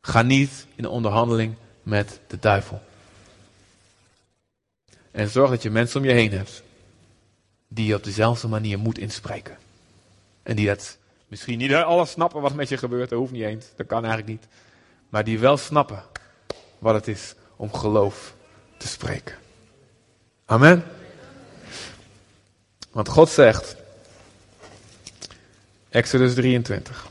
Ga 0.00 0.22
niet 0.22 0.66
in 0.74 0.82
de 0.82 0.88
onderhandeling 0.88 1.54
met 1.82 2.20
de 2.26 2.38
duivel. 2.38 2.82
En 5.10 5.28
zorg 5.28 5.50
dat 5.50 5.62
je 5.62 5.70
mensen 5.70 6.00
om 6.00 6.06
je 6.06 6.12
heen 6.12 6.32
hebt 6.32 6.62
die 7.68 7.86
je 7.86 7.94
op 7.94 8.04
dezelfde 8.04 8.48
manier 8.48 8.78
moet 8.78 8.98
inspreken. 8.98 9.58
En 10.42 10.56
die 10.56 10.66
dat 10.66 10.98
misschien 11.28 11.58
niet 11.58 11.74
alles 11.74 12.10
snappen 12.10 12.40
wat 12.40 12.54
met 12.54 12.68
je 12.68 12.76
gebeurt, 12.76 13.10
dat 13.10 13.18
hoeft 13.18 13.32
niet 13.32 13.42
eens, 13.42 13.66
dat 13.76 13.86
kan 13.86 14.04
eigenlijk 14.04 14.28
niet. 14.28 14.46
Maar 15.08 15.24
die 15.24 15.38
wel 15.38 15.56
snappen 15.56 16.02
wat 16.78 16.94
het 16.94 17.08
is 17.08 17.34
om 17.56 17.72
geloof 17.72 18.34
te 18.76 18.88
spreken. 18.88 19.34
Amen. 20.44 20.84
Want 22.90 23.08
God 23.08 23.28
zegt, 23.28 23.76
Exodus 25.88 26.34
23, 26.34 27.09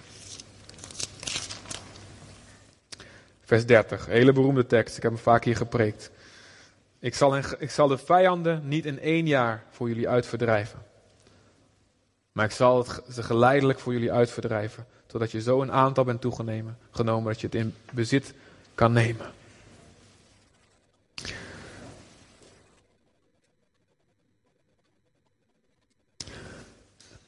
vers 3.49 3.65
30, 3.65 4.05
hele 4.05 4.31
beroemde 4.31 4.65
tekst, 4.65 4.97
ik 4.97 5.03
heb 5.03 5.11
hem 5.11 5.21
vaak 5.21 5.43
hier 5.43 5.55
gepreekt. 5.55 6.11
Ik 6.99 7.15
zal, 7.15 7.37
ik 7.37 7.71
zal 7.71 7.87
de 7.87 7.97
vijanden 7.97 8.67
niet 8.67 8.85
in 8.85 8.99
één 8.99 9.27
jaar 9.27 9.63
voor 9.71 9.87
jullie 9.87 10.09
uitverdrijven. 10.09 10.79
Maar 12.31 12.45
ik 12.45 12.51
zal 12.51 12.77
het, 12.77 13.01
ze 13.11 13.23
geleidelijk 13.23 13.79
voor 13.79 13.93
jullie 13.93 14.11
uitverdrijven. 14.11 14.85
Totdat 15.05 15.31
je 15.31 15.41
zo 15.41 15.61
een 15.61 15.71
aantal 15.71 16.03
bent 16.03 16.21
toegenomen 16.21 16.77
genomen 16.91 17.31
dat 17.31 17.41
je 17.41 17.47
het 17.47 17.55
in 17.55 17.75
bezit 17.91 18.33
kan 18.75 18.91
nemen. 18.91 19.31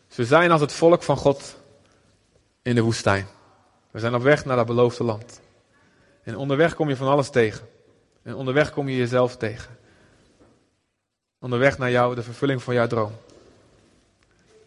Ze 0.07 0.25
zijn 0.25 0.51
als 0.51 0.61
het 0.61 0.73
volk 0.73 1.03
van 1.03 1.17
God 1.17 1.55
in 2.61 2.75
de 2.75 2.81
woestijn. 2.81 3.27
We 3.91 3.99
zijn 3.99 4.15
op 4.15 4.21
weg 4.21 4.45
naar 4.45 4.55
dat 4.55 4.65
beloofde 4.65 5.03
land. 5.03 5.39
En 6.23 6.37
onderweg 6.37 6.75
kom 6.75 6.89
je 6.89 6.95
van 6.95 7.07
alles 7.07 7.29
tegen. 7.29 7.67
En 8.23 8.35
onderweg 8.35 8.71
kom 8.71 8.89
je 8.89 8.97
jezelf 8.97 9.37
tegen. 9.37 9.77
Onderweg 11.39 11.77
naar 11.77 11.91
jou, 11.91 12.15
de 12.15 12.23
vervulling 12.23 12.63
van 12.63 12.73
jouw 12.73 12.87
droom. 12.87 13.11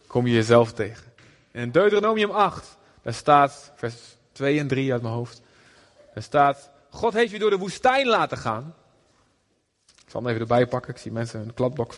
Kom 0.07 0.27
je 0.27 0.35
jezelf 0.35 0.73
tegen. 0.73 1.13
En 1.51 1.71
Deuteronomium 1.73 2.31
8, 2.31 2.77
daar 3.03 3.15
staat, 3.15 3.73
vers 3.77 3.95
2 4.33 4.59
en 4.59 4.69
3 4.69 4.93
uit 4.93 5.03
mijn 5.03 5.15
hoofd. 5.15 5.41
Daar 6.15 6.23
staat, 6.23 6.71
God 6.91 7.13
heeft 7.13 7.31
je 7.31 7.39
door 7.39 7.51
de 7.51 7.59
woestijn 7.59 8.07
laten 8.07 8.39
gaan. 8.39 8.75
Ik 9.87 10.11
zal 10.11 10.21
hem 10.21 10.29
even 10.29 10.41
erbij 10.41 10.67
pakken, 10.67 10.95
ik 10.95 11.01
zie 11.01 11.13
mensen 11.13 11.41
een 11.41 11.55
kladblok. 11.55 11.95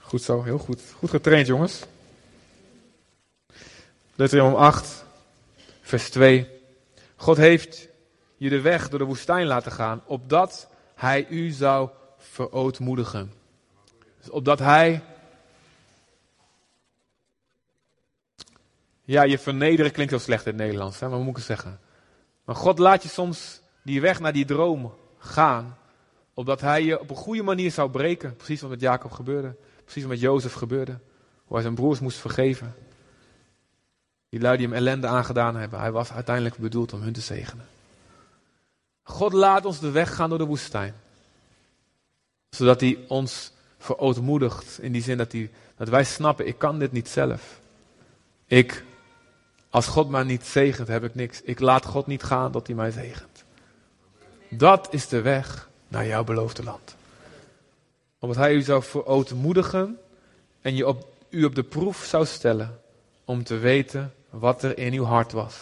Goed 0.00 0.22
zo, 0.22 0.42
heel 0.42 0.58
goed. 0.58 0.82
Goed 0.98 1.10
getraind 1.10 1.46
jongens. 1.46 1.82
Deuteronomium 4.14 4.60
8, 4.60 5.04
vers 5.80 6.10
2. 6.10 6.48
God 7.16 7.36
heeft 7.36 7.88
je 8.36 8.48
de 8.48 8.60
weg 8.60 8.88
door 8.88 8.98
de 8.98 9.04
woestijn 9.04 9.46
laten 9.46 9.72
gaan, 9.72 10.02
opdat 10.06 10.68
hij 10.94 11.26
u 11.28 11.50
zou 11.50 11.90
verootmoedigen. 12.18 13.32
Dus 14.18 14.30
opdat 14.30 14.58
hij. 14.58 15.02
Ja, 19.02 19.22
je 19.22 19.38
vernederen 19.38 19.92
klinkt 19.92 20.12
heel 20.12 20.20
slecht 20.20 20.46
in 20.46 20.52
het 20.52 20.60
Nederlands, 20.60 21.00
hè, 21.00 21.08
maar 21.08 21.18
moet 21.18 21.28
ik 21.28 21.36
het 21.36 21.44
zeggen? 21.44 21.80
Maar 22.44 22.54
God 22.54 22.78
laat 22.78 23.02
je 23.02 23.08
soms 23.08 23.60
die 23.82 24.00
weg 24.00 24.20
naar 24.20 24.32
die 24.32 24.44
droom 24.44 24.94
gaan, 25.18 25.78
opdat 26.34 26.60
hij 26.60 26.82
je 26.84 27.00
op 27.00 27.10
een 27.10 27.16
goede 27.16 27.42
manier 27.42 27.70
zou 27.70 27.90
breken. 27.90 28.36
Precies 28.36 28.60
wat 28.60 28.70
met 28.70 28.80
Jacob 28.80 29.10
gebeurde, 29.10 29.56
precies 29.84 30.02
wat 30.02 30.10
met 30.10 30.20
Jozef 30.20 30.52
gebeurde, 30.52 30.98
hoe 31.44 31.52
hij 31.54 31.62
zijn 31.62 31.74
broers 31.74 32.00
moest 32.00 32.18
vergeven. 32.18 32.74
Die 34.28 34.40
lui 34.40 34.56
die 34.56 34.66
hem 34.66 34.76
ellende 34.76 35.06
aangedaan 35.06 35.56
hebben, 35.56 35.78
hij 35.78 35.92
was 35.92 36.12
uiteindelijk 36.12 36.56
bedoeld 36.56 36.92
om 36.92 37.00
hun 37.00 37.12
te 37.12 37.20
zegenen. 37.20 37.66
God 39.08 39.32
laat 39.32 39.64
ons 39.64 39.80
de 39.80 39.90
weg 39.90 40.14
gaan 40.14 40.28
door 40.28 40.38
de 40.38 40.44
woestijn. 40.44 40.94
Zodat 42.50 42.80
hij 42.80 42.98
ons 43.08 43.52
verootmoedigt. 43.78 44.78
In 44.80 44.92
die 44.92 45.02
zin 45.02 45.16
dat, 45.16 45.32
hij, 45.32 45.50
dat 45.76 45.88
wij 45.88 46.04
snappen, 46.04 46.46
ik 46.46 46.58
kan 46.58 46.78
dit 46.78 46.92
niet 46.92 47.08
zelf. 47.08 47.60
Ik 48.46 48.84
Als 49.70 49.86
God 49.86 50.08
mij 50.08 50.22
niet 50.22 50.44
zegent, 50.44 50.88
heb 50.88 51.04
ik 51.04 51.14
niks. 51.14 51.42
Ik 51.42 51.60
laat 51.60 51.84
God 51.84 52.06
niet 52.06 52.22
gaan 52.22 52.52
tot 52.52 52.66
hij 52.66 52.76
mij 52.76 52.90
zegent. 52.90 53.44
Dat 54.48 54.88
is 54.90 55.08
de 55.08 55.20
weg 55.20 55.68
naar 55.88 56.06
jouw 56.06 56.24
beloofde 56.24 56.62
land. 56.62 56.96
Omdat 58.18 58.36
hij 58.36 58.54
u 58.54 58.62
zou 58.62 58.82
verootmoedigen 58.82 59.98
en 60.60 60.74
je 60.76 60.86
op, 60.86 61.06
u 61.28 61.44
op 61.44 61.54
de 61.54 61.62
proef 61.62 62.04
zou 62.04 62.26
stellen 62.26 62.80
om 63.24 63.44
te 63.44 63.56
weten 63.56 64.14
wat 64.30 64.62
er 64.62 64.78
in 64.78 64.92
uw 64.92 65.04
hart 65.04 65.32
was. 65.32 65.56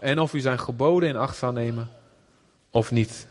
En 0.00 0.18
of 0.18 0.34
u 0.34 0.40
zijn 0.40 0.58
geboden 0.58 1.08
in 1.08 1.16
acht 1.16 1.36
zou 1.36 1.52
nemen 1.52 1.90
of 2.74 2.90
niet. 2.90 3.26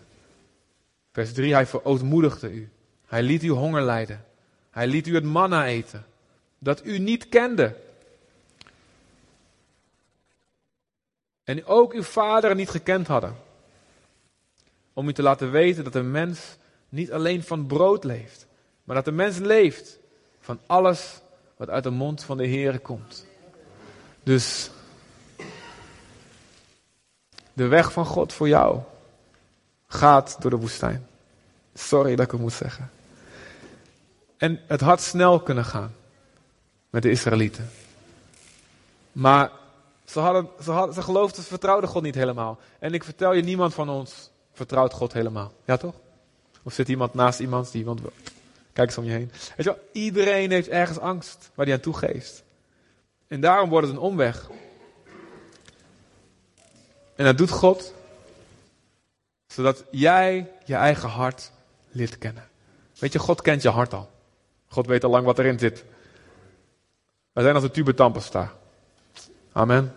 Vers 1.11 1.33
3, 1.33 1.53
hij 1.53 1.65
verootmoedigde 1.65 2.51
u. 2.51 2.69
Hij 3.07 3.23
liet 3.23 3.43
u 3.43 3.49
honger 3.49 3.81
lijden. 3.81 4.25
Hij 4.69 4.87
liet 4.87 5.07
u 5.07 5.15
het 5.15 5.23
manna 5.23 5.65
eten, 5.65 6.05
dat 6.59 6.85
u 6.85 6.99
niet 6.99 7.29
kende. 7.29 7.75
En 11.43 11.65
ook 11.65 11.93
uw 11.93 12.03
vader 12.03 12.55
niet 12.55 12.69
gekend 12.69 13.07
hadden. 13.07 13.35
Om 14.93 15.07
u 15.07 15.13
te 15.13 15.21
laten 15.21 15.51
weten 15.51 15.83
dat 15.83 15.93
de 15.93 16.01
mens 16.01 16.57
niet 16.89 17.11
alleen 17.11 17.43
van 17.43 17.67
brood 17.67 18.03
leeft, 18.03 18.47
maar 18.83 18.95
dat 18.95 19.05
de 19.05 19.11
mens 19.11 19.37
leeft 19.37 19.99
van 20.39 20.59
alles 20.65 21.21
wat 21.55 21.69
uit 21.69 21.83
de 21.83 21.89
mond 21.89 22.23
van 22.23 22.37
de 22.37 22.47
Heer 22.47 22.79
komt. 22.79 23.25
Dus 24.23 24.69
de 27.53 27.67
weg 27.67 27.91
van 27.91 28.05
God 28.05 28.33
voor 28.33 28.47
jou 28.47 28.81
gaat 29.93 30.35
door 30.39 30.51
de 30.51 30.57
woestijn. 30.57 31.07
Sorry 31.73 32.15
dat 32.15 32.25
ik 32.25 32.31
het 32.31 32.41
moet 32.41 32.53
zeggen. 32.53 32.91
En 34.37 34.59
het 34.67 34.81
had 34.81 35.01
snel 35.01 35.39
kunnen 35.39 35.65
gaan 35.65 35.95
met 36.89 37.01
de 37.01 37.09
Israëlieten. 37.09 37.69
Maar 39.11 39.51
ze, 40.05 40.19
hadden, 40.19 40.47
ze, 40.63 40.71
hadden, 40.71 40.93
ze 40.95 41.01
geloofden, 41.01 41.43
ze 41.43 41.49
vertrouwden 41.49 41.89
God 41.89 42.03
niet 42.03 42.15
helemaal. 42.15 42.59
En 42.79 42.93
ik 42.93 43.03
vertel 43.03 43.33
je, 43.33 43.41
niemand 43.41 43.73
van 43.73 43.89
ons 43.89 44.29
vertrouwt 44.53 44.93
God 44.93 45.13
helemaal. 45.13 45.53
Ja 45.65 45.77
toch? 45.77 45.95
Of 46.63 46.73
zit 46.73 46.89
iemand 46.89 47.13
naast 47.13 47.39
iemand 47.39 47.71
die 47.71 47.79
iemand? 47.79 48.01
Kijk 48.73 48.87
eens 48.87 48.97
om 48.97 49.03
je 49.03 49.11
heen. 49.11 49.31
Weet 49.55 49.65
je 49.65 49.77
iedereen 49.91 50.51
heeft 50.51 50.67
ergens 50.67 50.99
angst 50.99 51.49
waar 51.55 51.65
hij 51.65 51.75
aan 51.75 51.81
toegeeft. 51.81 52.43
En 53.27 53.41
daarom 53.41 53.69
wordt 53.69 53.87
het 53.87 53.95
een 53.95 54.01
omweg. 54.01 54.49
En 57.15 57.25
dat 57.25 57.37
doet 57.37 57.49
God, 57.49 57.93
zodat 59.53 59.83
jij 59.91 60.51
je 60.65 60.75
eigen 60.75 61.09
hart 61.09 61.51
leert 61.91 62.17
kennen. 62.17 62.47
Weet 62.99 63.13
je, 63.13 63.19
God 63.19 63.41
kent 63.41 63.61
je 63.61 63.69
hart 63.69 63.93
al. 63.93 64.11
God 64.67 64.87
weet 64.87 65.03
al 65.03 65.09
lang 65.09 65.25
wat 65.25 65.39
erin 65.39 65.59
zit. 65.59 65.83
Wij 67.31 67.43
zijn 67.43 67.55
als 67.55 67.63
een 67.63 67.71
tube 67.71 67.93
tandpasta. 67.93 68.53
Amen. 69.51 69.93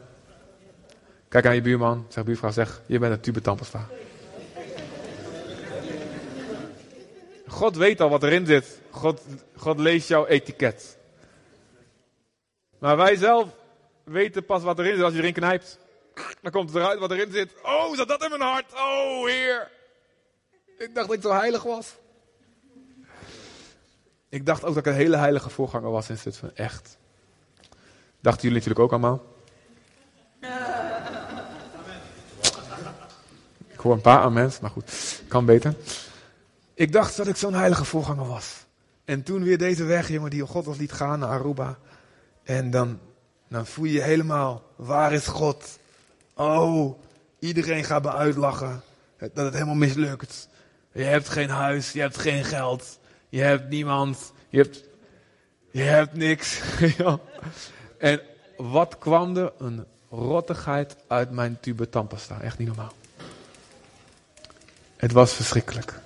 Kijk 1.29 1.47
aan 1.47 1.55
je 1.55 1.61
buurman, 1.61 2.07
zeg 2.09 2.25
buurvrouw, 2.25 2.51
zeg, 2.51 2.83
je 2.87 2.99
bent 2.99 3.13
een 3.13 3.21
tube 3.21 3.41
tandpasta. 3.41 3.89
God 7.47 7.77
weet 7.77 8.01
al 8.01 8.09
wat 8.09 8.23
erin 8.23 8.47
zit. 8.47 8.81
God, 8.91 9.23
God 9.57 9.79
leest 9.79 10.09
jouw 10.09 10.27
etiket. 10.27 10.99
Maar 12.79 12.97
wij 12.97 13.17
zelf 13.17 13.49
weten 14.05 14.45
pas 14.45 14.63
wat 14.63 14.79
erin 14.79 14.95
zit 14.95 15.05
als 15.05 15.13
je 15.13 15.19
erin 15.19 15.33
knijpt. 15.33 15.79
Dan 16.47 16.55
komt 16.55 16.73
het 16.73 16.83
eruit 16.83 16.99
wat 16.99 17.11
erin 17.11 17.33
zit. 17.33 17.53
Oh, 17.63 17.97
zat 17.97 18.09
dat 18.09 18.23
in 18.23 18.29
mijn 18.29 18.41
hart? 18.41 18.73
Oh, 18.73 19.27
Heer. 19.27 19.71
Ik 20.79 20.95
dacht 20.95 21.07
dat 21.07 21.17
ik 21.17 21.23
zo 21.23 21.33
heilig 21.33 21.63
was. 21.63 21.95
Ik 24.29 24.47
dacht 24.47 24.65
ook 24.65 24.75
dat 24.75 24.87
ik 24.87 24.93
een 24.93 24.99
hele 24.99 25.17
heilige 25.17 25.51
voorganger 25.51 25.91
was 25.91 26.11
in 26.11 26.17
van 26.17 26.51
Echt. 26.55 26.97
Dachten 28.21 28.43
jullie 28.43 28.57
natuurlijk 28.57 28.81
ook 28.81 28.91
allemaal? 28.91 29.25
Ik 33.67 33.81
hoor 33.81 33.93
een 33.93 34.01
paar 34.01 34.21
amens, 34.21 34.61
maar 34.61 34.71
goed, 34.71 35.23
kan 35.29 35.45
beter. 35.45 35.75
Ik 36.75 36.93
dacht 36.93 37.17
dat 37.17 37.27
ik 37.27 37.37
zo'n 37.37 37.55
heilige 37.55 37.85
voorganger 37.85 38.27
was. 38.27 38.65
En 39.05 39.23
toen 39.23 39.43
weer 39.43 39.59
deze 39.59 39.85
weg, 39.85 40.09
jongen, 40.09 40.31
die 40.31 40.47
God 40.47 40.67
ons 40.67 40.79
liet 40.79 40.93
gaan 40.93 41.19
naar 41.19 41.29
Aruba. 41.29 41.79
En 42.43 42.71
dan, 42.71 43.01
dan 43.49 43.67
voel 43.67 43.85
je 43.85 43.93
je 43.93 44.03
helemaal, 44.03 44.63
waar 44.77 45.13
is 45.13 45.27
God? 45.27 45.79
Oh, 46.39 46.99
iedereen 47.39 47.85
gaat 47.85 48.03
me 48.03 48.13
uitlachen. 48.13 48.83
Dat 49.19 49.45
het 49.45 49.53
helemaal 49.53 49.75
mislukt. 49.75 50.49
Je 50.93 51.03
hebt 51.03 51.29
geen 51.29 51.51
huis, 51.51 51.93
je 51.93 52.01
hebt 52.01 52.19
geen 52.19 52.45
geld. 52.45 52.99
Je 53.29 53.41
hebt 53.41 53.69
niemand. 53.69 54.33
Je 54.49 54.59
hebt, 54.59 54.85
je 55.71 55.83
hebt 55.83 56.15
niks. 56.15 56.61
en 57.99 58.21
wat 58.57 58.99
kwam 58.99 59.37
er? 59.37 59.53
Een 59.59 59.85
rottigheid 60.11 60.97
uit 61.07 61.31
mijn 61.31 61.61
tube 61.61 61.89
tandpasta. 61.89 62.41
Echt 62.41 62.59
niet 62.59 62.69
normaal. 62.69 62.93
Het 64.97 65.13
was 65.13 65.33
verschrikkelijk. 65.33 66.01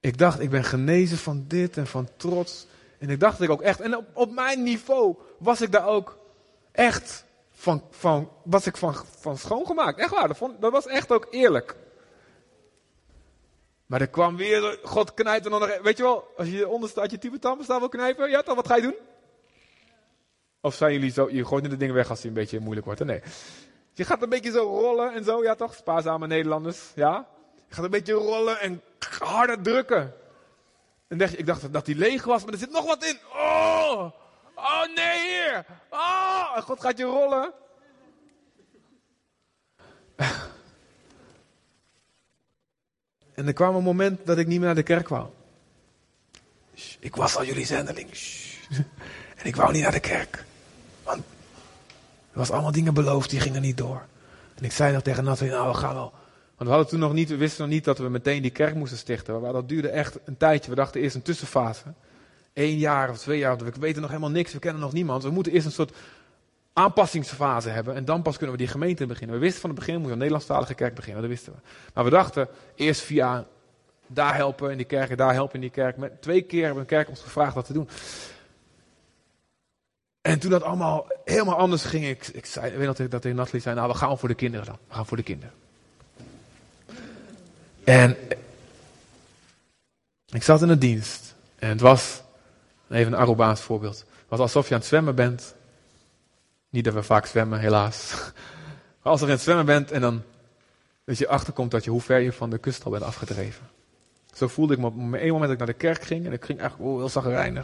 Ik 0.00 0.18
dacht, 0.18 0.40
ik 0.40 0.50
ben 0.50 0.64
genezen 0.64 1.18
van 1.18 1.44
dit 1.48 1.76
en 1.76 1.86
van 1.86 2.08
trots. 2.16 2.66
En 2.98 3.10
ik 3.10 3.20
dacht 3.20 3.40
ik 3.40 3.50
ook 3.50 3.62
echt, 3.62 3.80
en 3.80 3.96
op, 3.96 4.06
op 4.12 4.32
mijn 4.32 4.62
niveau 4.62 5.16
was 5.38 5.60
ik 5.60 5.72
daar 5.72 5.86
ook 5.86 6.18
echt 6.72 7.24
van, 7.64 7.82
van, 7.90 8.30
was 8.42 8.66
ik 8.66 8.76
van, 8.76 8.94
van 9.20 9.38
schoongemaakt. 9.38 9.98
Echt 9.98 10.10
waar, 10.10 10.28
dat, 10.60 10.72
was 10.72 10.86
echt 10.86 11.12
ook 11.12 11.26
eerlijk. 11.30 11.76
Maar 13.86 14.00
er 14.00 14.08
kwam 14.08 14.36
weer, 14.36 14.78
God 14.82 15.14
knijpt 15.14 15.44
er 15.44 15.50
nog, 15.50 15.78
weet 15.82 15.96
je 15.96 16.02
wel, 16.02 16.32
als 16.36 16.48
je 16.48 16.68
onderstaat 16.68 17.10
je 17.10 17.18
type 17.18 17.38
tandpasta 17.38 17.78
wil 17.78 17.88
knijpen, 17.88 18.30
ja 18.30 18.42
dan, 18.42 18.56
wat 18.56 18.66
ga 18.66 18.76
je 18.76 18.82
doen? 18.82 18.94
Of 20.60 20.74
zijn 20.74 20.92
jullie 20.92 21.10
zo, 21.10 21.30
je 21.30 21.44
gooit 21.44 21.62
nu 21.62 21.68
de 21.68 21.76
dingen 21.76 21.94
weg 21.94 22.10
als 22.10 22.20
die 22.20 22.28
een 22.28 22.36
beetje 22.36 22.60
moeilijk 22.60 22.86
wordt, 22.86 23.04
nee. 23.04 23.22
Je 23.92 24.04
gaat 24.04 24.22
een 24.22 24.28
beetje 24.28 24.50
zo 24.50 24.62
rollen 24.62 25.12
en 25.12 25.24
zo, 25.24 25.42
ja 25.42 25.54
toch, 25.54 25.74
spaarzame 25.74 26.26
Nederlanders, 26.26 26.92
ja. 26.94 27.28
Je 27.68 27.74
gaat 27.74 27.84
een 27.84 27.90
beetje 27.90 28.12
rollen 28.12 28.60
en 28.60 28.82
harder 29.18 29.62
drukken. 29.62 30.14
En 31.08 31.18
dacht, 31.18 31.38
ik 31.38 31.46
dacht 31.46 31.72
dat 31.72 31.86
die 31.86 31.96
leeg 31.96 32.24
was, 32.24 32.44
maar 32.44 32.52
er 32.52 32.58
zit 32.58 32.70
nog 32.70 32.86
wat 32.86 33.04
in. 33.04 33.18
Oh, 33.32 34.10
oh 34.64 34.94
nee, 34.94 35.18
heer. 35.18 35.64
Oh, 35.90 36.56
God 36.56 36.80
gaat 36.80 36.98
je 36.98 37.04
rollen. 37.04 37.52
En 43.34 43.46
er 43.46 43.52
kwam 43.52 43.74
een 43.74 43.82
moment 43.82 44.26
dat 44.26 44.38
ik 44.38 44.46
niet 44.46 44.58
meer 44.58 44.66
naar 44.66 44.74
de 44.74 44.82
kerk 44.82 45.08
wou. 45.08 45.26
Ik 46.98 47.16
was 47.16 47.36
al 47.36 47.44
jullie 47.44 47.66
zendeling. 47.66 48.08
En 49.36 49.46
ik 49.46 49.56
wou 49.56 49.72
niet 49.72 49.82
naar 49.82 49.92
de 49.92 50.00
kerk. 50.00 50.44
Want 51.02 51.18
er 52.32 52.38
was 52.38 52.50
allemaal 52.50 52.72
dingen 52.72 52.94
beloofd, 52.94 53.30
die 53.30 53.40
gingen 53.40 53.62
niet 53.62 53.76
door. 53.76 54.06
En 54.54 54.64
ik 54.64 54.72
zei 54.72 54.92
nog 54.92 55.02
tegen 55.02 55.24
Nathalie, 55.24 55.52
nou 55.52 55.68
we 55.68 55.74
gaan 55.74 55.94
wel. 55.94 56.12
Want 56.56 56.68
we 56.68 56.68
hadden 56.68 56.86
toen 56.86 56.98
nog 56.98 57.12
niet, 57.12 57.28
we 57.28 57.36
wisten 57.36 57.62
nog 57.62 57.72
niet 57.72 57.84
dat 57.84 57.98
we 57.98 58.08
meteen 58.08 58.42
die 58.42 58.50
kerk 58.50 58.74
moesten 58.74 58.98
stichten. 58.98 59.40
Maar 59.40 59.52
dat 59.52 59.68
duurde 59.68 59.88
echt 59.88 60.18
een 60.24 60.36
tijdje. 60.36 60.70
We 60.70 60.76
dachten 60.76 61.00
eerst 61.00 61.14
een 61.14 61.22
tussenfase. 61.22 61.82
Eén 62.54 62.78
jaar 62.78 63.10
of 63.10 63.18
twee 63.18 63.38
jaar, 63.38 63.56
we 63.56 63.72
weten 63.80 64.00
nog 64.00 64.10
helemaal 64.10 64.30
niks, 64.30 64.52
we 64.52 64.58
kennen 64.58 64.82
nog 64.82 64.92
niemand. 64.92 65.22
We 65.22 65.30
moeten 65.30 65.52
eerst 65.52 65.66
een 65.66 65.72
soort 65.72 65.92
aanpassingsfase 66.72 67.68
hebben 67.68 67.94
en 67.94 68.04
dan 68.04 68.22
pas 68.22 68.36
kunnen 68.36 68.56
we 68.56 68.62
die 68.62 68.70
gemeente 68.70 69.06
beginnen. 69.06 69.36
We 69.36 69.42
wisten 69.42 69.60
van 69.60 69.70
het 69.70 69.78
begin, 69.78 70.02
je 70.02 70.08
een 70.08 70.18
Nederlandstalige 70.18 70.74
kerk 70.74 70.94
beginnen, 70.94 71.22
dat 71.22 71.30
wisten 71.30 71.52
we. 71.52 71.58
Maar 71.94 72.04
we 72.04 72.10
dachten, 72.10 72.48
eerst 72.74 73.00
via 73.00 73.46
daar 74.06 74.34
helpen 74.34 74.70
in 74.70 74.76
die 74.76 74.86
kerk 74.86 75.10
en 75.10 75.16
daar 75.16 75.32
helpen 75.32 75.54
in 75.54 75.60
die 75.60 75.70
kerk. 75.70 75.96
Met, 75.96 76.22
twee 76.22 76.42
keer 76.42 76.64
hebben 76.64 76.84
we 76.84 76.90
een 76.90 76.96
kerk 76.96 77.08
ons 77.08 77.20
gevraagd 77.20 77.54
wat 77.54 77.66
te 77.66 77.72
doen. 77.72 77.88
En 80.20 80.38
toen 80.38 80.50
dat 80.50 80.62
allemaal 80.62 81.06
helemaal 81.24 81.56
anders 81.56 81.84
ging, 81.84 82.06
ik, 82.06 82.26
ik, 82.26 82.46
zei, 82.46 82.70
ik 82.70 82.76
weet 82.76 82.96
dat, 82.96 83.10
dat 83.10 83.22
tegen 83.22 83.36
Nathalie 83.36 83.62
zei, 83.62 83.74
nou 83.74 83.88
we 83.88 83.94
gaan 83.94 84.18
voor 84.18 84.28
de 84.28 84.34
kinderen 84.34 84.66
dan. 84.66 84.78
We 84.88 84.94
gaan 84.94 85.06
voor 85.06 85.16
de 85.16 85.22
kinderen. 85.22 85.54
En 87.84 88.16
ik 90.26 90.42
zat 90.42 90.62
in 90.62 90.68
de 90.68 90.78
dienst. 90.78 91.34
En 91.58 91.68
het 91.68 91.80
was, 91.80 92.22
even 92.90 93.12
een 93.12 93.18
Arubaans 93.18 93.60
voorbeeld. 93.60 94.04
Was 94.28 94.38
alsof 94.38 94.68
je 94.68 94.74
aan 94.74 94.80
het 94.80 94.88
zwemmen 94.88 95.14
bent. 95.14 95.54
Niet 96.68 96.84
dat 96.84 96.94
we 96.94 97.02
vaak 97.02 97.26
zwemmen, 97.26 97.58
helaas. 97.58 98.12
Maar 99.02 99.12
alsof 99.12 99.28
je 99.28 99.32
aan 99.32 99.38
het 99.38 99.48
zwemmen 99.48 99.66
bent 99.66 99.90
en 99.90 100.00
dan 100.00 100.22
dat 101.04 101.18
je 101.18 101.28
achterkomt 101.28 101.70
dat 101.70 101.84
je 101.84 101.90
hoe 101.90 102.00
ver 102.00 102.20
je 102.20 102.32
van 102.32 102.50
de 102.50 102.58
kust 102.58 102.84
al 102.84 102.90
bent 102.90 103.02
afgedreven. 103.02 103.66
Zo 104.32 104.48
voelde 104.48 104.74
ik 104.74 104.78
me 104.78 104.86
op 104.86 104.94
één 104.94 105.32
moment 105.32 105.40
dat 105.40 105.50
ik 105.50 105.58
naar 105.58 105.66
de 105.66 105.72
kerk 105.72 106.02
ging. 106.02 106.26
En 106.26 106.32
ik 106.32 106.44
ging 106.44 106.60
eigenlijk 106.60 106.90
oh, 106.90 107.24
heel. 107.24 107.54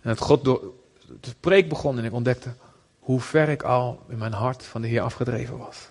En 0.00 0.08
het 0.08 0.18
God 0.18 0.44
door 0.44 0.72
de 1.20 1.34
preek 1.40 1.68
begon 1.68 1.98
en 1.98 2.04
ik 2.04 2.12
ontdekte 2.12 2.54
hoe 2.98 3.20
ver 3.20 3.48
ik 3.48 3.62
al 3.62 4.02
in 4.08 4.18
mijn 4.18 4.32
hart 4.32 4.64
van 4.64 4.80
de 4.82 4.88
Heer 4.88 5.00
afgedreven 5.00 5.58
was. 5.58 5.88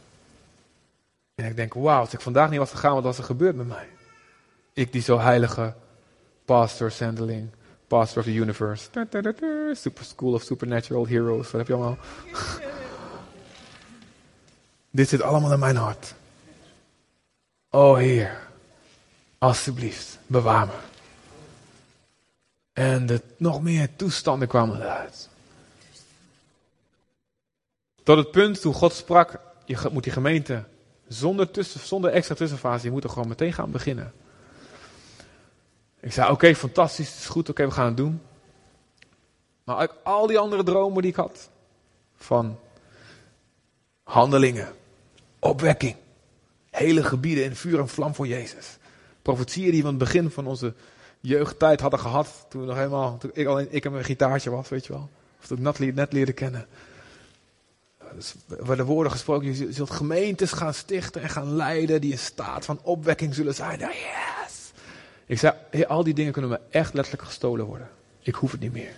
En 1.36 1.46
ik 1.46 1.56
denk, 1.56 1.74
wauw, 1.74 2.00
als 2.00 2.14
ik 2.14 2.22
vandaag 2.22 2.50
niet 2.50 2.60
was 2.60 2.72
gegaan, 2.72 2.94
wat 2.94 3.04
was 3.04 3.18
er 3.18 3.24
gebeurd 3.24 3.56
met 3.56 3.68
mij? 3.68 3.88
Ik 4.74 4.92
die 4.92 5.02
zo 5.02 5.20
heilige 5.20 5.74
pastor, 6.46 6.92
sandeling, 6.92 7.50
pastor 7.92 8.20
of 8.20 8.26
the 8.26 8.34
universe. 8.42 8.90
Super 9.74 10.04
School 10.04 10.34
of 10.34 10.44
Supernatural 10.44 11.08
Heroes, 11.08 11.52
wat 11.52 11.60
heb 11.60 11.68
je 11.68 11.74
allemaal? 11.74 11.98
Dit 14.90 15.10
zit 15.10 15.22
allemaal 15.22 15.54
in 15.54 15.60
mijn 15.60 15.76
hart. 15.76 16.14
O 17.70 17.96
Heer, 17.96 18.48
alsjeblieft, 19.38 20.18
bewaar 20.28 20.66
me. 20.66 20.74
En 22.74 23.22
nog 23.38 23.62
meer 23.62 23.90
toestanden 23.96 24.48
kwamen 24.48 24.82
eruit. 24.82 25.30
Tot 28.04 28.18
het 28.18 28.32
punt 28.32 28.62
toen 28.62 28.74
God 28.74 28.94
sprak, 28.94 29.40
je 29.66 29.90
moet 29.92 30.04
die 30.04 30.14
gemeente 30.14 30.64
zonder, 31.08 31.52
tussen, 31.52 31.80
zonder 31.80 32.12
extra 32.12 32.36
tussenfase, 32.36 32.86
je 32.86 32.92
moet 32.92 33.04
er 33.04 33.10
gewoon 33.10 33.28
meteen 33.28 33.54
gaan 33.54 33.72
beginnen. 33.72 34.14
Ik 36.02 36.12
zei, 36.12 36.32
oké, 36.32 36.56
fantastisch, 36.56 37.10
het 37.10 37.20
is 37.20 37.26
goed, 37.26 37.50
oké, 37.50 37.66
we 37.66 37.72
gaan 37.72 37.86
het 37.86 37.98
doen. 37.98 38.22
Maar 39.64 39.82
ook 39.82 39.96
al 40.04 40.28
die 40.28 40.40
andere 40.40 40.64
dromen 40.64 41.02
die 41.02 41.12
ik 41.12 41.18
had, 41.18 41.50
van 42.16 42.60
handelingen, 44.04 44.74
opwekking, 45.40 45.96
hele 46.70 47.04
gebieden 47.04 47.44
in 47.44 47.56
vuur 47.56 47.80
en 47.80 47.90
vlam 47.90 48.16
voor 48.16 48.28
Jezus. 48.28 48.78
Profetieën 49.22 49.72
die 49.72 49.82
we 49.82 49.88
aan 49.88 49.94
het 49.94 50.04
begin 50.04 50.32
van 50.32 50.48
onze 50.48 50.74
jeugdtijd 51.20 51.82
hadden 51.82 52.00
gehad, 52.00 52.46
toen, 52.50 52.62
we 52.62 52.68
nog 52.68 52.76
helemaal, 52.76 53.18
toen 53.18 53.32
ik 53.34 53.48
alleen 53.48 53.68
ik 53.70 53.86
en 53.86 53.92
mijn 53.92 54.04
gitaartje 54.04 54.50
was, 54.50 54.70
weet 54.70 54.86
je 54.86 54.94
wel. 54.94 55.10
Of 55.40 55.48
toen 55.48 55.58
ik 55.68 55.80
net, 55.80 55.96
net 55.96 56.14
leerde 56.14 56.34
kennen. 56.34 56.68
Dus 58.16 58.36
werden 58.48 58.86
woorden 58.86 59.12
gesproken, 59.12 59.58
je 59.58 59.74
zult 59.74 59.90
gemeentes 59.90 60.52
gaan 60.52 60.74
stichten 60.74 61.22
en 61.22 61.30
gaan 61.30 61.56
leiden 61.56 62.02
die 62.02 62.12
in 62.12 62.20
staat 62.20 62.66
van 62.66 62.80
opwekking 62.82 63.36
zullen 63.36 63.56
zijn. 63.56 63.80
Yes! 63.80 64.31
Ik 65.32 65.40
zei, 65.40 65.54
al 65.88 66.04
die 66.04 66.14
dingen 66.14 66.32
kunnen 66.32 66.52
me 66.52 66.60
echt 66.70 66.94
letterlijk 66.94 67.28
gestolen 67.28 67.66
worden. 67.66 67.90
Ik 68.20 68.36
hoef 68.36 68.52
het 68.52 68.60
niet 68.60 68.74
meer. 68.74 68.94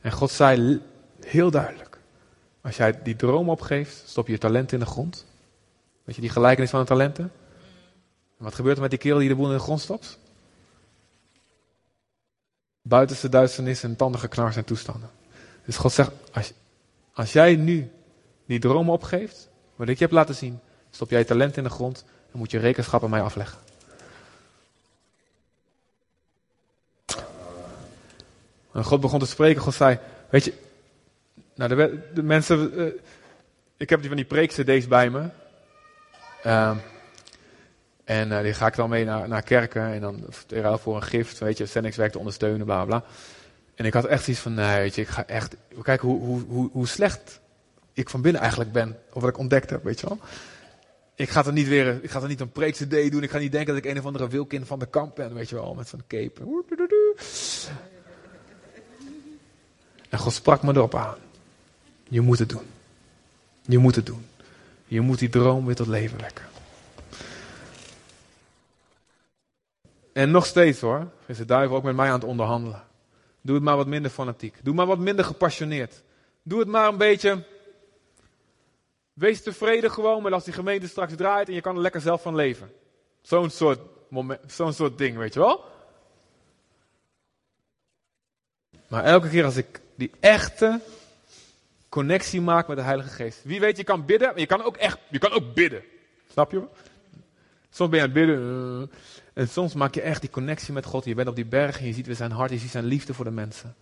En 0.00 0.12
God 0.12 0.30
zei 0.30 0.80
heel 1.20 1.50
duidelijk, 1.50 1.98
als 2.60 2.76
jij 2.76 3.02
die 3.02 3.16
droom 3.16 3.50
opgeeft, 3.50 4.02
stop 4.06 4.26
je 4.26 4.32
je 4.32 4.38
talent 4.38 4.72
in 4.72 4.78
de 4.78 4.86
grond. 4.86 5.26
Weet 6.04 6.14
je 6.14 6.20
die 6.20 6.30
gelijkenis 6.30 6.70
van 6.70 6.80
de 6.80 6.86
talenten? 6.86 7.32
En 8.38 8.44
wat 8.44 8.54
gebeurt 8.54 8.76
er 8.76 8.82
met 8.82 8.90
die 8.90 8.98
kerel 8.98 9.18
die 9.18 9.28
de 9.28 9.34
boel 9.34 9.46
in 9.46 9.56
de 9.56 9.62
grond 9.62 9.80
stopt? 9.80 10.18
Buitenste 12.82 13.28
duisternis 13.28 13.82
en 13.82 13.96
tandengeknars 13.96 14.56
en 14.56 14.64
toestanden. 14.64 15.10
Dus 15.64 15.76
God 15.76 15.92
zegt, 15.92 16.12
als, 16.32 16.52
als 17.12 17.32
jij 17.32 17.56
nu 17.56 17.90
die 18.46 18.58
droom 18.58 18.90
opgeeft, 18.90 19.48
wat 19.76 19.88
ik 19.88 19.98
je 19.98 20.04
heb 20.04 20.12
laten 20.12 20.34
zien, 20.34 20.60
stop 20.90 21.10
jij 21.10 21.18
je 21.18 21.24
talent 21.24 21.56
in 21.56 21.62
de 21.62 21.70
grond 21.70 22.04
en 22.32 22.38
moet 22.38 22.50
je 22.50 22.58
rekenschap 22.58 23.04
aan 23.04 23.10
mij 23.10 23.22
afleggen. 23.22 23.69
En 28.72 28.84
God 28.84 29.00
begon 29.00 29.18
te 29.18 29.26
spreken, 29.26 29.62
God 29.62 29.74
zei, 29.74 29.98
weet 30.28 30.44
je, 30.44 30.52
nou 31.54 31.74
de, 31.74 31.98
de 32.14 32.22
mensen, 32.22 32.80
uh, 32.80 32.92
ik 33.76 33.90
heb 33.90 33.98
die 33.98 34.08
van 34.08 34.16
die 34.16 34.26
preekcd's 34.26 34.88
bij 34.88 35.10
me. 35.10 35.28
Uh, 36.46 36.76
en 38.04 38.30
uh, 38.30 38.40
die 38.40 38.54
ga 38.54 38.66
ik 38.66 38.76
dan 38.76 38.90
mee 38.90 39.04
naar, 39.04 39.28
naar 39.28 39.42
kerken 39.42 39.82
en 39.82 40.00
dan 40.00 40.24
voor 40.78 40.96
een 40.96 41.02
gift, 41.02 41.38
weet 41.38 41.58
je, 41.58 41.66
zendingswerk 41.66 42.12
te 42.12 42.18
ondersteunen, 42.18 42.66
bla 42.66 42.84
bla. 42.84 43.04
En 43.74 43.84
ik 43.84 43.92
had 43.92 44.04
echt 44.04 44.28
iets 44.28 44.40
van, 44.40 44.56
weet 44.56 44.94
je, 44.94 45.00
ik 45.00 45.08
ga 45.08 45.26
echt, 45.26 45.56
kijken 45.82 46.08
hoe, 46.08 46.20
hoe, 46.20 46.42
hoe, 46.48 46.68
hoe 46.72 46.86
slecht 46.86 47.40
ik 47.92 48.10
van 48.10 48.22
binnen 48.22 48.40
eigenlijk 48.40 48.72
ben, 48.72 48.98
of 49.12 49.22
wat 49.22 49.30
ik 49.30 49.38
ontdekt 49.38 49.70
heb, 49.70 49.84
weet 49.84 50.00
je 50.00 50.08
wel. 50.08 50.18
Ik 51.14 51.28
ga 51.28 51.44
er 51.44 51.52
niet 51.52 51.68
weer, 51.68 51.98
ik 52.02 52.10
ga 52.10 52.20
er 52.20 52.28
niet 52.28 52.40
een 52.40 52.52
preekcd 52.52 52.90
doen, 53.10 53.22
ik 53.22 53.30
ga 53.30 53.38
niet 53.38 53.52
denken 53.52 53.74
dat 53.74 53.84
ik 53.84 53.90
een 53.90 53.98
of 53.98 54.06
andere 54.06 54.28
wilkin 54.28 54.66
van 54.66 54.78
de 54.78 54.86
kamp 54.86 55.16
ben, 55.16 55.34
weet 55.34 55.48
je 55.48 55.54
wel, 55.54 55.74
met 55.74 55.88
zo'n 55.88 56.02
cape. 56.08 56.40
En 60.10 60.18
God 60.18 60.32
sprak 60.32 60.62
me 60.62 60.72
erop 60.74 60.94
aan. 60.94 61.16
Je 62.08 62.20
moet 62.20 62.38
het 62.38 62.48
doen. 62.48 62.66
Je 63.60 63.78
moet 63.78 63.94
het 63.94 64.06
doen. 64.06 64.26
Je 64.86 65.00
moet 65.00 65.18
die 65.18 65.28
droom 65.28 65.66
weer 65.66 65.74
tot 65.74 65.86
leven 65.86 66.20
wekken. 66.20 66.44
En 70.12 70.30
nog 70.30 70.46
steeds 70.46 70.80
hoor, 70.80 71.10
is 71.26 71.36
de 71.36 71.44
duivel 71.44 71.76
ook 71.76 71.82
met 71.82 71.96
mij 71.96 72.06
aan 72.06 72.20
het 72.20 72.24
onderhandelen. 72.24 72.82
Doe 73.40 73.54
het 73.54 73.64
maar 73.64 73.76
wat 73.76 73.86
minder 73.86 74.10
fanatiek. 74.10 74.56
Doe 74.62 74.74
maar 74.74 74.86
wat 74.86 74.98
minder 74.98 75.24
gepassioneerd. 75.24 76.02
Doe 76.42 76.58
het 76.58 76.68
maar 76.68 76.88
een 76.88 76.96
beetje. 76.96 77.44
Wees 79.12 79.42
tevreden 79.42 79.90
gewoon 79.90 80.22
met 80.22 80.32
als 80.32 80.44
die 80.44 80.52
gemeente 80.52 80.88
straks 80.88 81.14
draait 81.14 81.48
en 81.48 81.54
je 81.54 81.60
kan 81.60 81.74
er 81.74 81.82
lekker 81.82 82.00
zelf 82.00 82.22
van 82.22 82.34
leven. 82.34 82.72
Zo'n 83.22 83.50
soort, 83.50 83.80
moment, 84.08 84.40
zo'n 84.52 84.72
soort 84.72 84.98
ding, 84.98 85.16
weet 85.16 85.34
je 85.34 85.40
wel? 85.40 85.64
Maar 88.88 89.04
elke 89.04 89.28
keer 89.28 89.44
als 89.44 89.56
ik 89.56 89.80
die 90.00 90.10
echte 90.20 90.80
connectie 91.88 92.40
maak 92.40 92.68
met 92.68 92.76
de 92.76 92.82
Heilige 92.82 93.08
Geest. 93.08 93.40
Wie 93.44 93.60
weet, 93.60 93.76
je 93.76 93.84
kan 93.84 94.04
bidden, 94.04 94.28
maar 94.28 94.38
je 94.38 94.46
kan 94.46 94.62
ook 94.62 94.76
echt, 94.76 94.98
je 95.08 95.18
kan 95.18 95.32
ook 95.32 95.54
bidden. 95.54 95.82
Snap 96.32 96.52
je? 96.52 96.62
Soms 97.70 97.90
ben 97.90 97.98
je 97.98 98.04
aan 98.04 98.10
het 98.10 98.26
bidden. 98.26 98.38
Uh, 98.80 98.88
en 99.32 99.48
soms 99.48 99.74
maak 99.74 99.94
je 99.94 100.00
echt 100.00 100.20
die 100.20 100.30
connectie 100.30 100.72
met 100.72 100.84
God. 100.84 101.04
Je 101.04 101.14
bent 101.14 101.28
op 101.28 101.36
die 101.36 101.46
berg 101.46 101.78
en 101.78 101.86
je 101.86 101.92
ziet 101.92 102.06
weer 102.06 102.16
zijn 102.16 102.32
hart, 102.32 102.50
je 102.50 102.58
ziet 102.58 102.70
zijn 102.70 102.84
liefde 102.84 103.14
voor 103.14 103.24
de 103.24 103.30
mensen. 103.30 103.74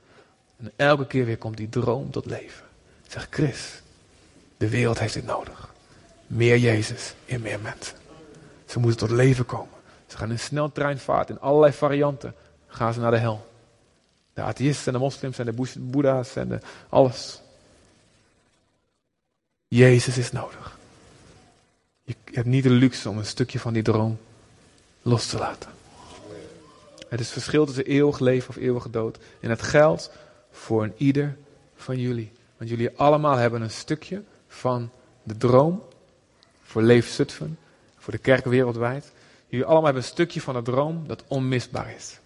En 0.56 0.72
elke 0.76 1.06
keer 1.06 1.24
weer 1.24 1.38
komt 1.38 1.56
die 1.56 1.68
droom 1.68 2.10
tot 2.10 2.26
leven. 2.26 2.64
Zeg 3.08 3.26
Chris, 3.30 3.82
de 4.56 4.68
wereld 4.68 4.98
heeft 4.98 5.14
dit 5.14 5.26
nodig. 5.26 5.74
Meer 6.26 6.58
Jezus 6.58 7.14
in 7.24 7.40
meer 7.40 7.60
mensen. 7.60 7.96
Ze 8.66 8.78
moeten 8.78 8.98
tot 8.98 9.10
leven 9.10 9.46
komen. 9.46 9.76
Ze 10.06 10.16
gaan 10.16 10.30
in 10.30 10.38
sneltreinvaart, 10.38 11.30
in 11.30 11.40
allerlei 11.40 11.72
varianten. 11.72 12.34
Gaan 12.66 12.92
ze 12.92 13.00
naar 13.00 13.10
de 13.10 13.18
hel. 13.18 13.47
De 14.38 14.44
atheïsten 14.44 14.86
en 14.86 14.92
de 14.92 15.04
moslims 15.04 15.38
en 15.38 15.46
de 15.46 15.78
boeddha's 15.78 16.36
en 16.36 16.62
alles. 16.88 17.40
Jezus 19.68 20.18
is 20.18 20.32
nodig. 20.32 20.78
Je 22.04 22.14
hebt 22.24 22.46
niet 22.46 22.62
de 22.62 22.70
luxe 22.70 23.08
om 23.08 23.18
een 23.18 23.26
stukje 23.26 23.58
van 23.58 23.72
die 23.72 23.82
droom 23.82 24.18
los 25.02 25.26
te 25.26 25.38
laten. 25.38 25.70
Het 27.08 27.20
is 27.20 27.30
verschil 27.30 27.66
tussen 27.66 27.84
eeuwig 27.84 28.18
leven 28.18 28.48
of 28.48 28.56
eeuwige 28.56 28.90
dood. 28.90 29.18
En 29.40 29.50
het 29.50 29.62
geldt 29.62 30.10
voor 30.50 30.82
een 30.82 30.94
ieder 30.96 31.36
van 31.76 31.98
jullie. 31.98 32.32
Want 32.56 32.70
jullie 32.70 32.90
allemaal 32.96 33.36
hebben 33.36 33.62
een 33.62 33.70
stukje 33.70 34.22
van 34.48 34.90
de 35.22 35.36
droom. 35.36 35.82
Voor 36.62 36.82
Leef 36.82 37.08
Zutphen. 37.08 37.58
Voor 37.96 38.12
de 38.12 38.18
kerk 38.18 38.44
wereldwijd. 38.44 39.12
Jullie 39.46 39.66
allemaal 39.66 39.84
hebben 39.84 40.02
een 40.02 40.08
stukje 40.08 40.40
van 40.40 40.54
de 40.54 40.62
droom 40.62 41.06
dat 41.06 41.24
onmisbaar 41.26 41.94
is. 41.94 42.18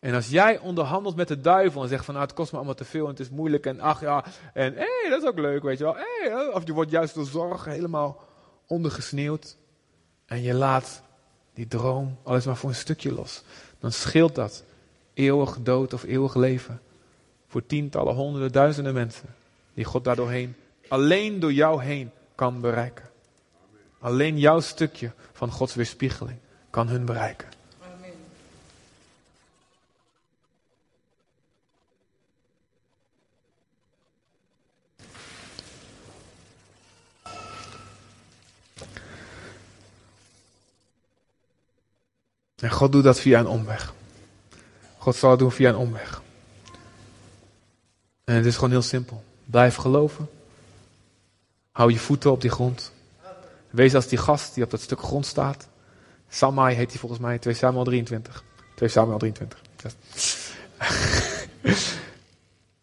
En 0.00 0.14
als 0.14 0.28
jij 0.28 0.58
onderhandelt 0.58 1.16
met 1.16 1.28
de 1.28 1.40
duivel 1.40 1.82
en 1.82 1.88
zegt 1.88 2.04
van 2.04 2.14
nou 2.14 2.26
het 2.26 2.36
kost 2.36 2.50
me 2.50 2.56
allemaal 2.56 2.74
te 2.74 2.84
veel 2.84 3.04
en 3.04 3.10
het 3.10 3.20
is 3.20 3.30
moeilijk 3.30 3.66
en 3.66 3.80
ach 3.80 4.00
ja, 4.00 4.24
en 4.54 4.72
hé, 4.74 4.78
hey, 4.78 5.10
dat 5.10 5.22
is 5.22 5.28
ook 5.28 5.38
leuk, 5.38 5.62
weet 5.62 5.78
je 5.78 5.84
wel. 5.84 5.96
Hey, 5.96 6.52
of 6.52 6.66
je 6.66 6.72
wordt 6.72 6.90
juist 6.90 7.14
door 7.14 7.26
zorg 7.26 7.64
helemaal 7.64 8.24
ondergesneeuwd 8.66 9.56
en 10.26 10.42
je 10.42 10.54
laat 10.54 11.02
die 11.54 11.66
droom 11.66 12.18
alles 12.22 12.44
maar 12.44 12.56
voor 12.56 12.68
een 12.68 12.74
stukje 12.74 13.12
los. 13.12 13.42
Dan 13.78 13.92
scheelt 13.92 14.34
dat 14.34 14.64
eeuwig 15.14 15.58
dood 15.60 15.92
of 15.92 16.02
eeuwig 16.02 16.34
leven 16.34 16.80
voor 17.46 17.66
tientallen, 17.66 18.14
honderden, 18.14 18.52
duizenden 18.52 18.94
mensen 18.94 19.34
die 19.74 19.84
God 19.84 20.04
daardoorheen, 20.04 20.56
alleen 20.88 21.40
door 21.40 21.52
jou 21.52 21.82
heen 21.82 22.10
kan 22.34 22.60
bereiken. 22.60 23.08
Alleen 23.98 24.38
jouw 24.38 24.60
stukje 24.60 25.12
van 25.32 25.50
Gods 25.50 25.74
weerspiegeling 25.74 26.38
kan 26.70 26.88
hun 26.88 27.04
bereiken. 27.04 27.48
En 42.60 42.70
God 42.70 42.92
doet 42.92 43.04
dat 43.04 43.20
via 43.20 43.38
een 43.38 43.46
omweg. 43.46 43.94
God 44.98 45.16
zal 45.16 45.30
het 45.30 45.38
doen 45.38 45.52
via 45.52 45.68
een 45.68 45.76
omweg. 45.76 46.22
En 48.24 48.34
het 48.34 48.46
is 48.46 48.54
gewoon 48.54 48.70
heel 48.70 48.82
simpel. 48.82 49.24
Blijf 49.44 49.74
geloven. 49.74 50.30
Hou 51.70 51.92
je 51.92 51.98
voeten 51.98 52.30
op 52.30 52.40
die 52.40 52.50
grond. 52.50 52.92
Wees 53.70 53.94
als 53.94 54.06
die 54.06 54.18
gast 54.18 54.54
die 54.54 54.64
op 54.64 54.70
dat 54.70 54.80
stuk 54.80 55.00
grond 55.00 55.26
staat. 55.26 55.68
Samai 56.28 56.74
heet 56.74 56.90
hij 56.90 56.98
volgens 56.98 57.20
mij, 57.20 57.38
2 57.38 57.54
Samuel 57.54 57.84
23. 57.84 58.44
2 58.74 58.88
Samuel 58.88 59.18
23. 59.18 59.62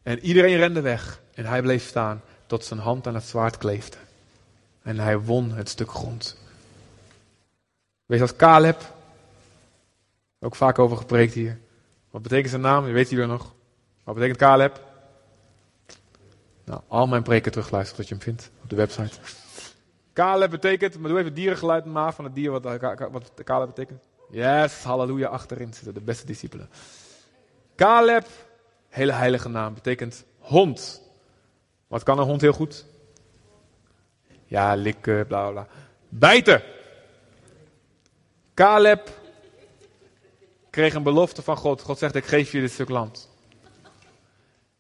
en 0.03 0.19
iedereen 0.19 0.57
rende 0.57 0.81
weg. 0.81 1.21
En 1.33 1.45
hij 1.45 1.61
bleef 1.61 1.87
staan 1.87 2.21
tot 2.45 2.65
zijn 2.65 2.79
hand 2.79 3.07
aan 3.07 3.15
het 3.15 3.23
zwaard 3.23 3.57
kleefde. 3.57 3.97
En 4.81 4.99
hij 4.99 5.19
won 5.19 5.51
het 5.51 5.69
stuk 5.69 5.91
grond. 5.91 6.37
Wees 8.05 8.21
als 8.21 8.35
Caleb 8.35 8.95
ook 10.39 10.55
vaak 10.55 10.79
over 10.79 10.97
gepreekt 10.97 11.33
hier. 11.33 11.59
Wat 12.11 12.21
betekent 12.21 12.49
zijn 12.49 12.61
naam? 12.61 12.87
Je 12.87 12.93
weet 12.93 13.09
jullie 13.09 13.25
nog. 13.25 13.53
Wat 14.03 14.15
betekent 14.15 14.39
Caleb? 14.39 14.81
Nou, 16.65 16.81
al 16.87 17.07
mijn 17.07 17.23
preken 17.23 17.51
terugluisteren 17.51 17.97
dat 17.97 18.07
je 18.07 18.15
hem 18.15 18.23
vindt 18.23 18.51
op 18.63 18.69
de 18.69 18.75
website. 18.75 19.19
Caleb 20.13 20.49
betekent, 20.49 20.99
maar 20.99 21.09
doe 21.09 21.19
even 21.19 21.33
dierengeluid 21.33 21.85
maar 21.85 22.13
van 22.13 22.25
het 22.25 22.35
dier 22.35 22.51
wat, 22.51 22.63
wat 23.11 23.31
Caleb 23.43 23.67
betekent. 23.67 23.99
Yes, 24.29 24.83
halleluja, 24.83 25.27
achterin 25.27 25.73
zitten 25.73 25.93
de 25.93 26.01
beste 26.01 26.25
discipelen. 26.25 26.69
Caleb, 27.75 28.27
hele 28.89 29.11
heilige 29.11 29.49
naam, 29.49 29.73
betekent 29.73 30.25
hond. 30.39 31.01
Wat 31.87 32.03
kan 32.03 32.19
een 32.19 32.25
hond 32.25 32.41
heel 32.41 32.53
goed? 32.53 32.85
Ja, 34.45 34.75
likken, 34.75 35.27
bla 35.27 35.49
bla. 35.49 35.67
Bijten. 36.09 36.61
Caleb 38.53 39.09
kreeg 40.77 40.93
een 40.93 41.03
belofte 41.03 41.41
van 41.41 41.57
God. 41.57 41.81
God 41.81 41.97
zegt, 41.97 42.15
ik 42.15 42.25
geef 42.25 42.51
je 42.51 42.59
dit 42.59 42.71
stuk 42.71 42.89
land. 42.89 43.29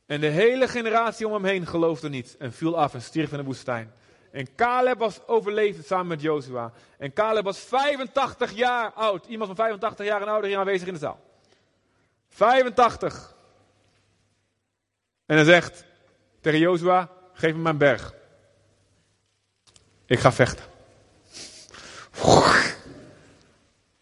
En 0.05 0.21
de 0.21 0.27
hele 0.27 0.67
generatie 0.67 1.27
om 1.27 1.33
hem 1.33 1.45
heen 1.45 1.67
geloofde 1.67 2.09
niet 2.09 2.35
en 2.39 2.53
viel 2.53 2.77
af 2.77 2.93
en 2.93 3.01
stierf 3.01 3.31
in 3.31 3.37
de 3.37 3.43
woestijn. 3.43 3.91
En 4.31 4.55
Caleb 4.55 4.99
was 4.99 5.27
overleefd 5.27 5.85
samen 5.85 6.07
met 6.07 6.21
Joshua. 6.21 6.71
En 6.97 7.13
Caleb 7.13 7.43
was 7.43 7.59
85 7.59 8.51
jaar 8.51 8.91
oud. 8.91 9.25
Iemand 9.25 9.47
van 9.47 9.55
85 9.55 10.05
jaar 10.05 10.21
en 10.21 10.27
ouder 10.27 10.49
hier 10.49 10.59
aanwezig 10.59 10.87
in 10.87 10.93
de 10.93 10.99
zaal. 10.99 11.19
85. 12.29 13.35
En 15.25 15.35
hij 15.35 15.45
zegt 15.45 15.83
tegen 16.41 16.59
Joshua, 16.59 17.09
geef 17.33 17.53
me 17.53 17.61
mijn 17.61 17.77
berg. 17.77 18.13
Ik 20.05 20.19
ga 20.19 20.31
vechten. 20.31 20.65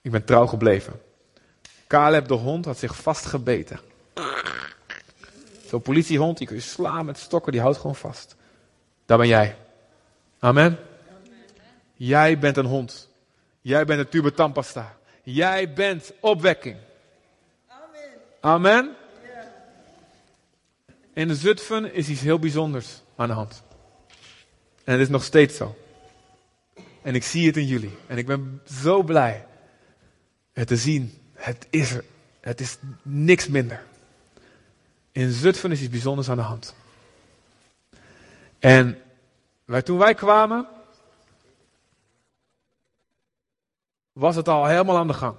Ik 0.02 0.12
ben 0.12 0.26
trouw 0.26 0.46
gebleven. 0.46 1.05
Caleb 1.88 2.28
de 2.28 2.34
hond 2.34 2.66
had 2.66 2.78
zich 2.78 2.96
vastgebeten. 2.96 3.80
Zo'n 5.68 5.82
politiehond, 5.82 6.38
die 6.38 6.48
kun 6.48 6.56
je 6.56 6.62
slaan 6.62 7.06
met 7.06 7.18
stokken, 7.18 7.52
die 7.52 7.62
houdt 7.62 7.78
gewoon 7.78 7.96
vast. 7.96 8.36
Daar 9.06 9.18
ben 9.18 9.28
jij. 9.28 9.56
Amen. 10.40 10.80
Jij 11.94 12.40
bent 12.40 12.58
een 12.58 12.66
hond. 12.66 13.10
Jij 13.62 13.86
bent 13.86 14.00
een 14.00 14.10
tube 14.10 14.34
tandpasta. 14.34 14.98
Jij 15.24 15.74
bent 15.74 16.14
opwekking. 16.20 16.78
Amen. 18.40 18.96
In 21.14 21.28
de 21.28 21.36
Zutphen 21.36 21.94
is 21.94 22.10
iets 22.10 22.22
heel 22.22 22.40
bijzonders 22.40 23.02
aan 23.16 23.28
de 23.28 23.34
hand. 23.34 23.64
En 24.84 24.92
het 24.94 25.02
is 25.02 25.10
nog 25.10 25.24
steeds 25.24 25.56
zo. 25.56 25.76
En 27.02 27.16
ik 27.16 27.24
zie 27.24 27.48
het 27.48 27.58
in 27.58 27.66
jullie. 27.66 27.98
En 28.08 28.18
ik 28.18 28.26
ben 28.26 28.62
zo 28.84 29.04
blij 29.04 29.46
het 30.54 30.68
te 30.68 30.78
zien. 30.78 31.25
Het 31.46 31.68
is 31.70 31.92
er. 31.92 32.04
Het 32.40 32.62
is 32.62 32.78
niks 33.02 33.48
minder. 33.48 33.84
In 35.12 35.32
Zutphen 35.32 35.72
is 35.72 35.82
iets 35.82 35.90
bijzonders 35.90 36.30
aan 36.30 36.38
de 36.38 36.44
hand. 36.44 36.76
En 38.60 39.02
wij, 39.66 39.82
toen 39.82 39.98
wij 39.98 40.14
kwamen, 40.14 40.68
was 44.14 44.36
het 44.36 44.48
al 44.48 44.66
helemaal 44.66 44.98
aan 44.98 45.08
de 45.08 45.14
gang. 45.14 45.38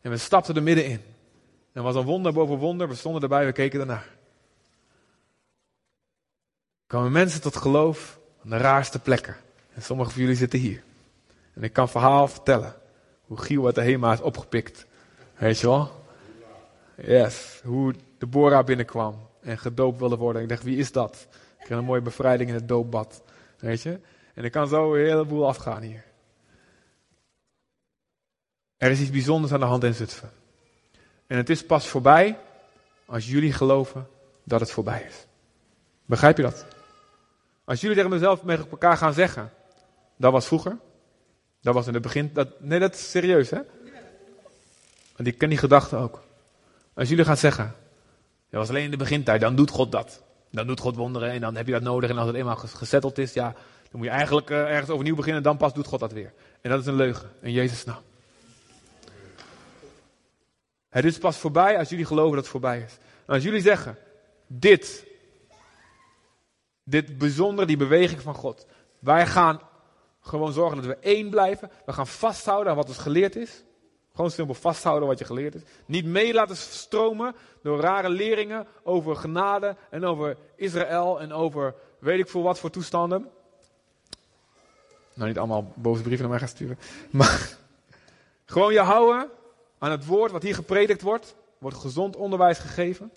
En 0.00 0.10
we 0.10 0.16
stapten 0.16 0.56
er 0.56 0.62
middenin. 0.62 1.02
En 1.72 1.82
was 1.82 1.94
een 1.94 2.04
wonder 2.04 2.32
boven 2.32 2.56
wonder. 2.56 2.88
We 2.88 2.94
stonden 2.94 3.22
erbij, 3.22 3.46
we 3.46 3.52
keken 3.52 3.80
ernaar. 3.80 4.08
Komen 6.86 7.12
mensen 7.12 7.40
tot 7.40 7.56
geloof 7.56 8.18
aan 8.44 8.50
de 8.50 8.56
raarste 8.56 8.98
plekken. 8.98 9.36
En 9.74 9.82
sommige 9.82 10.10
van 10.10 10.20
jullie 10.20 10.36
zitten 10.36 10.58
hier. 10.58 10.82
En 11.54 11.62
ik 11.62 11.72
kan 11.72 11.88
verhaal 11.88 12.28
vertellen. 12.28 12.74
Hoe 13.20 13.38
Giel 13.38 13.66
uit 13.66 13.74
de 13.74 13.82
HEMA 13.82 14.12
is 14.12 14.20
opgepikt. 14.20 14.88
Weet 15.40 15.60
je 15.60 15.66
wel? 15.66 16.04
Yes. 16.96 17.60
Hoe 17.64 17.94
Deborah 18.18 18.64
binnenkwam. 18.64 19.28
En 19.40 19.58
gedoopt 19.58 19.98
wilde 19.98 20.16
worden. 20.16 20.42
Ik 20.42 20.48
dacht, 20.48 20.62
wie 20.62 20.76
is 20.76 20.92
dat? 20.92 21.26
Ik 21.58 21.64
kreeg 21.64 21.78
een 21.78 21.84
mooie 21.84 22.00
bevrijding 22.00 22.48
in 22.48 22.54
het 22.54 22.68
doopbad. 22.68 23.22
Weet 23.58 23.82
je? 23.82 24.00
En 24.34 24.44
ik 24.44 24.52
kan 24.52 24.68
zo 24.68 24.94
een 24.94 25.06
heleboel 25.06 25.46
afgaan 25.46 25.82
hier. 25.82 26.04
Er 28.76 28.90
is 28.90 29.00
iets 29.00 29.10
bijzonders 29.10 29.52
aan 29.52 29.60
de 29.60 29.66
hand 29.66 29.84
in 29.84 29.94
Zutphen. 29.94 30.30
En 31.26 31.36
het 31.36 31.50
is 31.50 31.66
pas 31.66 31.86
voorbij 31.86 32.38
als 33.06 33.30
jullie 33.30 33.52
geloven 33.52 34.08
dat 34.44 34.60
het 34.60 34.70
voorbij 34.70 35.02
is. 35.08 35.26
Begrijp 36.04 36.36
je 36.36 36.42
dat? 36.42 36.66
Als 37.64 37.80
jullie 37.80 37.96
tegen 37.96 38.10
mezelf 38.10 38.42
met 38.42 38.70
elkaar 38.70 38.96
gaan 38.96 39.12
zeggen, 39.12 39.52
dat 40.16 40.32
was 40.32 40.46
vroeger, 40.46 40.78
dat 41.60 41.74
was 41.74 41.86
in 41.86 41.94
het 41.94 42.02
begin, 42.02 42.30
dat, 42.32 42.60
nee 42.60 42.78
dat 42.78 42.94
is 42.94 43.10
serieus 43.10 43.50
hè? 43.50 43.60
Want 45.20 45.32
ik 45.32 45.38
ken 45.38 45.48
die 45.48 45.58
gedachte 45.58 45.96
ook. 45.96 46.22
Als 46.94 47.08
jullie 47.08 47.24
gaan 47.24 47.36
zeggen, 47.36 47.74
dat 48.50 48.60
was 48.60 48.68
alleen 48.68 48.84
in 48.84 48.90
de 48.90 48.96
begintijd, 48.96 49.40
dan 49.40 49.54
doet 49.54 49.70
God 49.70 49.92
dat. 49.92 50.22
Dan 50.50 50.66
doet 50.66 50.80
God 50.80 50.96
wonderen 50.96 51.30
en 51.30 51.40
dan 51.40 51.56
heb 51.56 51.66
je 51.66 51.72
dat 51.72 51.82
nodig. 51.82 52.10
En 52.10 52.18
als 52.18 52.26
het 52.26 52.36
eenmaal 52.36 52.56
gezetteld 52.56 53.18
is, 53.18 53.32
ja, 53.32 53.52
dan 53.90 53.92
moet 53.92 54.04
je 54.04 54.10
eigenlijk 54.10 54.50
uh, 54.50 54.58
ergens 54.58 54.90
overnieuw 54.90 55.14
beginnen. 55.14 55.42
En 55.42 55.48
dan 55.48 55.56
pas 55.56 55.74
doet 55.74 55.86
God 55.86 56.00
dat 56.00 56.12
weer. 56.12 56.32
En 56.60 56.70
dat 56.70 56.80
is 56.80 56.86
een 56.86 56.94
leugen. 56.94 57.30
In 57.40 57.52
Jezus' 57.52 57.84
naam. 57.84 58.02
Het 60.88 61.04
is 61.04 61.18
pas 61.18 61.36
voorbij 61.36 61.78
als 61.78 61.88
jullie 61.88 62.04
geloven 62.06 62.34
dat 62.34 62.40
het 62.40 62.50
voorbij 62.50 62.80
is. 62.80 62.98
En 63.26 63.34
als 63.34 63.42
jullie 63.42 63.60
zeggen, 63.60 63.96
dit, 64.46 65.06
dit 66.84 67.18
bijzondere, 67.18 67.66
die 67.66 67.76
beweging 67.76 68.20
van 68.20 68.34
God. 68.34 68.66
Wij 68.98 69.26
gaan 69.26 69.60
gewoon 70.20 70.52
zorgen 70.52 70.76
dat 70.76 70.86
we 70.86 70.96
één 70.96 71.30
blijven. 71.30 71.70
We 71.86 71.92
gaan 71.92 72.06
vasthouden 72.06 72.70
aan 72.70 72.78
wat 72.78 72.88
ons 72.88 72.98
geleerd 72.98 73.36
is. 73.36 73.62
Gewoon 74.20 74.34
simpel 74.34 74.54
vasthouden 74.54 75.08
wat 75.08 75.18
je 75.18 75.24
geleerd 75.24 75.54
is. 75.54 75.62
Niet 75.86 76.04
mee 76.04 76.32
laten 76.32 76.56
stromen 76.56 77.34
door 77.62 77.80
rare 77.80 78.08
leringen 78.08 78.66
over 78.82 79.16
genade 79.16 79.76
en 79.90 80.04
over 80.04 80.36
Israël 80.56 81.20
en 81.20 81.32
over 81.32 81.74
weet 81.98 82.18
ik 82.18 82.28
veel 82.28 82.42
wat 82.42 82.58
voor 82.58 82.70
toestanden. 82.70 83.30
Nou, 85.14 85.28
niet 85.28 85.38
allemaal 85.38 85.72
boze 85.76 86.02
brieven 86.02 86.20
naar 86.20 86.30
mij 86.30 86.38
gaan 86.38 86.48
sturen. 86.48 86.78
Maar 87.10 87.58
gewoon 88.44 88.72
je 88.72 88.80
houden 88.80 89.30
aan 89.78 89.90
het 89.90 90.06
woord 90.06 90.32
wat 90.32 90.42
hier 90.42 90.54
gepredikt 90.54 91.02
wordt. 91.02 91.34
Wordt 91.58 91.76
gezond 91.76 92.16
onderwijs 92.16 92.58
gegeven. 92.58 93.12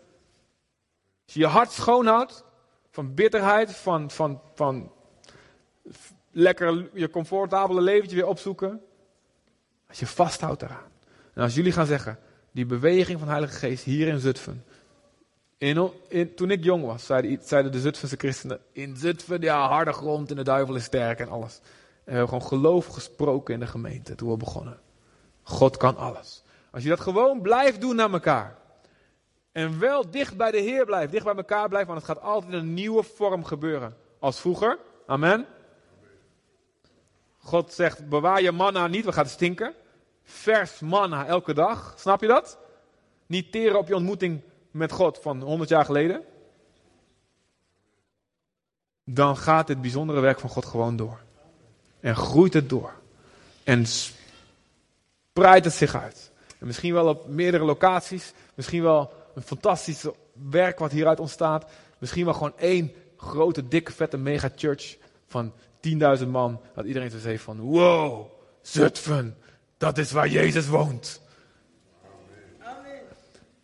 Als 1.25 1.33
je 1.33 1.39
je 1.39 1.47
hart 1.47 1.71
schoonhoudt 1.71 2.43
van 2.91 3.13
bitterheid, 3.13 3.75
van, 3.75 4.11
van, 4.11 4.41
van 4.53 4.91
lekker 6.31 6.89
je 6.93 7.09
comfortabele 7.09 7.81
leventje 7.81 8.15
weer 8.15 8.27
opzoeken. 8.27 8.81
Als 9.87 9.99
je 9.99 10.07
vasthoudt 10.07 10.61
eraan. 10.61 10.91
En 11.33 11.43
als 11.43 11.55
jullie 11.55 11.71
gaan 11.71 11.85
zeggen, 11.85 12.19
die 12.51 12.65
beweging 12.65 13.17
van 13.17 13.27
de 13.27 13.33
Heilige 13.33 13.57
Geest 13.57 13.83
hier 13.83 14.07
in 14.07 14.19
Zutphen. 14.19 14.63
In, 15.57 16.35
toen 16.35 16.51
ik 16.51 16.63
jong 16.63 16.85
was, 16.85 17.05
zeiden, 17.05 17.39
zeiden, 17.41 17.71
de 17.71 17.79
Zutphense 17.79 18.15
christenen, 18.17 18.59
in 18.71 18.97
Zutphen, 18.97 19.41
ja, 19.41 19.67
harde 19.67 19.93
grond 19.93 20.29
en 20.29 20.35
de 20.35 20.43
duivel 20.43 20.75
is 20.75 20.83
sterk 20.83 21.19
en 21.19 21.29
alles. 21.29 21.59
En 21.63 22.03
we 22.03 22.11
hebben 22.11 22.27
gewoon 22.27 22.47
geloof 22.47 22.85
gesproken 22.85 23.53
in 23.53 23.59
de 23.59 23.67
gemeente 23.67 24.15
toen 24.15 24.29
we 24.29 24.37
begonnen. 24.37 24.79
God 25.43 25.77
kan 25.77 25.97
alles. 25.97 26.43
Als 26.71 26.83
je 26.83 26.89
dat 26.89 26.99
gewoon 26.99 27.41
blijft 27.41 27.81
doen 27.81 27.95
naar 27.95 28.11
elkaar. 28.13 28.57
En 29.51 29.79
wel 29.79 30.09
dicht 30.09 30.37
bij 30.37 30.51
de 30.51 30.59
Heer 30.59 30.85
blijft, 30.85 31.11
dicht 31.11 31.25
bij 31.25 31.35
elkaar 31.35 31.69
blijft, 31.69 31.87
want 31.87 31.99
het 31.99 32.09
gaat 32.09 32.21
altijd 32.21 32.51
in 32.51 32.59
een 32.59 32.73
nieuwe 32.73 33.03
vorm 33.03 33.43
gebeuren. 33.43 33.95
Als 34.19 34.39
vroeger. 34.39 34.77
Amen. 35.05 35.45
God 37.37 37.73
zegt, 37.73 38.09
bewaar 38.09 38.41
je 38.41 38.51
manna 38.51 38.87
niet, 38.87 39.05
we 39.05 39.11
gaan 39.11 39.25
stinken. 39.25 39.73
Vers 40.23 40.79
manna 40.79 41.25
elke 41.25 41.53
dag. 41.53 41.95
Snap 41.97 42.21
je 42.21 42.27
dat? 42.27 42.57
Niet 43.25 43.51
teren 43.51 43.79
op 43.79 43.87
je 43.87 43.95
ontmoeting 43.95 44.41
met 44.71 44.91
God 44.91 45.19
van 45.21 45.41
100 45.41 45.69
jaar 45.69 45.85
geleden. 45.85 46.23
Dan 49.03 49.37
gaat 49.37 49.67
dit 49.67 49.81
bijzondere 49.81 50.19
werk 50.19 50.39
van 50.39 50.49
God 50.49 50.65
gewoon 50.65 50.95
door. 50.95 51.19
En 51.99 52.15
groeit 52.15 52.53
het 52.53 52.69
door. 52.69 52.93
En 53.63 53.85
spreidt 53.85 55.65
het 55.65 55.73
zich 55.73 55.95
uit. 55.95 56.31
En 56.59 56.65
misschien 56.65 56.93
wel 56.93 57.07
op 57.07 57.27
meerdere 57.27 57.63
locaties. 57.63 58.33
Misschien 58.53 58.83
wel 58.83 59.13
een 59.35 59.41
fantastisch 59.41 60.05
werk 60.49 60.79
wat 60.79 60.91
hieruit 60.91 61.19
ontstaat. 61.19 61.65
Misschien 61.97 62.25
wel 62.25 62.33
gewoon 62.33 62.57
één 62.57 62.91
grote, 63.17 63.67
dikke, 63.67 63.91
vette 63.91 64.17
megachurch 64.17 64.97
van 65.27 65.53
10.000 66.19 66.27
man. 66.27 66.61
Dat 66.75 66.85
iedereen 66.85 67.11
zo 67.11 67.19
zegt 67.19 67.43
van, 67.43 67.59
wow, 67.59 68.25
Zutphen, 68.61 69.37
dat 69.83 69.97
is 69.97 70.11
waar 70.11 70.27
Jezus 70.27 70.67
woont. 70.67 71.21
Amen. 72.59 73.01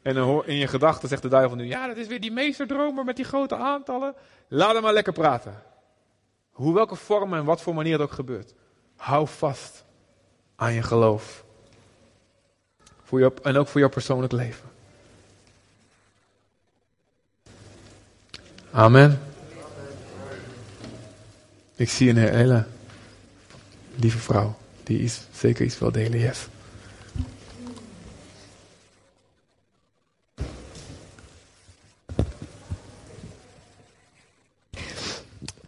En 0.02 0.44
in 0.46 0.56
je 0.56 0.68
gedachten 0.68 1.10
zegt 1.10 1.22
de 1.22 1.28
duivel 1.28 1.56
nu, 1.56 1.66
ja, 1.66 1.88
dat 1.88 1.98
is 1.98 2.08
weer 2.08 2.22
die 2.22 2.32
meesterdromer 2.32 3.06
met 3.06 3.16
die 3.16 3.26
grote 3.26 3.56
aantallen. 3.56 4.14
Laat 4.48 4.74
hem 4.74 4.82
maar 4.82 4.94
lekker 4.94 5.14
praten. 5.14 5.64
Hoe 6.52 6.74
welke 6.74 6.96
vorm 6.96 7.34
en 7.34 7.46
wat 7.46 7.62
voor 7.62 7.74
manier 7.74 7.94
het 7.94 8.02
ook 8.02 8.12
gebeurt. 8.12 8.54
Hou 8.96 9.28
vast 9.28 9.84
aan 10.56 10.74
je 10.74 10.82
geloof. 10.82 11.44
Voor 13.04 13.20
je, 13.20 13.34
en 13.44 13.58
ook 13.58 13.68
voor 13.68 13.80
jouw 13.80 13.90
persoonlijk 13.90 14.34
leven. 14.34 14.70
Amen. 18.72 19.22
Ik 21.76 21.90
zie 21.90 22.10
een 22.10 22.18
hele 22.18 22.66
lieve 23.96 24.18
vrouw. 24.18 24.58
Die 24.90 25.00
is 25.00 25.22
zeker 25.32 25.66
iets 25.66 25.80
wil 25.80 25.92
delen, 25.92 26.20
yes. 26.20 26.48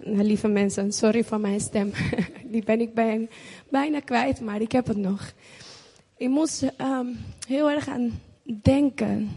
Nou, 0.03 0.24
lieve 0.24 0.47
mensen, 0.47 0.91
sorry 0.91 1.24
voor 1.24 1.39
mijn 1.39 1.59
stem. 1.59 1.91
Die 2.51 2.63
ben 2.63 2.82
ik 2.82 2.93
bijna, 3.69 3.99
kwijt, 3.99 4.39
maar 4.39 4.61
ik 4.61 4.72
heb 4.72 4.88
het 4.88 4.97
nog. 4.97 5.32
Ik 6.17 6.30
moest 6.30 6.63
um, 6.78 7.17
heel 7.47 7.69
erg 7.69 7.88
aan 7.88 8.22
denken. 8.61 9.30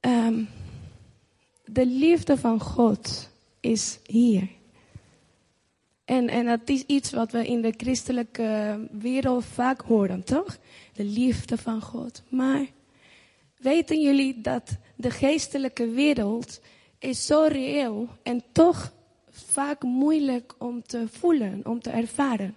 Um, 0.00 0.48
de 1.64 1.86
liefde 1.86 2.38
van 2.38 2.60
God 2.60 3.28
is 3.60 3.98
hier. 4.06 4.48
En, 6.04 6.28
en 6.28 6.46
dat 6.46 6.60
is 6.64 6.84
iets 6.86 7.12
wat 7.12 7.32
we 7.32 7.46
in 7.46 7.62
de 7.62 7.74
christelijke 7.76 8.80
wereld 8.90 9.44
vaak 9.44 9.80
horen, 9.80 10.24
toch? 10.24 10.58
De 10.92 11.04
liefde 11.04 11.58
van 11.58 11.80
God. 11.80 12.22
Maar 12.28 12.66
weten 13.58 14.00
jullie 14.00 14.40
dat 14.40 14.76
de 14.96 15.10
geestelijke 15.10 15.88
wereld 15.88 16.60
is 16.98 17.26
zo 17.26 17.46
reëel 17.48 18.08
en 18.22 18.42
toch 18.52 18.92
vaak 19.30 19.82
moeilijk 19.82 20.54
om 20.58 20.82
te 20.82 21.08
voelen, 21.10 21.60
om 21.64 21.80
te 21.80 21.90
ervaren. 21.90 22.56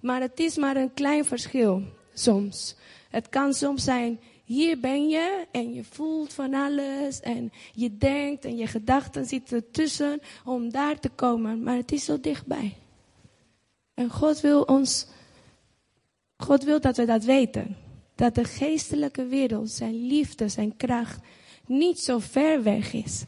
Maar 0.00 0.20
het 0.20 0.40
is 0.40 0.56
maar 0.56 0.76
een 0.76 0.94
klein 0.94 1.24
verschil 1.24 1.82
soms. 2.14 2.76
Het 3.10 3.28
kan 3.28 3.54
soms 3.54 3.84
zijn, 3.84 4.20
hier 4.44 4.80
ben 4.80 5.08
je 5.08 5.46
en 5.50 5.74
je 5.74 5.84
voelt 5.84 6.32
van 6.32 6.54
alles 6.54 7.20
en 7.20 7.52
je 7.72 7.96
denkt 7.96 8.44
en 8.44 8.56
je 8.56 8.66
gedachten 8.66 9.26
zitten 9.26 9.70
tussen 9.70 10.20
om 10.44 10.70
daar 10.70 11.00
te 11.00 11.08
komen, 11.08 11.62
maar 11.62 11.76
het 11.76 11.92
is 11.92 12.04
zo 12.04 12.20
dichtbij. 12.20 12.76
En 13.94 14.10
God 14.10 14.40
wil 14.40 14.62
ons, 14.62 15.06
God 16.36 16.64
wil 16.64 16.80
dat 16.80 16.96
we 16.96 17.04
dat 17.04 17.24
weten. 17.24 17.76
Dat 18.14 18.34
de 18.34 18.44
geestelijke 18.44 19.26
wereld, 19.26 19.70
zijn 19.70 20.06
liefde, 20.06 20.48
zijn 20.48 20.76
kracht 20.76 21.18
niet 21.66 22.00
zo 22.00 22.18
ver 22.18 22.62
weg 22.62 22.92
is. 22.92 23.24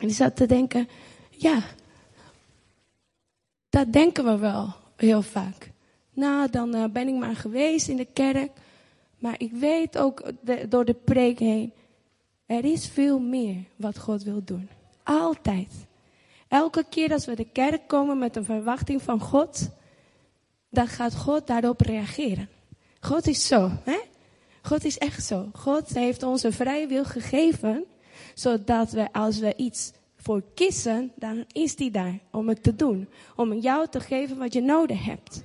En 0.00 0.08
ik 0.08 0.14
zat 0.14 0.36
te 0.36 0.46
denken, 0.46 0.88
ja, 1.30 1.62
dat 3.68 3.92
denken 3.92 4.24
we 4.24 4.36
wel 4.36 4.74
heel 4.96 5.22
vaak. 5.22 5.70
Nou, 6.12 6.50
dan 6.50 6.74
uh, 6.74 6.84
ben 6.84 7.08
ik 7.08 7.14
maar 7.14 7.36
geweest 7.36 7.88
in 7.88 7.96
de 7.96 8.08
kerk. 8.12 8.50
Maar 9.18 9.34
ik 9.38 9.52
weet 9.52 9.98
ook 9.98 10.22
door 10.68 10.84
de 10.84 10.94
preek 10.94 11.38
heen, 11.38 11.72
er 12.46 12.64
is 12.64 12.88
veel 12.88 13.18
meer 13.18 13.64
wat 13.76 13.98
God 13.98 14.22
wil 14.22 14.44
doen. 14.44 14.68
Altijd. 15.02 15.86
Elke 16.48 16.84
keer 16.90 17.12
als 17.12 17.26
we 17.26 17.34
de 17.34 17.48
kerk 17.52 17.88
komen 17.88 18.18
met 18.18 18.36
een 18.36 18.44
verwachting 18.44 19.02
van 19.02 19.20
God, 19.20 19.70
dan 20.70 20.86
gaat 20.86 21.14
God 21.14 21.46
daarop 21.46 21.80
reageren. 21.80 22.48
God 23.00 23.26
is 23.26 23.46
zo, 23.46 23.70
hè? 23.84 23.98
God 24.62 24.84
is 24.84 24.98
echt 24.98 25.24
zo. 25.24 25.48
God 25.52 25.88
heeft 25.88 26.22
ons 26.22 26.42
een 26.42 26.52
vrije 26.52 26.86
wil 26.86 27.04
gegeven, 27.04 27.84
zodat 28.34 28.90
we 28.90 29.12
als 29.12 29.38
we 29.38 29.54
iets 29.56 29.92
voor 30.16 30.42
kiezen, 30.54 31.12
dan 31.16 31.44
is 31.52 31.76
die 31.76 31.90
daar 31.90 32.18
om 32.30 32.48
het 32.48 32.62
te 32.62 32.76
doen. 32.76 33.08
Om 33.36 33.52
jou 33.52 33.88
te 33.88 34.00
geven 34.00 34.38
wat 34.38 34.52
je 34.52 34.60
nodig 34.60 35.04
hebt. 35.04 35.42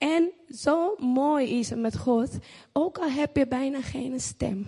En 0.00 0.32
zo 0.48 0.94
mooi 0.98 1.58
is 1.58 1.70
het 1.70 1.78
met 1.78 1.96
God, 1.96 2.38
ook 2.72 2.98
al 2.98 3.10
heb 3.10 3.36
je 3.36 3.46
bijna 3.46 3.80
geen 3.80 4.20
stem. 4.20 4.66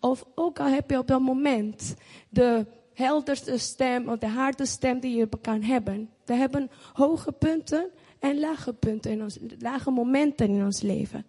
Of 0.00 0.24
ook 0.34 0.60
al 0.60 0.66
heb 0.66 0.90
je 0.90 0.98
op 0.98 1.06
dat 1.06 1.20
moment 1.20 1.94
de 2.28 2.66
helderste 2.92 3.58
stem 3.58 4.08
of 4.08 4.18
de 4.18 4.26
harde 4.26 4.66
stem 4.66 5.00
die 5.00 5.16
je 5.16 5.28
kan 5.40 5.62
hebben. 5.62 6.10
We 6.24 6.34
hebben 6.34 6.70
hoge 6.92 7.32
punten 7.32 7.90
en 8.18 8.40
lage 8.40 8.72
punten 8.72 9.10
in 9.10 9.22
ons, 9.22 9.38
lage 9.58 9.90
momenten 9.90 10.48
in 10.48 10.64
ons 10.64 10.80
leven. 10.80 11.26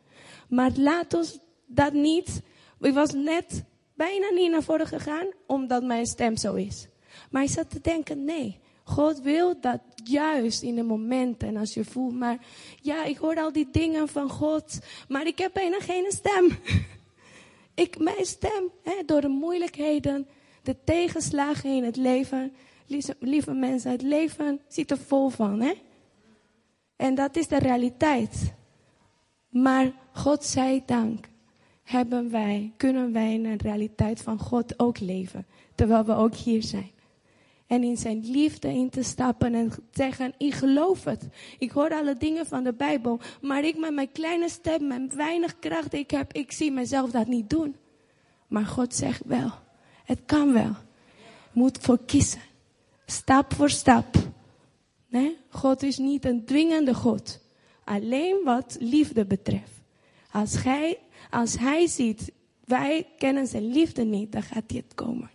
Maar 0.50 0.72
laat 0.76 1.14
ons 1.14 1.40
dat 1.66 1.94
niet. 1.94 2.42
Ik 2.80 2.94
was 2.94 3.14
net 3.14 3.64
bijna 3.94 4.30
niet 4.30 4.52
naar 4.52 4.64
voren 4.64 4.88
gegaan, 4.88 5.28
omdat 5.46 5.84
mijn 5.84 6.06
stem 6.06 6.38
zo 6.38 6.54
is. 6.54 6.88
Maar 7.32 7.44
ik 7.44 7.50
zat 7.50 7.70
te 7.70 7.82
denken, 7.82 8.26
nee, 8.26 8.60
God 8.88 9.22
wil 9.22 9.62
dat 9.62 9.82
juist 10.04 10.62
in 10.62 10.76
de 10.76 10.84
momenten 10.84 11.48
en 11.48 11.58
als 11.58 11.74
je 11.74 11.86
voelt, 11.86 12.14
maar 12.14 12.46
ja, 12.82 13.04
ik 13.04 13.18
hoor 13.18 13.36
al 13.36 13.52
die 13.52 13.68
dingen 13.72 14.08
van 14.08 14.30
God, 14.30 14.80
maar 15.08 15.28
ik 15.28 15.38
heb 15.38 15.54
bijna 15.54 15.80
geen 15.80 16.12
stem. 16.12 16.50
ik, 17.84 18.00
mijn 18.00 18.26
stem, 18.26 18.72
hè, 18.84 18.94
door 19.06 19.22
de 19.22 19.28
moeilijkheden, 19.28 20.28
de 20.64 20.76
tegenslagen 20.84 21.70
in 21.70 21.84
het 21.84 21.96
leven, 21.96 22.54
lieve, 22.86 23.16
lieve 23.20 23.54
mensen, 23.54 23.92
het 23.92 24.02
leven 24.02 24.60
zit 24.68 24.92
er 24.92 24.98
vol 24.98 25.30
van, 25.30 25.62
hè? 25.62 25.74
En 26.96 27.16
dat 27.16 27.36
is 27.36 27.48
de 27.48 27.60
realiteit. 27.60 28.54
Maar 29.50 29.92
God 30.14 30.44
zij 30.44 30.84
dank, 30.86 31.30
hebben 31.84 32.32
wij, 32.32 32.74
kunnen 32.78 33.14
wij 33.14 33.34
in 33.34 33.44
de 33.44 33.56
realiteit 33.58 34.22
van 34.22 34.40
God 34.40 34.80
ook 34.80 35.00
leven, 35.00 35.46
terwijl 35.76 36.06
we 36.06 36.14
ook 36.14 36.36
hier 36.36 36.64
zijn. 36.64 36.96
En 37.68 37.84
in 37.84 37.98
zijn 37.98 38.32
liefde 38.32 38.68
in 38.68 38.90
te 38.90 39.04
stappen 39.04 39.54
en 39.54 39.72
zeggen, 39.92 40.34
ik 40.38 40.54
geloof 40.54 41.04
het. 41.04 41.28
Ik 41.60 41.72
hoor 41.72 41.90
alle 41.90 42.16
dingen 42.16 42.46
van 42.46 42.64
de 42.64 42.74
Bijbel. 42.74 43.20
Maar 43.42 43.64
ik 43.64 43.78
met 43.78 43.94
mijn 43.94 44.12
kleine 44.12 44.50
stem, 44.50 44.88
met 44.88 45.14
weinig 45.14 45.60
kracht 45.60 45.92
die 45.92 46.00
ik 46.00 46.12
heb, 46.12 46.34
ik 46.34 46.52
zie 46.52 46.72
mezelf 46.72 47.12
dat 47.12 47.28
niet 47.28 47.50
doen. 47.50 47.76
Maar 48.48 48.66
God 48.66 48.96
zegt 48.96 49.22
wel, 49.26 49.52
het 50.04 50.20
kan 50.26 50.54
wel. 50.54 50.76
Moet 51.52 51.78
voor 51.82 52.00
kiezen. 52.06 52.42
Stap 53.06 53.54
voor 53.54 53.70
stap. 53.70 54.16
Nee? 55.08 55.38
God 55.50 55.84
is 55.84 55.98
niet 55.98 56.26
een 56.26 56.46
dwingende 56.46 56.94
God. 56.94 57.40
Alleen 57.84 58.42
wat 58.44 58.78
liefde 58.80 59.26
betreft. 59.26 59.82
Als 60.32 60.64
hij, 60.64 60.98
als 61.30 61.58
hij 61.58 61.88
ziet, 61.88 62.32
wij 62.66 63.08
kennen 63.18 63.48
zijn 63.48 63.72
liefde 63.72 64.04
niet, 64.04 64.32
dan 64.32 64.44
gaat 64.44 64.64
hij 64.68 64.84
het 64.86 64.96
komen. 64.96 65.30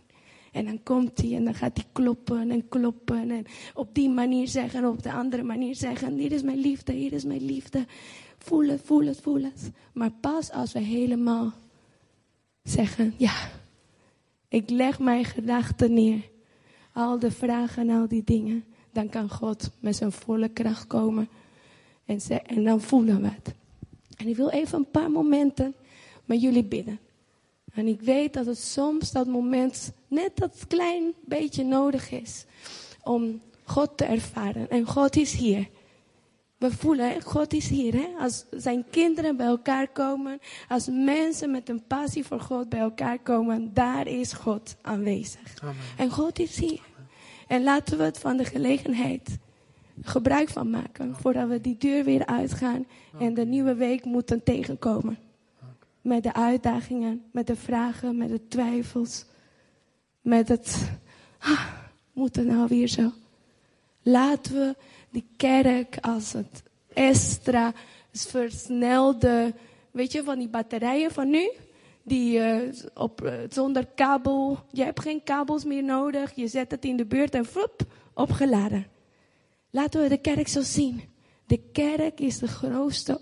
En 0.52 0.64
dan 0.64 0.82
komt 0.82 1.18
hij 1.18 1.34
en 1.36 1.44
dan 1.44 1.54
gaat 1.54 1.76
hij 1.76 1.86
kloppen 1.92 2.50
en 2.50 2.68
kloppen. 2.68 3.30
En 3.30 3.44
op 3.74 3.94
die 3.94 4.08
manier 4.08 4.48
zeggen, 4.48 4.88
op 4.88 5.02
de 5.02 5.12
andere 5.12 5.42
manier 5.42 5.74
zeggen. 5.74 6.16
Hier 6.16 6.32
is 6.32 6.42
mijn 6.42 6.58
liefde, 6.58 6.92
hier 6.92 7.12
is 7.12 7.24
mijn 7.24 7.44
liefde. 7.44 7.86
Voel 8.38 8.68
het, 8.68 8.80
voel 8.84 9.06
het, 9.06 9.20
voel 9.20 9.42
het. 9.42 9.70
Maar 9.92 10.10
pas 10.20 10.50
als 10.50 10.72
we 10.72 10.78
helemaal 10.78 11.52
zeggen, 12.62 13.14
ja, 13.16 13.50
ik 14.48 14.70
leg 14.70 14.98
mijn 14.98 15.24
gedachten 15.24 15.94
neer. 15.94 16.30
Al 16.92 17.18
de 17.18 17.30
vragen 17.30 17.88
en 17.88 18.00
al 18.00 18.08
die 18.08 18.24
dingen. 18.24 18.64
Dan 18.92 19.08
kan 19.08 19.30
God 19.30 19.70
met 19.80 19.96
zijn 19.96 20.12
volle 20.12 20.48
kracht 20.48 20.86
komen. 20.86 21.28
En, 22.04 22.20
en 22.46 22.64
dan 22.64 22.80
voelen 22.80 23.22
we 23.22 23.28
het. 23.28 23.54
En 24.16 24.28
ik 24.28 24.36
wil 24.36 24.48
even 24.48 24.78
een 24.78 24.90
paar 24.90 25.10
momenten 25.10 25.74
met 26.24 26.40
jullie 26.40 26.64
bidden. 26.64 26.98
En 27.74 27.86
ik 27.86 28.00
weet 28.00 28.32
dat 28.32 28.46
het 28.46 28.58
soms 28.58 29.12
dat 29.12 29.26
moment 29.26 29.92
net 30.08 30.36
dat 30.36 30.64
klein 30.68 31.12
beetje 31.24 31.64
nodig 31.64 32.10
is 32.10 32.44
om 33.02 33.40
God 33.64 33.96
te 33.96 34.04
ervaren. 34.04 34.70
En 34.70 34.86
God 34.86 35.16
is 35.16 35.32
hier. 35.32 35.68
We 36.58 36.70
voelen, 36.70 37.22
God 37.22 37.52
is 37.52 37.68
hier. 37.68 37.92
Hè? 37.92 38.08
Als 38.18 38.44
zijn 38.50 38.84
kinderen 38.90 39.36
bij 39.36 39.46
elkaar 39.46 39.88
komen, 39.88 40.38
als 40.68 40.88
mensen 40.90 41.50
met 41.50 41.68
een 41.68 41.86
passie 41.86 42.24
voor 42.24 42.40
God 42.40 42.68
bij 42.68 42.80
elkaar 42.80 43.18
komen, 43.18 43.70
daar 43.74 44.06
is 44.06 44.32
God 44.32 44.76
aanwezig. 44.82 45.62
Amen. 45.62 45.74
En 45.96 46.10
God 46.10 46.38
is 46.38 46.58
hier. 46.58 46.80
En 47.46 47.62
laten 47.62 47.98
we 47.98 48.04
het 48.04 48.18
van 48.18 48.36
de 48.36 48.44
gelegenheid 48.44 49.38
gebruik 50.02 50.48
van 50.48 50.70
maken, 50.70 51.16
voordat 51.16 51.48
we 51.48 51.60
die 51.60 51.76
deur 51.76 52.04
weer 52.04 52.26
uitgaan 52.26 52.86
en 53.18 53.34
de 53.34 53.44
nieuwe 53.44 53.74
week 53.74 54.04
moeten 54.04 54.42
tegenkomen. 54.42 55.18
Met 56.02 56.22
de 56.22 56.34
uitdagingen, 56.34 57.24
met 57.32 57.46
de 57.46 57.56
vragen, 57.56 58.16
met 58.16 58.28
de 58.28 58.48
twijfels. 58.48 59.24
Met 60.20 60.48
het, 60.48 60.90
ah, 61.38 61.66
moet 62.12 62.36
het 62.36 62.46
nou 62.46 62.68
weer 62.68 62.88
zo? 62.88 63.10
Laten 64.02 64.54
we 64.54 64.76
die 65.10 65.26
kerk 65.36 65.96
als 66.00 66.32
het 66.32 66.62
extra 66.92 67.72
versnelde, 68.12 69.54
weet 69.90 70.12
je, 70.12 70.22
van 70.22 70.38
die 70.38 70.48
batterijen 70.48 71.10
van 71.10 71.30
nu. 71.30 71.50
Die 72.02 72.38
uh, 72.38 72.72
op, 72.94 73.22
uh, 73.24 73.34
zonder 73.48 73.86
kabel, 73.94 74.58
je 74.70 74.84
hebt 74.84 75.00
geen 75.00 75.22
kabels 75.22 75.64
meer 75.64 75.84
nodig. 75.84 76.34
Je 76.34 76.48
zet 76.48 76.70
het 76.70 76.84
in 76.84 76.96
de 76.96 77.04
buurt 77.04 77.34
en 77.34 77.44
vloep, 77.44 77.82
opgeladen. 78.14 78.86
Laten 79.70 80.02
we 80.02 80.08
de 80.08 80.20
kerk 80.20 80.48
zo 80.48 80.62
zien. 80.62 81.02
De 81.46 81.60
kerk 81.72 82.20
is 82.20 82.38
de 82.38 82.48
grootste 82.48 83.20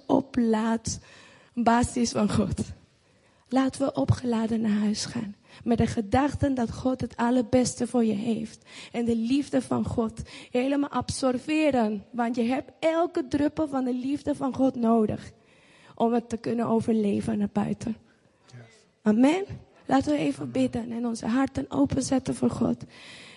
oplaadbasis 1.61 2.13
van 2.13 2.31
God. 2.31 2.61
Laten 3.49 3.87
we 3.87 3.93
opgeladen 3.93 4.61
naar 4.61 4.79
huis 4.79 5.05
gaan. 5.05 5.35
Met 5.65 5.79
de 5.79 5.87
gedachten 5.87 6.55
dat 6.55 6.73
God 6.73 7.01
het 7.01 7.17
allerbeste 7.17 7.87
voor 7.87 8.05
je 8.05 8.13
heeft. 8.13 8.65
En 8.93 9.05
de 9.05 9.17
liefde 9.17 9.63
van 9.63 9.85
God 9.85 10.23
helemaal 10.51 10.89
absorberen. 10.89 12.05
Want 12.11 12.37
je 12.37 12.43
hebt 12.43 12.71
elke 12.79 13.29
druppel 13.29 13.69
van 13.69 13.85
de 13.85 13.95
liefde 13.95 14.35
van 14.35 14.55
God 14.55 14.75
nodig. 14.75 15.31
Om 15.95 16.13
het 16.13 16.29
te 16.29 16.37
kunnen 16.37 16.67
overleven 16.67 17.39
naar 17.39 17.49
buiten. 17.53 17.97
Amen. 19.03 19.45
Laten 19.87 20.13
we 20.13 20.19
even 20.19 20.51
bidden 20.51 20.93
en 20.93 21.07
onze 21.07 21.27
harten 21.27 21.71
openzetten 21.71 22.35
voor 22.35 22.51
God. 22.51 22.85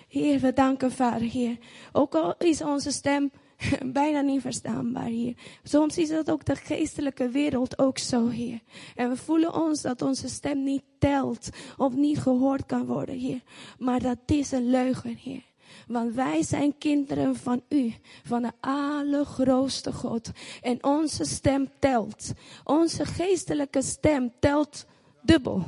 Heer, 0.08 0.40
we 0.40 0.52
danken 0.52 0.92
Vader, 0.92 1.28
Heer. 1.28 1.58
Ook 1.92 2.14
al 2.14 2.34
is 2.38 2.62
onze 2.62 2.90
stem 2.90 3.30
bijna 4.00 4.20
niet 4.20 4.40
verstaanbaar 4.40 5.06
hier. 5.06 5.34
Soms 5.62 5.98
is 5.98 6.08
dat 6.08 6.30
ook 6.30 6.44
de 6.44 6.56
geestelijke 6.56 7.28
wereld 7.28 7.78
ook 7.78 7.98
zo, 7.98 8.28
Heer. 8.28 8.60
En 8.94 9.08
we 9.08 9.16
voelen 9.16 9.54
ons 9.54 9.82
dat 9.82 10.02
onze 10.02 10.28
stem 10.28 10.62
niet 10.62 10.82
telt 10.98 11.48
of 11.76 11.94
niet 11.94 12.18
gehoord 12.18 12.66
kan 12.66 12.86
worden, 12.86 13.18
Heer. 13.18 13.42
Maar 13.78 14.00
dat 14.00 14.18
is 14.26 14.52
een 14.52 14.70
leugen, 14.70 15.16
Heer. 15.16 15.42
Want 15.86 16.14
wij 16.14 16.42
zijn 16.42 16.78
kinderen 16.78 17.36
van 17.36 17.62
u, 17.68 17.94
van 18.24 18.42
de 18.42 18.52
allergrootste 18.60 19.92
God. 19.92 20.30
En 20.60 20.84
onze 20.84 21.24
stem 21.24 21.68
telt. 21.78 22.32
Onze 22.64 23.04
geestelijke 23.04 23.82
stem 23.82 24.32
telt 24.40 24.86
dubbel 25.22 25.64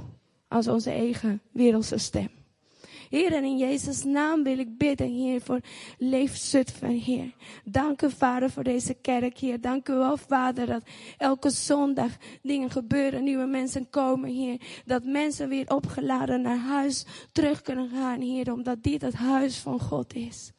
als 0.48 0.68
onze 0.68 0.90
eigen 0.90 1.40
wereldse 1.52 1.98
stem. 1.98 2.35
Heer, 3.16 3.32
en 3.32 3.44
in 3.44 3.58
Jezus' 3.58 4.04
naam 4.04 4.42
wil 4.42 4.58
ik 4.58 4.78
bidden, 4.78 5.08
Heer, 5.08 5.40
voor 5.40 5.60
Leef 5.98 6.36
Zutphen, 6.36 6.98
Heer. 6.98 7.32
Dank 7.64 8.02
u, 8.02 8.10
Vader, 8.10 8.50
voor 8.50 8.62
deze 8.62 8.94
kerk, 8.94 9.38
Heer. 9.38 9.60
Dank 9.60 9.88
u 9.88 9.94
wel, 9.94 10.16
Vader, 10.16 10.66
dat 10.66 10.82
elke 11.18 11.50
zondag 11.50 12.10
dingen 12.42 12.70
gebeuren, 12.70 13.24
nieuwe 13.24 13.46
mensen 13.46 13.90
komen, 13.90 14.30
Heer. 14.30 14.60
Dat 14.84 15.04
mensen 15.04 15.48
weer 15.48 15.68
opgeladen 15.74 16.42
naar 16.42 16.58
huis 16.58 17.04
terug 17.32 17.62
kunnen 17.62 17.88
gaan, 17.88 18.20
Heer, 18.20 18.52
omdat 18.52 18.82
dit 18.82 19.02
het 19.02 19.14
huis 19.14 19.58
van 19.58 19.80
God 19.80 20.14
is. 20.14 20.52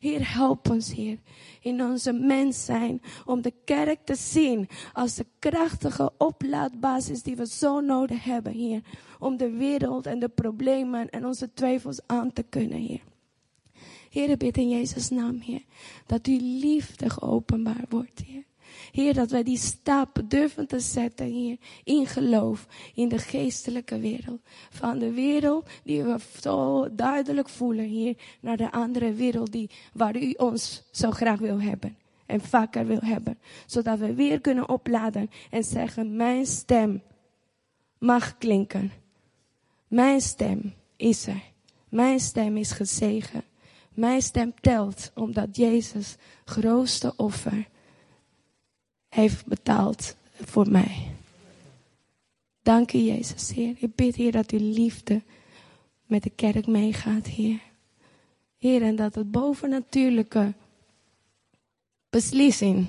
Heer, 0.00 0.32
help 0.34 0.70
ons, 0.70 0.92
Heer, 0.92 1.18
in 1.60 1.82
onze 1.82 2.12
mens 2.12 2.64
zijn 2.64 3.02
om 3.24 3.42
de 3.42 3.52
kerk 3.64 4.04
te 4.04 4.14
zien 4.14 4.68
als 4.92 5.14
de 5.14 5.26
krachtige 5.38 6.12
oplaadbasis 6.18 7.22
die 7.22 7.36
we 7.36 7.46
zo 7.46 7.80
nodig 7.80 8.24
hebben, 8.24 8.52
Heer. 8.52 8.82
Om 9.18 9.36
de 9.36 9.50
wereld 9.50 10.06
en 10.06 10.18
de 10.18 10.28
problemen 10.28 11.10
en 11.10 11.26
onze 11.26 11.52
twijfels 11.52 12.00
aan 12.06 12.32
te 12.32 12.42
kunnen, 12.42 12.78
Heer. 12.78 13.02
Heer, 14.10 14.28
ik 14.28 14.38
bid 14.38 14.56
in 14.56 14.68
Jezus' 14.68 15.10
naam, 15.10 15.40
Heer, 15.40 15.64
dat 16.06 16.26
uw 16.26 16.38
liefde 16.40 17.10
geopenbaar 17.10 17.84
wordt, 17.88 18.22
Heer. 18.26 18.44
Heer, 18.92 19.14
dat 19.14 19.30
wij 19.30 19.42
die 19.42 19.58
stap 19.58 20.22
durven 20.24 20.66
te 20.66 20.80
zetten, 20.80 21.26
Heer, 21.26 21.56
in 21.84 22.06
geloof, 22.06 22.66
in 22.94 23.08
de 23.08 23.18
geestelijke 23.18 23.98
wereld. 23.98 24.40
Van 24.70 24.98
de 24.98 25.12
wereld 25.12 25.68
die 25.84 26.02
we 26.02 26.16
zo 26.40 26.88
duidelijk 26.94 27.48
voelen, 27.48 27.84
Heer, 27.84 28.16
naar 28.40 28.56
de 28.56 28.72
andere 28.72 29.12
wereld 29.12 29.52
die, 29.52 29.70
waar 29.92 30.16
u 30.16 30.34
ons 30.36 30.82
zo 30.90 31.10
graag 31.10 31.38
wil 31.38 31.60
hebben. 31.60 31.96
En 32.26 32.40
vaker 32.40 32.86
wil 32.86 33.00
hebben. 33.00 33.38
Zodat 33.66 33.98
we 33.98 34.14
weer 34.14 34.40
kunnen 34.40 34.68
opladen 34.68 35.30
en 35.50 35.64
zeggen, 35.64 36.16
mijn 36.16 36.46
stem 36.46 37.02
mag 37.98 38.38
klinken. 38.38 38.92
Mijn 39.88 40.20
stem 40.20 40.74
is 40.96 41.26
er. 41.26 41.42
Mijn 41.88 42.20
stem 42.20 42.56
is 42.56 42.72
gezegen. 42.72 43.42
Mijn 43.94 44.22
stem 44.22 44.52
telt, 44.60 45.10
omdat 45.14 45.56
Jezus 45.56 46.16
grootste 46.44 47.12
offer 47.16 47.68
heeft 49.10 49.46
betaald 49.46 50.16
voor 50.32 50.70
mij. 50.70 51.10
Dank 52.62 52.92
u, 52.92 52.98
Jezus, 52.98 53.52
Heer. 53.52 53.74
Ik 53.78 53.94
bid, 53.94 54.14
Heer, 54.14 54.32
dat 54.32 54.50
uw 54.50 54.72
liefde 54.72 55.22
met 56.06 56.22
de 56.22 56.30
kerk 56.30 56.66
meegaat, 56.66 57.26
Heer. 57.26 57.60
Heer, 58.58 58.82
en 58.82 58.96
dat 58.96 59.14
het 59.14 59.30
bovennatuurlijke 59.30 60.54
beslissing 62.10 62.86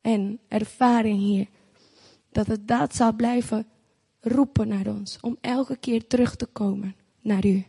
en 0.00 0.38
ervaring, 0.48 1.20
Heer, 1.20 1.46
dat 2.32 2.46
het 2.46 2.68
dat 2.68 2.94
zal 2.94 3.12
blijven 3.12 3.66
roepen 4.20 4.68
naar 4.68 4.86
ons, 4.86 5.18
om 5.20 5.36
elke 5.40 5.76
keer 5.76 6.06
terug 6.06 6.36
te 6.36 6.46
komen 6.46 6.96
naar 7.20 7.46
u. 7.46 7.64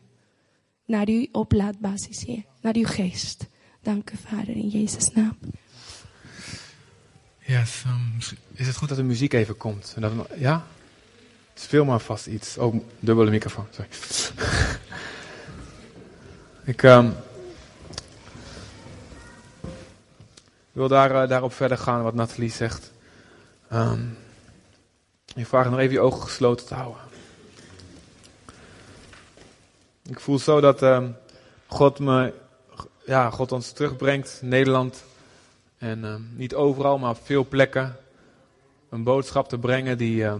Naar 0.85 1.07
uw 1.07 1.27
oplaadbasis, 1.31 2.23
Heer. 2.23 2.43
Naar 2.61 2.75
uw 2.75 2.85
geest. 2.85 3.47
Dank 3.81 4.11
u, 4.11 4.15
Vader, 4.17 4.55
in 4.55 4.67
Jezus' 4.67 5.11
naam. 5.11 5.37
Yes, 7.47 7.83
um, 7.87 8.17
is 8.53 8.67
het 8.67 8.75
goed 8.75 8.87
dat 8.87 8.97
de 8.97 9.03
muziek 9.03 9.33
even 9.33 9.57
komt? 9.57 9.93
En 9.95 10.01
dat 10.01 10.11
ja? 10.35 10.65
Speel 11.53 11.85
maar 11.85 11.99
vast 11.99 12.27
iets. 12.27 12.57
Oh, 12.57 12.83
dubbele 12.99 13.31
microfoon, 13.31 13.67
sorry. 13.71 13.89
ik 16.73 16.83
um, 16.83 17.15
wil 20.71 20.87
daar, 20.87 21.11
uh, 21.11 21.29
daarop 21.29 21.53
verder 21.53 21.77
gaan 21.77 22.03
wat 22.03 22.13
Nathalie 22.13 22.51
zegt. 22.51 22.91
Um, 23.73 24.17
ik 25.35 25.47
vraag 25.47 25.69
nog 25.69 25.79
even 25.79 25.93
je 25.93 25.99
ogen 25.99 26.21
gesloten 26.21 26.65
te 26.65 26.73
houden. 26.73 27.01
Ik 30.09 30.19
voel 30.19 30.39
zo 30.39 30.61
dat 30.61 31.11
God 31.67 31.99
me, 31.99 32.33
ja, 33.05 33.29
God 33.29 33.51
ons 33.51 33.71
terugbrengt, 33.71 34.39
Nederland, 34.41 35.03
en 35.85 36.03
uh, 36.03 36.15
niet 36.35 36.53
overal, 36.53 36.97
maar 36.97 37.09
op 37.09 37.19
veel 37.23 37.47
plekken 37.47 37.97
een 38.89 39.03
boodschap 39.03 39.49
te 39.49 39.57
brengen 39.57 39.97
die, 39.97 40.23
uh, 40.23 40.35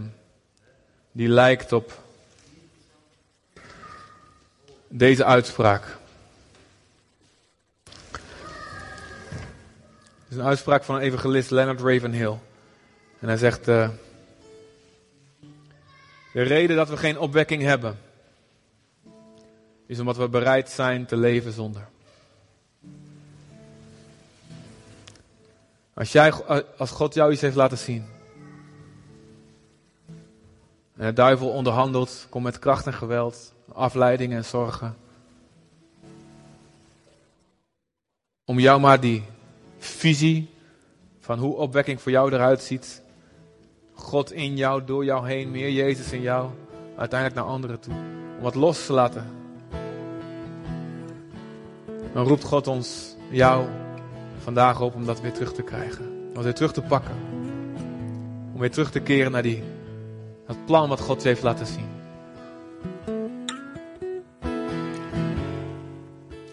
die 1.12 1.28
lijkt 1.28 1.72
op 1.72 2.00
deze 4.88 5.26
uitspraak. 5.26 5.98
Het 10.24 10.30
is 10.30 10.36
een 10.38 10.44
uitspraak 10.44 10.84
van 10.84 11.00
evangelist 11.00 11.52
Leonard 11.52 11.82
Ravenhill. 11.82 12.38
En 13.20 13.28
hij 13.28 13.38
zegt: 13.38 13.68
uh, 13.68 13.90
De 16.34 16.42
reden 16.42 16.76
dat 16.76 16.90
we 16.90 16.98
geen 16.98 17.20
opwekking 17.20 17.62
hebben, 17.62 17.98
is 19.86 20.00
omdat 20.00 20.18
we 20.18 20.30
bereid 20.30 20.70
zijn 20.70 21.06
te 21.06 21.18
leven 21.18 21.52
zonder. 21.52 21.88
Als, 25.96 26.12
jij, 26.12 26.34
als 26.78 26.92
God 26.92 27.14
jou 27.14 27.32
iets 27.32 27.42
heeft 27.42 27.56
laten 27.56 27.78
zien. 27.78 28.06
En 30.96 31.06
de 31.06 31.14
duivel 31.14 31.50
onderhandelt, 31.50 32.28
komt 32.30 32.44
met 32.44 32.60
kracht 32.60 32.86
en 32.86 32.94
geweld, 32.94 33.54
afleiding 33.74 34.34
en 34.34 34.46
zorgen. 34.46 34.98
Om 38.46 38.60
jou 38.60 38.80
maar 38.80 39.00
die 39.00 39.24
visie 39.78 40.50
van 41.20 41.40
hoe 41.40 41.56
opwekking 41.56 42.02
voor 42.02 42.12
jou 42.12 42.34
eruit 42.34 42.62
ziet. 42.62 43.02
God 43.94 44.32
in 44.32 44.58
jou, 44.58 44.86
door 44.86 45.06
jou 45.06 45.28
heen, 45.28 45.52
meer 45.52 45.72
Jezus 45.72 46.12
in 46.12 46.22
jou. 46.22 46.50
Uiteindelijk 46.98 47.40
naar 47.40 47.50
anderen 47.50 47.80
toe. 47.80 47.94
Om 48.38 48.42
wat 48.42 48.56
los 48.56 48.86
te 48.86 48.94
laten. 48.94 49.26
Dan 52.14 52.28
roept 52.28 52.44
God 52.44 52.68
ons, 52.68 53.16
jou, 53.30 53.68
vandaag 54.46 54.82
op 54.82 54.96
om 54.96 55.06
dat 55.06 55.22
weer 55.22 55.34
terug 55.34 55.54
te 55.54 55.62
krijgen. 55.62 56.32
Om 56.36 56.44
weer 56.44 56.54
terug 56.54 56.74
te 56.74 56.82
pakken. 56.82 57.16
Om 58.54 58.60
weer 58.60 58.72
terug 58.72 58.92
te 58.92 59.00
keren 59.00 59.32
naar 59.32 59.42
die, 59.42 59.64
dat 60.48 60.66
plan 60.66 60.90
wat 60.90 61.00
God 61.00 61.24
heeft 61.24 61.44
laten 61.44 61.66
zien. 61.66 61.88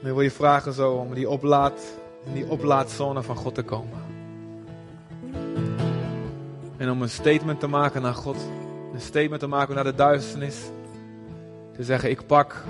En 0.01 0.09
ik 0.09 0.13
wil 0.13 0.21
je 0.21 0.31
vragen 0.31 0.73
zo 0.73 0.93
om 0.93 1.15
die 1.15 1.29
oplaad, 1.29 1.83
in 2.25 2.33
die 2.33 2.47
oplaadzone 2.49 3.23
van 3.23 3.37
God 3.37 3.55
te 3.55 3.63
komen. 3.63 3.99
En 6.77 6.91
om 6.91 7.03
een 7.03 7.11
statement 7.11 7.61
te 7.61 7.67
maken 7.67 8.03
naar 8.03 8.15
God. 8.15 8.37
Een 8.95 9.01
statement 9.01 9.41
te 9.41 9.47
maken 9.47 9.75
naar 9.75 9.85
de 9.85 9.95
duisternis. 9.95 10.57
Te 11.77 11.85
zeggen, 11.85 12.11
ik 12.11 12.27
pak 12.27 12.65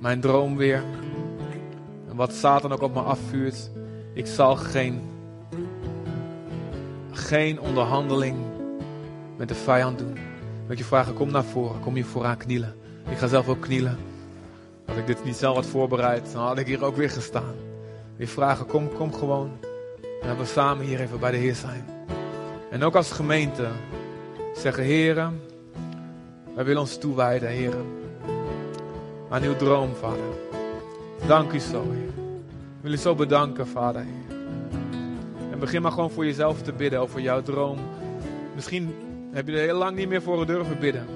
mijn 0.00 0.20
droom 0.20 0.56
weer. 0.56 0.82
En 2.08 2.16
wat 2.16 2.32
Satan 2.32 2.72
ook 2.72 2.82
op 2.82 2.94
me 2.94 3.00
afvuurt, 3.00 3.70
ik 4.12 4.26
zal 4.26 4.56
geen, 4.56 5.00
geen 7.10 7.60
onderhandeling 7.60 8.36
met 9.36 9.48
de 9.48 9.54
vijand 9.54 9.98
doen. 9.98 10.16
Wil 10.66 10.76
je 10.76 10.84
vragen, 10.84 11.14
kom 11.14 11.30
naar 11.30 11.44
voren, 11.44 11.80
kom 11.80 11.96
je 11.96 12.04
vooraan 12.04 12.36
knielen. 12.36 12.74
Ik 13.10 13.18
ga 13.18 13.26
zelf 13.26 13.48
ook 13.48 13.60
knielen. 13.60 13.98
Als 14.86 14.96
ik 14.96 15.06
dit 15.06 15.24
niet 15.24 15.36
zelf 15.36 15.54
had 15.54 15.66
voorbereid, 15.66 16.32
dan 16.32 16.42
had 16.42 16.58
ik 16.58 16.66
hier 16.66 16.84
ook 16.84 16.96
weer 16.96 17.10
gestaan. 17.10 17.54
Wil 18.16 18.26
je 18.26 18.32
vragen, 18.32 18.66
kom, 18.66 18.92
kom 18.92 19.12
gewoon. 19.12 19.50
En 20.22 20.28
dat 20.28 20.36
we 20.36 20.44
samen 20.44 20.86
hier 20.86 21.00
even 21.00 21.20
bij 21.20 21.30
de 21.30 21.36
Heer 21.36 21.54
zijn. 21.54 21.84
En 22.70 22.82
ook 22.82 22.96
als 22.96 23.12
gemeente 23.12 23.68
zeggen, 24.54 24.84
heren, 24.84 25.40
wij 26.54 26.64
willen 26.64 26.80
ons 26.80 26.98
toewijden, 26.98 27.48
heren. 27.48 27.86
Aan 29.28 29.42
uw 29.42 29.56
droom, 29.56 29.94
vader. 29.94 30.40
Dank 31.26 31.52
u 31.52 31.58
zo. 31.58 31.84
Wil 32.82 32.90
je 32.90 32.96
zo 32.96 33.14
bedanken, 33.14 33.66
Vader. 33.66 34.06
En 35.50 35.58
begin 35.58 35.82
maar 35.82 35.92
gewoon 35.92 36.10
voor 36.10 36.24
jezelf 36.24 36.62
te 36.62 36.72
bidden 36.72 37.00
over 37.00 37.20
jouw 37.20 37.42
droom. 37.42 37.78
Misschien 38.54 38.94
heb 39.32 39.46
je 39.46 39.52
er 39.52 39.58
heel 39.58 39.76
lang 39.76 39.96
niet 39.96 40.08
meer 40.08 40.22
voor 40.22 40.46
durven 40.46 40.78
bidden. 40.78 41.06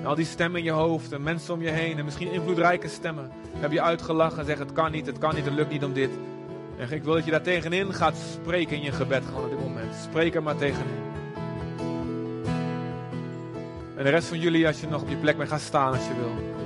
En 0.00 0.06
al 0.06 0.14
die 0.14 0.24
stemmen 0.24 0.58
in 0.58 0.64
je 0.64 0.70
hoofd 0.70 1.12
en 1.12 1.22
mensen 1.22 1.54
om 1.54 1.62
je 1.62 1.70
heen 1.70 1.98
en 1.98 2.04
misschien 2.04 2.32
invloedrijke 2.32 2.88
stemmen. 2.88 3.30
Heb 3.52 3.72
je 3.72 3.82
uitgelachen 3.82 4.38
en 4.38 4.44
zeggen 4.44 4.66
het 4.66 4.74
kan 4.74 4.92
niet, 4.92 5.06
het 5.06 5.18
kan 5.18 5.34
niet, 5.34 5.44
het 5.44 5.54
lukt 5.54 5.70
niet 5.70 5.84
om 5.84 5.92
dit. 5.92 6.10
En 6.78 6.92
ik 6.92 7.02
wil 7.02 7.14
dat 7.14 7.24
je 7.24 7.30
daar 7.30 7.42
tegenin 7.42 7.94
gaat 7.94 8.16
spreken 8.16 8.76
in 8.76 8.82
je 8.82 8.92
gebed 8.92 9.24
gewoon 9.24 9.44
op 9.44 9.50
dit 9.50 9.60
moment. 9.60 9.94
Spreek 9.94 10.34
er 10.34 10.42
maar 10.42 10.56
tegenin. 10.56 11.06
En 13.96 14.04
de 14.04 14.10
rest 14.10 14.28
van 14.28 14.38
jullie, 14.38 14.66
als 14.66 14.80
je 14.80 14.86
nog 14.86 15.02
op 15.02 15.08
je 15.08 15.16
plek 15.16 15.36
bent, 15.36 15.48
ga 15.48 15.58
staan 15.58 15.92
als 15.92 16.06
je 16.06 16.14
wil. 16.14 16.57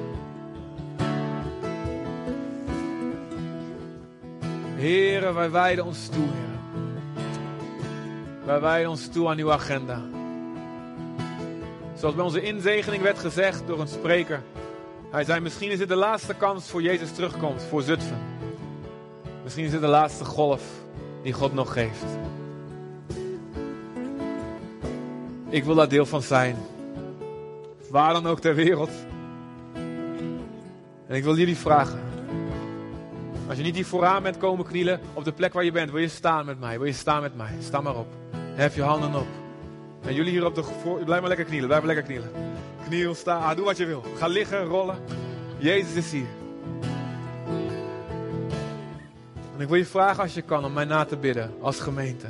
Heren, 4.83 5.35
wij 5.35 5.51
wijden 5.51 5.85
ons 5.85 6.09
toe, 6.09 6.24
Heer. 6.24 6.59
Wij 8.45 8.61
wijden 8.61 8.91
ons 8.91 9.09
toe 9.09 9.28
aan 9.28 9.39
uw 9.39 9.53
agenda. 9.53 10.01
Zoals 11.95 12.14
bij 12.14 12.24
onze 12.24 12.43
inzegening 12.43 13.03
werd 13.03 13.18
gezegd 13.18 13.66
door 13.66 13.80
een 13.80 13.89
spreker. 13.89 14.43
Hij 15.11 15.24
zei, 15.24 15.41
misschien 15.41 15.70
is 15.70 15.78
dit 15.78 15.89
de 15.89 15.95
laatste 15.95 16.35
kans 16.35 16.70
voor 16.70 16.83
Jezus 16.83 17.12
terugkomt, 17.12 17.62
voor 17.62 17.83
Zutphen. 17.83 18.18
Misschien 19.43 19.64
is 19.64 19.70
dit 19.70 19.80
de 19.80 19.87
laatste 19.87 20.24
golf 20.24 20.62
die 21.22 21.33
God 21.33 21.55
nog 21.55 21.72
geeft. 21.72 22.05
Ik 25.49 25.64
wil 25.64 25.74
daar 25.74 25.89
deel 25.89 26.07
van 26.07 26.22
zijn. 26.22 26.57
Waar 27.91 28.12
dan 28.12 28.26
ook 28.26 28.41
ter 28.41 28.55
wereld. 28.55 28.91
En 31.07 31.14
ik 31.16 31.24
wil 31.24 31.37
jullie 31.37 31.57
vragen. 31.57 32.11
Als 33.53 33.61
je 33.61 33.66
niet 33.66 33.76
hier 33.76 33.86
vooraan 33.86 34.22
bent 34.22 34.36
komen 34.36 34.66
knielen, 34.66 35.00
op 35.14 35.24
de 35.24 35.32
plek 35.32 35.53
waar 35.53 35.64
je 35.64 35.72
bent, 35.72 35.90
wil 35.90 36.00
je 36.00 36.09
staan 36.09 36.46
met 36.46 36.61
mij? 36.61 36.78
Wil 36.78 36.86
je 36.86 36.92
staan 36.92 37.22
met 37.22 37.36
mij? 37.36 37.57
Sta 37.61 37.80
maar 37.80 37.96
op. 37.96 38.07
Hef 38.34 38.74
je 38.74 38.82
handen 38.82 39.14
op. 39.14 39.26
En 40.03 40.14
jullie 40.14 40.30
hier 40.30 40.44
op 40.44 40.55
de 40.55 40.62
voor, 40.62 41.05
blijf 41.05 41.20
maar 41.20 41.28
lekker 41.28 41.46
knielen, 41.46 41.66
blijf 41.66 41.82
maar 41.84 41.94
lekker 41.94 42.12
knielen. 42.12 42.30
Kniel, 42.84 43.14
sta, 43.14 43.36
ah, 43.36 43.57
doe 43.57 43.64
wat 43.64 43.76
je 43.76 43.86
wil. 43.86 44.05
Ga 44.16 44.26
liggen, 44.26 44.64
rollen. 44.64 44.98
Jezus 45.59 45.94
is 45.94 46.12
hier. 46.12 46.26
En 49.55 49.61
ik 49.61 49.68
wil 49.68 49.76
je 49.76 49.86
vragen 49.86 50.22
als 50.22 50.34
je 50.34 50.42
kan 50.42 50.64
om 50.64 50.72
mij 50.72 50.84
na 50.84 51.05
te 51.05 51.16
bidden 51.16 51.55
als 51.61 51.80
gemeente. 51.80 52.26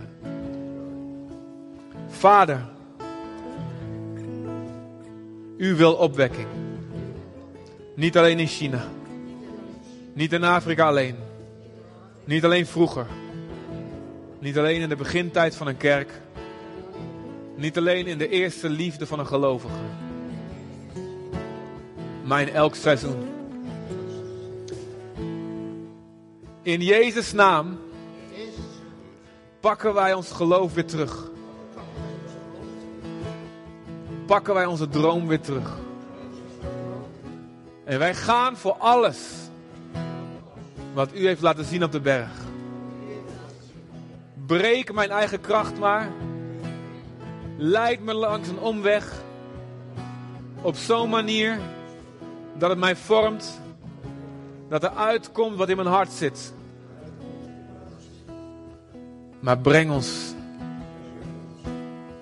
Vader, 2.08 2.60
u 5.56 5.74
wil 5.74 5.92
opwekking. 5.92 6.48
Niet 7.94 8.16
alleen 8.16 8.38
in 8.38 8.46
China. 8.46 8.84
Niet 10.12 10.32
in 10.32 10.44
Afrika 10.44 10.86
alleen. 10.86 11.16
Niet 12.24 12.44
alleen 12.44 12.66
vroeger. 12.66 13.06
Niet 14.38 14.58
alleen 14.58 14.80
in 14.80 14.88
de 14.88 14.96
begintijd 14.96 15.56
van 15.56 15.66
een 15.66 15.76
kerk. 15.76 16.20
Niet 17.56 17.76
alleen 17.76 18.06
in 18.06 18.18
de 18.18 18.28
eerste 18.28 18.70
liefde 18.70 19.06
van 19.06 19.18
een 19.18 19.26
gelovige. 19.26 19.80
Maar 22.24 22.40
in 22.40 22.54
elk 22.54 22.74
seizoen. 22.74 23.28
In 26.62 26.80
Jezus' 26.80 27.32
naam 27.32 27.78
pakken 29.60 29.94
wij 29.94 30.14
ons 30.14 30.30
geloof 30.30 30.74
weer 30.74 30.86
terug. 30.86 31.30
Pakken 34.26 34.54
wij 34.54 34.66
onze 34.66 34.88
droom 34.88 35.26
weer 35.26 35.40
terug. 35.40 35.78
En 37.84 37.98
wij 37.98 38.14
gaan 38.14 38.56
voor 38.56 38.72
alles 38.72 39.41
wat 40.92 41.14
u 41.14 41.26
heeft 41.26 41.40
laten 41.40 41.64
zien 41.64 41.84
op 41.84 41.92
de 41.92 42.00
berg. 42.00 42.30
Breek 44.46 44.92
mijn 44.92 45.10
eigen 45.10 45.40
kracht 45.40 45.78
maar. 45.78 46.10
Leid 47.56 48.00
me 48.04 48.14
langs 48.14 48.48
een 48.48 48.58
omweg. 48.58 49.12
Op 50.62 50.76
zo'n 50.76 51.10
manier 51.10 51.58
dat 52.58 52.70
het 52.70 52.78
mij 52.78 52.96
vormt. 52.96 53.60
Dat 54.68 54.82
er 54.82 54.90
uitkomt 54.90 55.56
wat 55.56 55.68
in 55.68 55.76
mijn 55.76 55.88
hart 55.88 56.10
zit. 56.10 56.52
Maar 59.40 59.58
breng 59.58 59.90
ons 59.90 60.34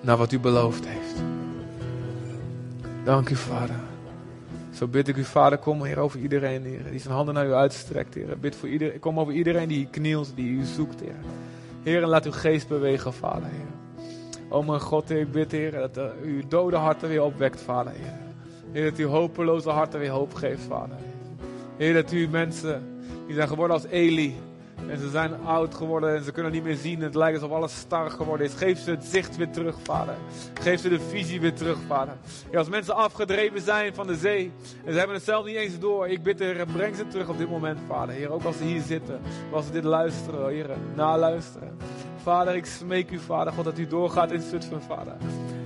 naar 0.01 0.17
wat 0.17 0.31
u 0.31 0.39
beloofd 0.39 0.85
heeft. 0.85 1.23
Dank 3.03 3.29
u, 3.29 3.35
Vader. 3.35 3.90
Zo 4.81 4.87
bid 4.87 5.07
ik 5.07 5.17
u, 5.17 5.23
Vader, 5.23 5.57
kom 5.57 5.83
Heer 5.83 5.99
over 5.99 6.19
iedereen, 6.19 6.63
die 6.91 6.99
zijn 6.99 7.13
handen 7.13 7.33
naar 7.33 7.47
u 7.47 7.53
uitstrekt, 7.53 8.13
Heer. 8.13 8.39
Bid 8.39 8.55
voor 8.55 8.69
iedereen, 8.69 8.99
kom 8.99 9.19
over 9.19 9.33
iedereen 9.33 9.67
die 9.67 9.87
knielt, 9.91 10.31
die 10.35 10.49
u 10.49 10.63
zoekt, 10.63 10.99
Heer. 10.99 11.15
Heer, 11.83 12.05
laat 12.05 12.25
uw 12.25 12.31
geest 12.31 12.67
bewegen, 12.67 13.13
Vader, 13.13 13.49
Heer. 13.49 14.05
O 14.49 14.63
mijn 14.63 14.79
God, 14.79 15.09
ik 15.09 15.31
bid, 15.31 15.51
Heer, 15.51 15.71
dat 15.71 15.97
uh, 15.97 16.03
uw 16.23 16.41
dode 16.47 16.75
harten 16.75 17.09
weer 17.09 17.23
opwekt, 17.23 17.61
Vader, 17.61 17.93
Heer. 17.93 18.17
Heer, 18.71 18.89
dat 18.89 18.99
u 18.99 19.05
hopeloze 19.05 19.69
harten 19.69 19.99
weer 19.99 20.09
hoop 20.09 20.33
geeft, 20.33 20.63
Vader. 20.63 20.97
Heer, 21.77 21.93
dat 21.93 22.11
u 22.11 22.27
mensen 22.27 22.83
die 23.25 23.35
zijn 23.35 23.47
geworden 23.47 23.75
als 23.75 23.85
Eli, 23.85 24.35
en 24.89 24.99
ze 24.99 25.09
zijn 25.09 25.33
oud 25.45 25.75
geworden 25.75 26.15
en 26.15 26.23
ze 26.23 26.31
kunnen 26.31 26.51
niet 26.51 26.63
meer 26.63 26.75
zien. 26.75 27.01
Het 27.01 27.15
lijkt 27.15 27.41
alsof 27.41 27.57
alles 27.57 27.75
star 27.75 28.11
geworden 28.11 28.45
is. 28.45 28.53
Geef 28.53 28.79
ze 28.79 28.91
het 28.91 29.05
zicht 29.05 29.37
weer 29.37 29.51
terug, 29.51 29.75
vader. 29.83 30.15
Geef 30.61 30.81
ze 30.81 30.89
de 30.89 30.99
visie 30.99 31.41
weer 31.41 31.53
terug, 31.53 31.77
vader. 31.87 32.13
Ja, 32.51 32.57
als 32.57 32.69
mensen 32.69 32.95
afgedreven 32.95 33.61
zijn 33.61 33.93
van 33.93 34.07
de 34.07 34.15
zee 34.15 34.51
en 34.85 34.91
ze 34.91 34.97
hebben 34.97 35.15
het 35.15 35.25
zelf 35.25 35.45
niet 35.45 35.55
eens 35.55 35.79
door. 35.79 36.07
Ik 36.07 36.23
bid 36.23 36.41
er, 36.41 36.65
breng 36.65 36.95
ze 36.95 37.07
terug 37.07 37.29
op 37.29 37.37
dit 37.37 37.49
moment, 37.49 37.79
vader. 37.87 38.15
Heer, 38.15 38.31
ook 38.31 38.43
als 38.43 38.57
ze 38.57 38.63
hier 38.63 38.81
zitten, 38.81 39.19
als 39.51 39.65
ze 39.65 39.71
dit 39.71 39.83
luisteren, 39.83 40.49
Heer, 40.49 40.69
naluisteren. 40.95 41.77
Vader, 42.21 42.55
ik 42.55 42.65
smeek 42.65 43.11
u, 43.11 43.19
vader, 43.19 43.53
God, 43.53 43.65
dat 43.65 43.77
u 43.77 43.87
doorgaat 43.87 44.31
in 44.31 44.41
Zutphen, 44.41 44.81
vader. 44.81 45.13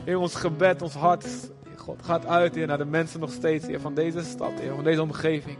Heer, 0.03 0.17
ons 0.17 0.35
gebed, 0.35 0.81
ons 0.81 0.93
hart, 0.93 1.25
God, 1.75 1.99
gaat 2.03 2.25
uit, 2.25 2.55
Heer, 2.55 2.67
naar 2.67 2.77
de 2.77 2.85
mensen 2.85 3.19
nog 3.19 3.31
steeds, 3.31 3.67
Heer, 3.67 3.79
van 3.79 3.93
deze 3.93 4.23
stad, 4.23 4.51
Heer, 4.59 4.75
van 4.75 4.83
deze 4.83 5.01
omgeving. 5.01 5.57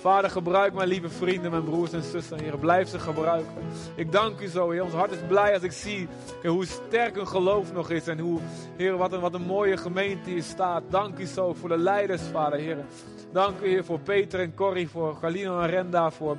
Vader, 0.00 0.30
gebruik 0.30 0.74
mijn 0.74 0.88
lieve 0.88 1.08
vrienden, 1.08 1.50
mijn 1.50 1.64
broers 1.64 1.92
en 1.92 2.02
zussen, 2.02 2.40
Heer. 2.40 2.58
Blijf 2.58 2.88
ze 2.88 2.98
gebruiken. 2.98 3.54
Ik 3.94 4.12
dank 4.12 4.40
u 4.40 4.46
zo, 4.46 4.70
Heer. 4.70 4.82
Ons 4.82 4.92
hart 4.92 5.10
is 5.10 5.18
blij 5.28 5.54
als 5.54 5.62
ik 5.62 5.72
zie 5.72 6.08
hoe 6.44 6.66
sterk 6.66 7.16
een 7.16 7.28
geloof 7.28 7.72
nog 7.72 7.90
is. 7.90 8.06
En 8.06 8.18
hoe, 8.18 8.40
Heer, 8.76 8.96
wat 8.96 9.12
een, 9.12 9.20
wat 9.20 9.34
een 9.34 9.46
mooie 9.46 9.76
gemeente 9.76 10.30
hier 10.30 10.42
staat. 10.42 10.82
Dank 10.88 11.18
u 11.18 11.26
zo 11.26 11.54
voor 11.54 11.68
de 11.68 11.78
leiders, 11.78 12.22
Vader, 12.22 12.58
Heer. 12.58 12.76
Dank 13.32 13.60
u, 13.60 13.68
Heer, 13.68 13.84
voor 13.84 14.00
Peter 14.00 14.40
en 14.40 14.54
Corrie, 14.54 14.88
voor 14.88 15.14
Galino 15.14 15.60
en 15.60 15.68
Renda, 15.68 16.10
voor... 16.10 16.36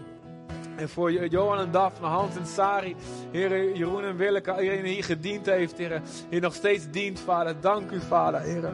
En 0.75 0.89
voor 0.89 1.11
Johan 1.11 1.59
en 1.59 1.71
Daphne, 1.71 2.07
Hans 2.07 2.35
en 2.35 2.45
Sari, 2.45 2.95
Heer 3.31 3.75
Jeroen 3.75 4.03
en 4.03 4.17
Willeke, 4.17 4.61
iedereen 4.61 4.83
die 4.83 4.93
hier 4.93 5.03
gediend 5.03 5.45
heeft, 5.45 5.77
Heer. 5.77 6.01
Heer 6.29 6.41
nog 6.41 6.53
steeds 6.53 6.91
dient, 6.91 7.19
Vader. 7.19 7.55
Dank 7.59 7.91
u, 7.91 7.99
Vader, 7.99 8.41
Heer. 8.41 8.69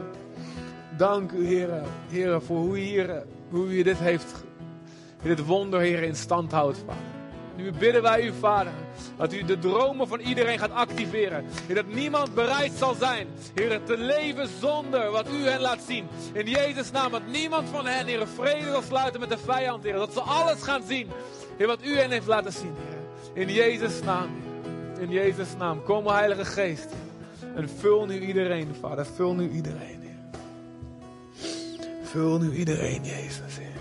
Dank 0.96 1.32
u, 1.32 1.46
Heer. 1.46 1.82
Heer, 2.08 2.40
voor 2.42 2.58
hoe, 2.58 2.78
hier, 2.78 3.22
hoe 3.50 3.78
u 3.78 3.82
dit 3.82 3.98
heeft 3.98 4.46
dit 5.22 5.44
wonder, 5.44 5.80
Heer, 5.80 6.02
in 6.02 6.16
stand 6.16 6.52
houdt, 6.52 6.78
Vader. 6.78 7.16
Nu 7.56 7.72
bidden 7.72 8.02
wij 8.02 8.22
u, 8.22 8.32
Vader, 8.40 8.72
dat 9.16 9.32
u 9.32 9.44
de 9.44 9.58
dromen 9.58 10.08
van 10.08 10.20
iedereen 10.20 10.58
gaat 10.58 10.72
activeren. 10.72 11.44
Heer, 11.66 11.74
dat 11.74 11.86
niemand 11.86 12.34
bereid 12.34 12.72
zal 12.72 12.94
zijn, 12.94 13.26
Heer, 13.54 13.82
te 13.84 13.96
leven 13.96 14.48
zonder 14.60 15.10
wat 15.10 15.28
u 15.32 15.46
hen 15.48 15.60
laat 15.60 15.80
zien. 15.86 16.06
In 16.32 16.46
Jezus' 16.46 16.90
naam, 16.90 17.10
dat 17.10 17.26
niemand 17.26 17.68
van 17.68 17.86
hen, 17.86 18.06
Heer, 18.06 18.26
vrede 18.26 18.70
zal 18.70 18.82
sluiten 18.82 19.20
met 19.20 19.28
de 19.28 19.38
vijand, 19.38 19.84
Heer. 19.84 19.92
Dat 19.92 20.12
ze 20.12 20.20
alles 20.20 20.62
gaan 20.62 20.82
zien, 20.86 21.08
Heer, 21.56 21.66
wat 21.66 21.84
u 21.84 21.98
hen 21.98 22.10
heeft 22.10 22.26
laten 22.26 22.52
zien, 22.52 22.74
Heer. 22.76 23.42
In 23.46 23.54
Jezus' 23.54 24.02
naam, 24.02 24.28
Heer. 24.42 25.02
In 25.02 25.10
Jezus' 25.10 25.56
naam. 25.58 25.82
Kom, 25.82 26.06
Heilige 26.06 26.44
Geest. 26.44 26.88
En 27.54 27.68
vul 27.68 28.06
nu 28.06 28.20
iedereen, 28.20 28.74
Vader. 28.80 29.06
Vul 29.06 29.34
nu 29.34 29.50
iedereen, 29.50 30.00
Heer. 30.00 30.18
Vul 32.02 32.38
nu 32.38 32.52
iedereen, 32.52 33.04
Jezus, 33.04 33.58
Heer. 33.58 33.76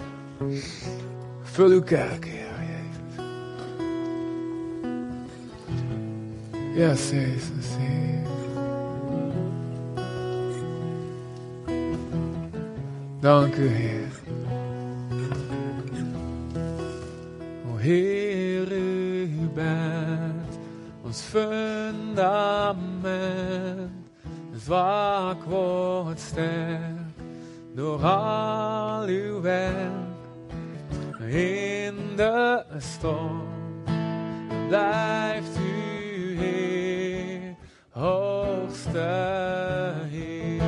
Vul 1.57 1.71
uw 1.71 1.81
kerk, 1.81 2.25
Heer 2.25 2.53
Jezus. 2.69 3.15
Yes, 6.75 7.09
Jezus, 7.09 7.75
Heer. 7.77 8.21
Dank 13.19 13.55
u, 13.55 13.67
Heer. 13.67 14.11
O 17.71 17.75
Heer, 17.77 18.71
u 18.71 19.49
bent 19.53 20.59
ons 21.03 21.21
fundament. 21.21 22.31
Zwak 24.55 25.43
wordt 25.43 26.19
sterk 26.19 27.17
door 27.73 28.03
al 28.03 29.07
uw 29.07 29.41
werk 29.41 30.06
in 31.27 32.15
de 32.15 32.63
storm 32.77 33.41
blijft 34.67 35.57
u 35.57 36.37
Heer, 36.37 37.55
hoogste 37.89 38.99
Heer. 40.09 40.61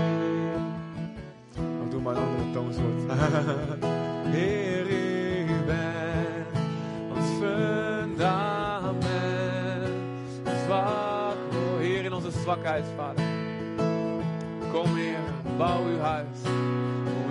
Oh, 1.58 1.90
doe 1.90 2.02
maar 2.02 2.16
een 2.16 2.24
andere 2.24 2.52
toonsoort. 2.52 3.02
Heer, 4.36 4.88
u 4.88 5.46
bent 5.66 6.58
ons 7.16 7.28
fundament. 7.40 9.00
Zwak, 10.66 11.36
oh 11.52 11.80
Heer, 11.80 12.04
in 12.04 12.14
onze 12.14 12.32
zwakheid, 12.32 12.86
Vader. 12.96 13.26
Kom 14.72 14.96
Heer, 14.96 15.20
bouw 15.58 15.86
uw 15.86 16.00
huis. 16.00 16.38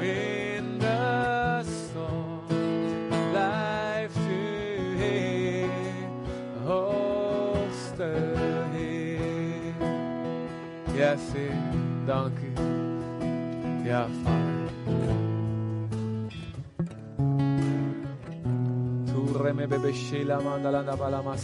In 0.01 0.38
Heer, 10.99 11.53
dank 12.07 12.39
u. 12.39 12.63
Ja, 13.85 14.07
Vader. 14.23 14.59
Mandalanda 20.43 20.97
balama 20.97 21.37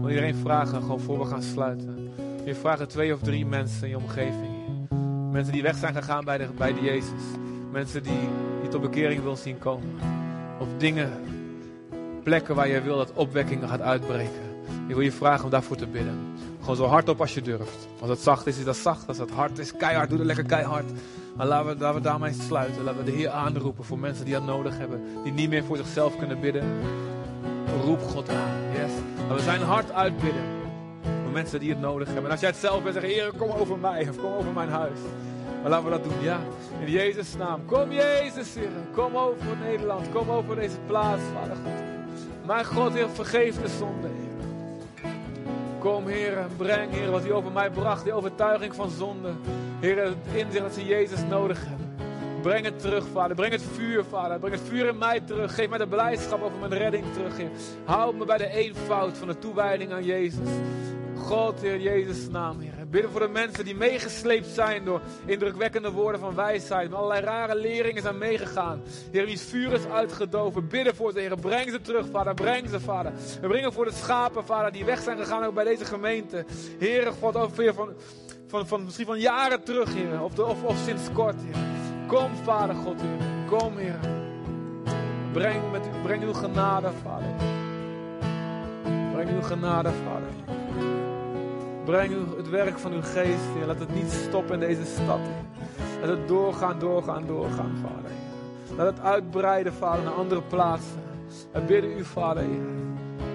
wil 0.00 0.08
iedereen 0.08 0.34
vragen, 0.34 0.80
gewoon 0.80 1.00
voor 1.00 1.18
we 1.18 1.24
gaan 1.24 1.42
sluiten. 1.42 2.10
Je 2.44 2.54
vragen 2.54 2.88
twee 2.88 3.14
of 3.14 3.20
drie 3.20 3.46
mensen 3.46 3.82
in 3.82 3.88
je 3.88 3.96
omgeving. 3.96 4.54
Mensen 5.32 5.52
die 5.52 5.62
weg 5.62 5.76
zijn 5.76 5.94
gegaan 5.94 6.24
bij 6.24 6.38
de, 6.38 6.48
bij 6.56 6.72
de 6.72 6.80
Jezus. 6.80 7.22
Mensen 7.72 8.02
die 8.02 8.20
je 8.62 8.68
tot 8.68 8.80
bekering 8.80 9.22
wil 9.22 9.36
zien 9.36 9.58
komen. 9.58 9.88
Of 10.60 10.68
dingen, 10.78 11.10
plekken 12.22 12.54
waar 12.54 12.68
je 12.68 12.80
wil 12.80 12.96
dat 12.96 13.12
opwekking 13.12 13.68
gaat 13.68 13.80
uitbreken. 13.80 14.45
Ik 14.86 14.94
wil 14.94 15.04
je 15.04 15.12
vragen 15.12 15.44
om 15.44 15.50
daarvoor 15.50 15.76
te 15.76 15.86
bidden. 15.86 16.18
Gewoon 16.60 16.76
zo 16.76 16.84
hard 16.84 17.08
op 17.08 17.20
als 17.20 17.34
je 17.34 17.42
durft. 17.42 17.88
Als 18.00 18.10
het 18.10 18.20
zacht 18.20 18.46
is, 18.46 18.58
is 18.58 18.64
dat 18.64 18.76
zacht. 18.76 19.08
Als 19.08 19.18
het 19.18 19.30
hard 19.30 19.58
is, 19.58 19.76
keihard, 19.76 20.08
doe 20.08 20.18
het 20.18 20.26
lekker 20.26 20.44
keihard. 20.44 20.90
Maar 21.36 21.46
laten 21.46 21.66
we, 21.66 21.76
laten 21.78 21.94
we 21.94 22.08
daarmee 22.08 22.32
sluiten. 22.32 22.84
Laten 22.84 23.04
we 23.04 23.10
de 23.10 23.16
Heer 23.16 23.28
aanroepen 23.28 23.84
voor 23.84 23.98
mensen 23.98 24.24
die 24.24 24.34
dat 24.34 24.44
nodig 24.44 24.78
hebben. 24.78 25.04
Die 25.22 25.32
niet 25.32 25.48
meer 25.48 25.64
voor 25.64 25.76
zichzelf 25.76 26.16
kunnen 26.16 26.40
bidden. 26.40 26.64
Roep 27.84 28.00
God 28.02 28.28
aan. 28.28 28.52
Yes. 28.72 28.90
Laten 29.20 29.36
we 29.36 29.42
zijn 29.42 29.62
hart 29.62 29.92
uitbidden. 29.92 30.42
Voor 31.22 31.32
mensen 31.32 31.60
die 31.60 31.70
het 31.70 31.80
nodig 31.80 32.06
hebben. 32.06 32.24
En 32.24 32.30
als 32.30 32.40
jij 32.40 32.50
het 32.50 32.58
zelf 32.58 32.82
bent, 32.82 32.94
zeg 32.94 33.04
Heer, 33.04 33.32
kom 33.36 33.50
over 33.50 33.78
mij. 33.78 34.08
Of 34.08 34.16
kom 34.16 34.32
over 34.32 34.52
mijn 34.52 34.68
huis. 34.68 34.98
Maar 35.62 35.70
laten 35.70 35.84
we 35.84 35.90
dat 35.90 36.04
doen, 36.04 36.22
ja. 36.22 36.40
In 36.84 36.90
Jezus' 36.90 37.36
naam. 37.36 37.64
Kom 37.64 37.92
Jezus, 37.92 38.54
Heer. 38.54 38.68
Kom 38.94 39.16
over 39.16 39.56
Nederland. 39.60 40.10
Kom 40.10 40.30
over 40.30 40.56
deze 40.56 40.78
plaats, 40.86 41.22
Vader 41.34 41.56
God. 41.56 41.84
Mijn 42.46 42.64
God, 42.64 42.92
Heer, 42.92 43.08
vergeef 43.08 43.60
de 43.60 43.68
zonde. 43.68 44.08
Kom, 45.86 46.06
Heer, 46.06 46.36
en 46.36 46.50
breng, 46.56 46.90
Heer, 46.90 47.10
wat 47.10 47.26
u 47.26 47.32
over 47.32 47.52
mij 47.52 47.70
bracht. 47.70 48.04
Die 48.04 48.12
overtuiging 48.12 48.74
van 48.74 48.90
zonde. 48.90 49.32
Heer, 49.80 50.04
het 50.04 50.16
inzicht 50.32 50.62
dat 50.62 50.74
ze 50.74 50.84
Jezus 50.84 51.20
nodig 51.28 51.64
hebben. 51.66 51.96
Breng 52.42 52.64
het 52.64 52.78
terug, 52.78 53.06
Vader. 53.12 53.36
Breng 53.36 53.52
het 53.52 53.62
vuur, 53.62 54.04
Vader. 54.04 54.38
Breng 54.38 54.54
het 54.54 54.68
vuur 54.68 54.86
in 54.86 54.98
mij 54.98 55.20
terug. 55.20 55.54
Geef 55.54 55.68
mij 55.68 55.78
de 55.78 55.86
blijdschap 55.86 56.42
over 56.42 56.58
mijn 56.58 56.72
redding 56.72 57.04
terug, 57.12 57.36
Heer. 57.36 57.50
Houd 57.84 58.14
me 58.14 58.24
bij 58.24 58.38
de 58.38 58.48
eenvoud 58.48 59.18
van 59.18 59.28
de 59.28 59.38
toewijding 59.38 59.92
aan 59.92 60.04
Jezus. 60.04 60.48
God, 61.16 61.60
Heer, 61.60 61.80
Jezus' 61.80 62.28
naam, 62.28 62.60
Heer. 62.60 62.75
Bidden 62.90 63.10
voor 63.10 63.20
de 63.20 63.28
mensen 63.28 63.64
die 63.64 63.74
meegesleept 63.74 64.46
zijn 64.46 64.84
door 64.84 65.00
indrukwekkende 65.24 65.90
woorden 65.90 66.20
van 66.20 66.34
wijsheid. 66.34 66.88
Met 66.88 66.98
allerlei 66.98 67.24
rare 67.24 67.54
leringen 67.54 68.02
zijn 68.02 68.18
meegegaan. 68.18 68.82
Heer, 69.12 69.24
wie 69.24 69.40
vuur 69.40 69.72
is 69.72 69.86
uitgedoven. 69.86 70.68
Bidden 70.68 70.94
voor 70.94 71.12
ze, 71.12 71.18
Heer. 71.18 71.36
Breng 71.36 71.70
ze 71.70 71.80
terug, 71.80 72.06
Vader. 72.10 72.34
Breng 72.34 72.68
ze, 72.68 72.80
Vader. 72.80 73.12
We 73.40 73.48
brengen 73.48 73.72
voor 73.72 73.84
de 73.84 73.92
schapen, 73.92 74.44
Vader, 74.44 74.72
die 74.72 74.84
weg 74.84 75.02
zijn 75.02 75.18
gegaan 75.18 75.44
ook 75.44 75.54
bij 75.54 75.64
deze 75.64 75.84
gemeente. 75.84 76.44
Heer, 76.78 77.12
God, 77.20 77.36
over 77.36 77.74
van, 77.74 77.88
van, 78.46 78.66
van, 78.66 78.84
misschien 78.84 79.06
van 79.06 79.18
jaren 79.18 79.64
terug, 79.64 79.94
Heer. 79.94 80.22
Of, 80.22 80.38
of, 80.38 80.62
of 80.62 80.76
sinds 80.84 81.12
kort, 81.12 81.36
Heer. 81.42 81.64
Kom, 82.06 82.30
Vader 82.44 82.74
God, 82.74 83.00
Heer. 83.00 83.58
Kom, 83.58 83.76
Heer. 83.76 83.98
Breng, 85.32 85.70
met, 85.72 86.02
breng 86.02 86.22
uw 86.22 86.32
genade, 86.32 86.90
Vader. 87.02 87.28
Breng 89.12 89.30
uw 89.30 89.42
genade, 89.42 89.90
Vader. 90.04 90.56
Breng 91.86 92.36
het 92.36 92.48
werk 92.48 92.78
van 92.78 92.92
uw 92.92 93.02
geest, 93.02 93.44
Heer. 93.54 93.66
Laat 93.66 93.78
het 93.78 93.94
niet 93.94 94.10
stoppen 94.10 94.54
in 94.54 94.68
deze 94.68 94.84
stad. 94.84 95.20
Laat 96.00 96.08
het 96.08 96.28
doorgaan, 96.28 96.78
doorgaan, 96.78 97.26
doorgaan, 97.26 97.76
Vader. 97.82 98.10
Laat 98.76 98.86
het 98.86 99.00
uitbreiden, 99.00 99.72
Vader, 99.72 100.04
naar 100.04 100.12
andere 100.12 100.42
plaatsen. 100.42 101.02
We 101.52 101.60
bidden 101.60 101.98
u, 101.98 102.04
Vader. 102.04 102.44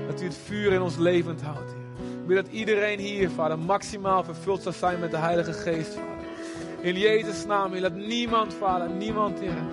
Dat 0.08 0.22
u 0.22 0.24
het 0.24 0.38
vuur 0.38 0.72
in 0.72 0.82
ons 0.82 0.97
levend 0.97 1.41
houdt, 1.41 1.72
Heer. 1.72 2.18
Ik 2.22 2.28
bid 2.28 2.36
dat 2.36 2.47
iedereen 2.47 2.99
hier, 2.99 3.30
Vader, 3.30 3.60
maximaal 3.60 4.24
vervuld 4.24 4.62
zal 4.62 4.72
zijn 4.72 4.99
met 4.99 5.12
de 5.12 5.18
Heilige 5.18 5.54
Geest, 5.54 5.93
Vader. 5.93 6.26
In 6.82 6.97
Jezus' 6.97 7.45
naam, 7.45 7.72
Heer. 7.72 7.82
Laat 7.82 7.95
niemand, 7.95 8.54
Vader, 8.54 8.89
niemand, 8.89 9.39
Heer. 9.39 9.64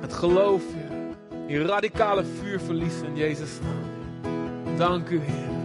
Het 0.00 0.12
geloof, 0.12 0.62
Heer. 0.72 1.14
Die 1.46 1.62
radicale 1.62 2.24
vuur 2.24 2.60
verliezen 2.60 3.06
in 3.06 3.16
Jezus' 3.16 3.58
naam. 3.60 4.76
Dank 4.76 5.08
u, 5.08 5.20
Heer. 5.20 5.55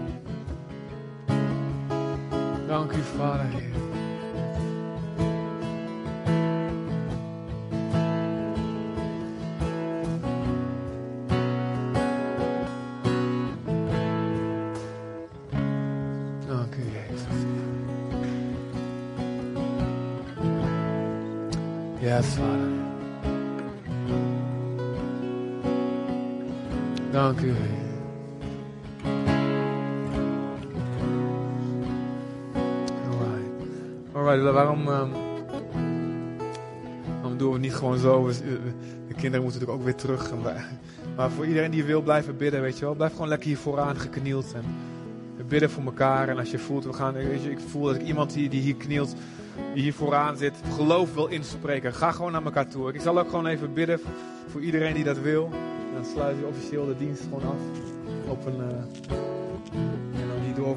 Dank 2.72 2.94
u, 2.94 3.18
Vader, 3.18 3.71
Waarom, 34.54 34.88
um, 34.88 35.12
waarom 37.14 37.38
doen 37.38 37.48
we 37.48 37.54
het 37.54 37.62
niet 37.62 37.74
gewoon 37.74 37.98
zo? 37.98 38.28
De 38.28 39.14
kinderen 39.14 39.44
moeten 39.44 39.60
natuurlijk 39.60 39.72
ook 39.72 39.84
weer 39.84 39.96
terug. 39.96 40.32
Maar 41.16 41.32
voor 41.32 41.46
iedereen 41.46 41.72
die 41.72 41.84
wil 41.84 42.02
blijven 42.02 42.38
bidden, 42.38 42.62
weet 42.62 42.78
je 42.78 42.86
wel, 42.86 42.96
blijf 42.96 43.12
gewoon 43.12 43.28
lekker 43.28 43.48
hier 43.48 43.58
vooraan 43.58 44.00
geknield. 44.00 44.54
En 44.54 44.64
bidden 45.52 45.70
voor 45.70 45.84
elkaar. 45.84 46.30
En 46.30 46.38
als 46.38 46.52
je 46.52 46.60
voelt, 46.60 46.86
we 46.86 46.94
gaan, 46.94 47.14
weet 47.14 47.44
je, 47.44 47.52
ik 47.52 47.60
voel 47.60 47.84
dat 47.84 47.96
ik 47.96 48.02
iemand 48.02 48.34
die, 48.34 48.50
die 48.50 48.62
hier 48.62 48.76
knielt, 48.76 49.16
die 49.74 49.84
hier 49.84 49.94
vooraan 49.94 50.38
zit, 50.38 50.54
geloof 50.76 51.14
wil 51.14 51.28
inspreken. 51.28 51.94
Ga 51.94 52.12
gewoon 52.12 52.32
naar 52.32 52.44
elkaar 52.44 52.68
toe. 52.68 52.94
Ik 52.94 53.02
zal 53.02 53.20
ook 53.20 53.30
gewoon 53.30 53.46
even 53.46 53.74
bidden 53.74 54.00
voor 54.48 54.62
iedereen 54.62 54.94
die 54.94 55.04
dat 55.04 55.20
wil. 55.20 55.50
Dan 55.94 56.06
sluit 56.06 56.38
je 56.40 56.46
officieel 56.46 56.86
de 56.86 56.98
dienst 56.98 57.22
gewoon 57.22 57.44
af. 57.44 57.80
Op 58.28 58.46
een, 58.46 58.58
uh, 58.58 58.62
en 60.22 60.28
dan 60.28 60.44
die 60.46 60.54
door 60.54 60.76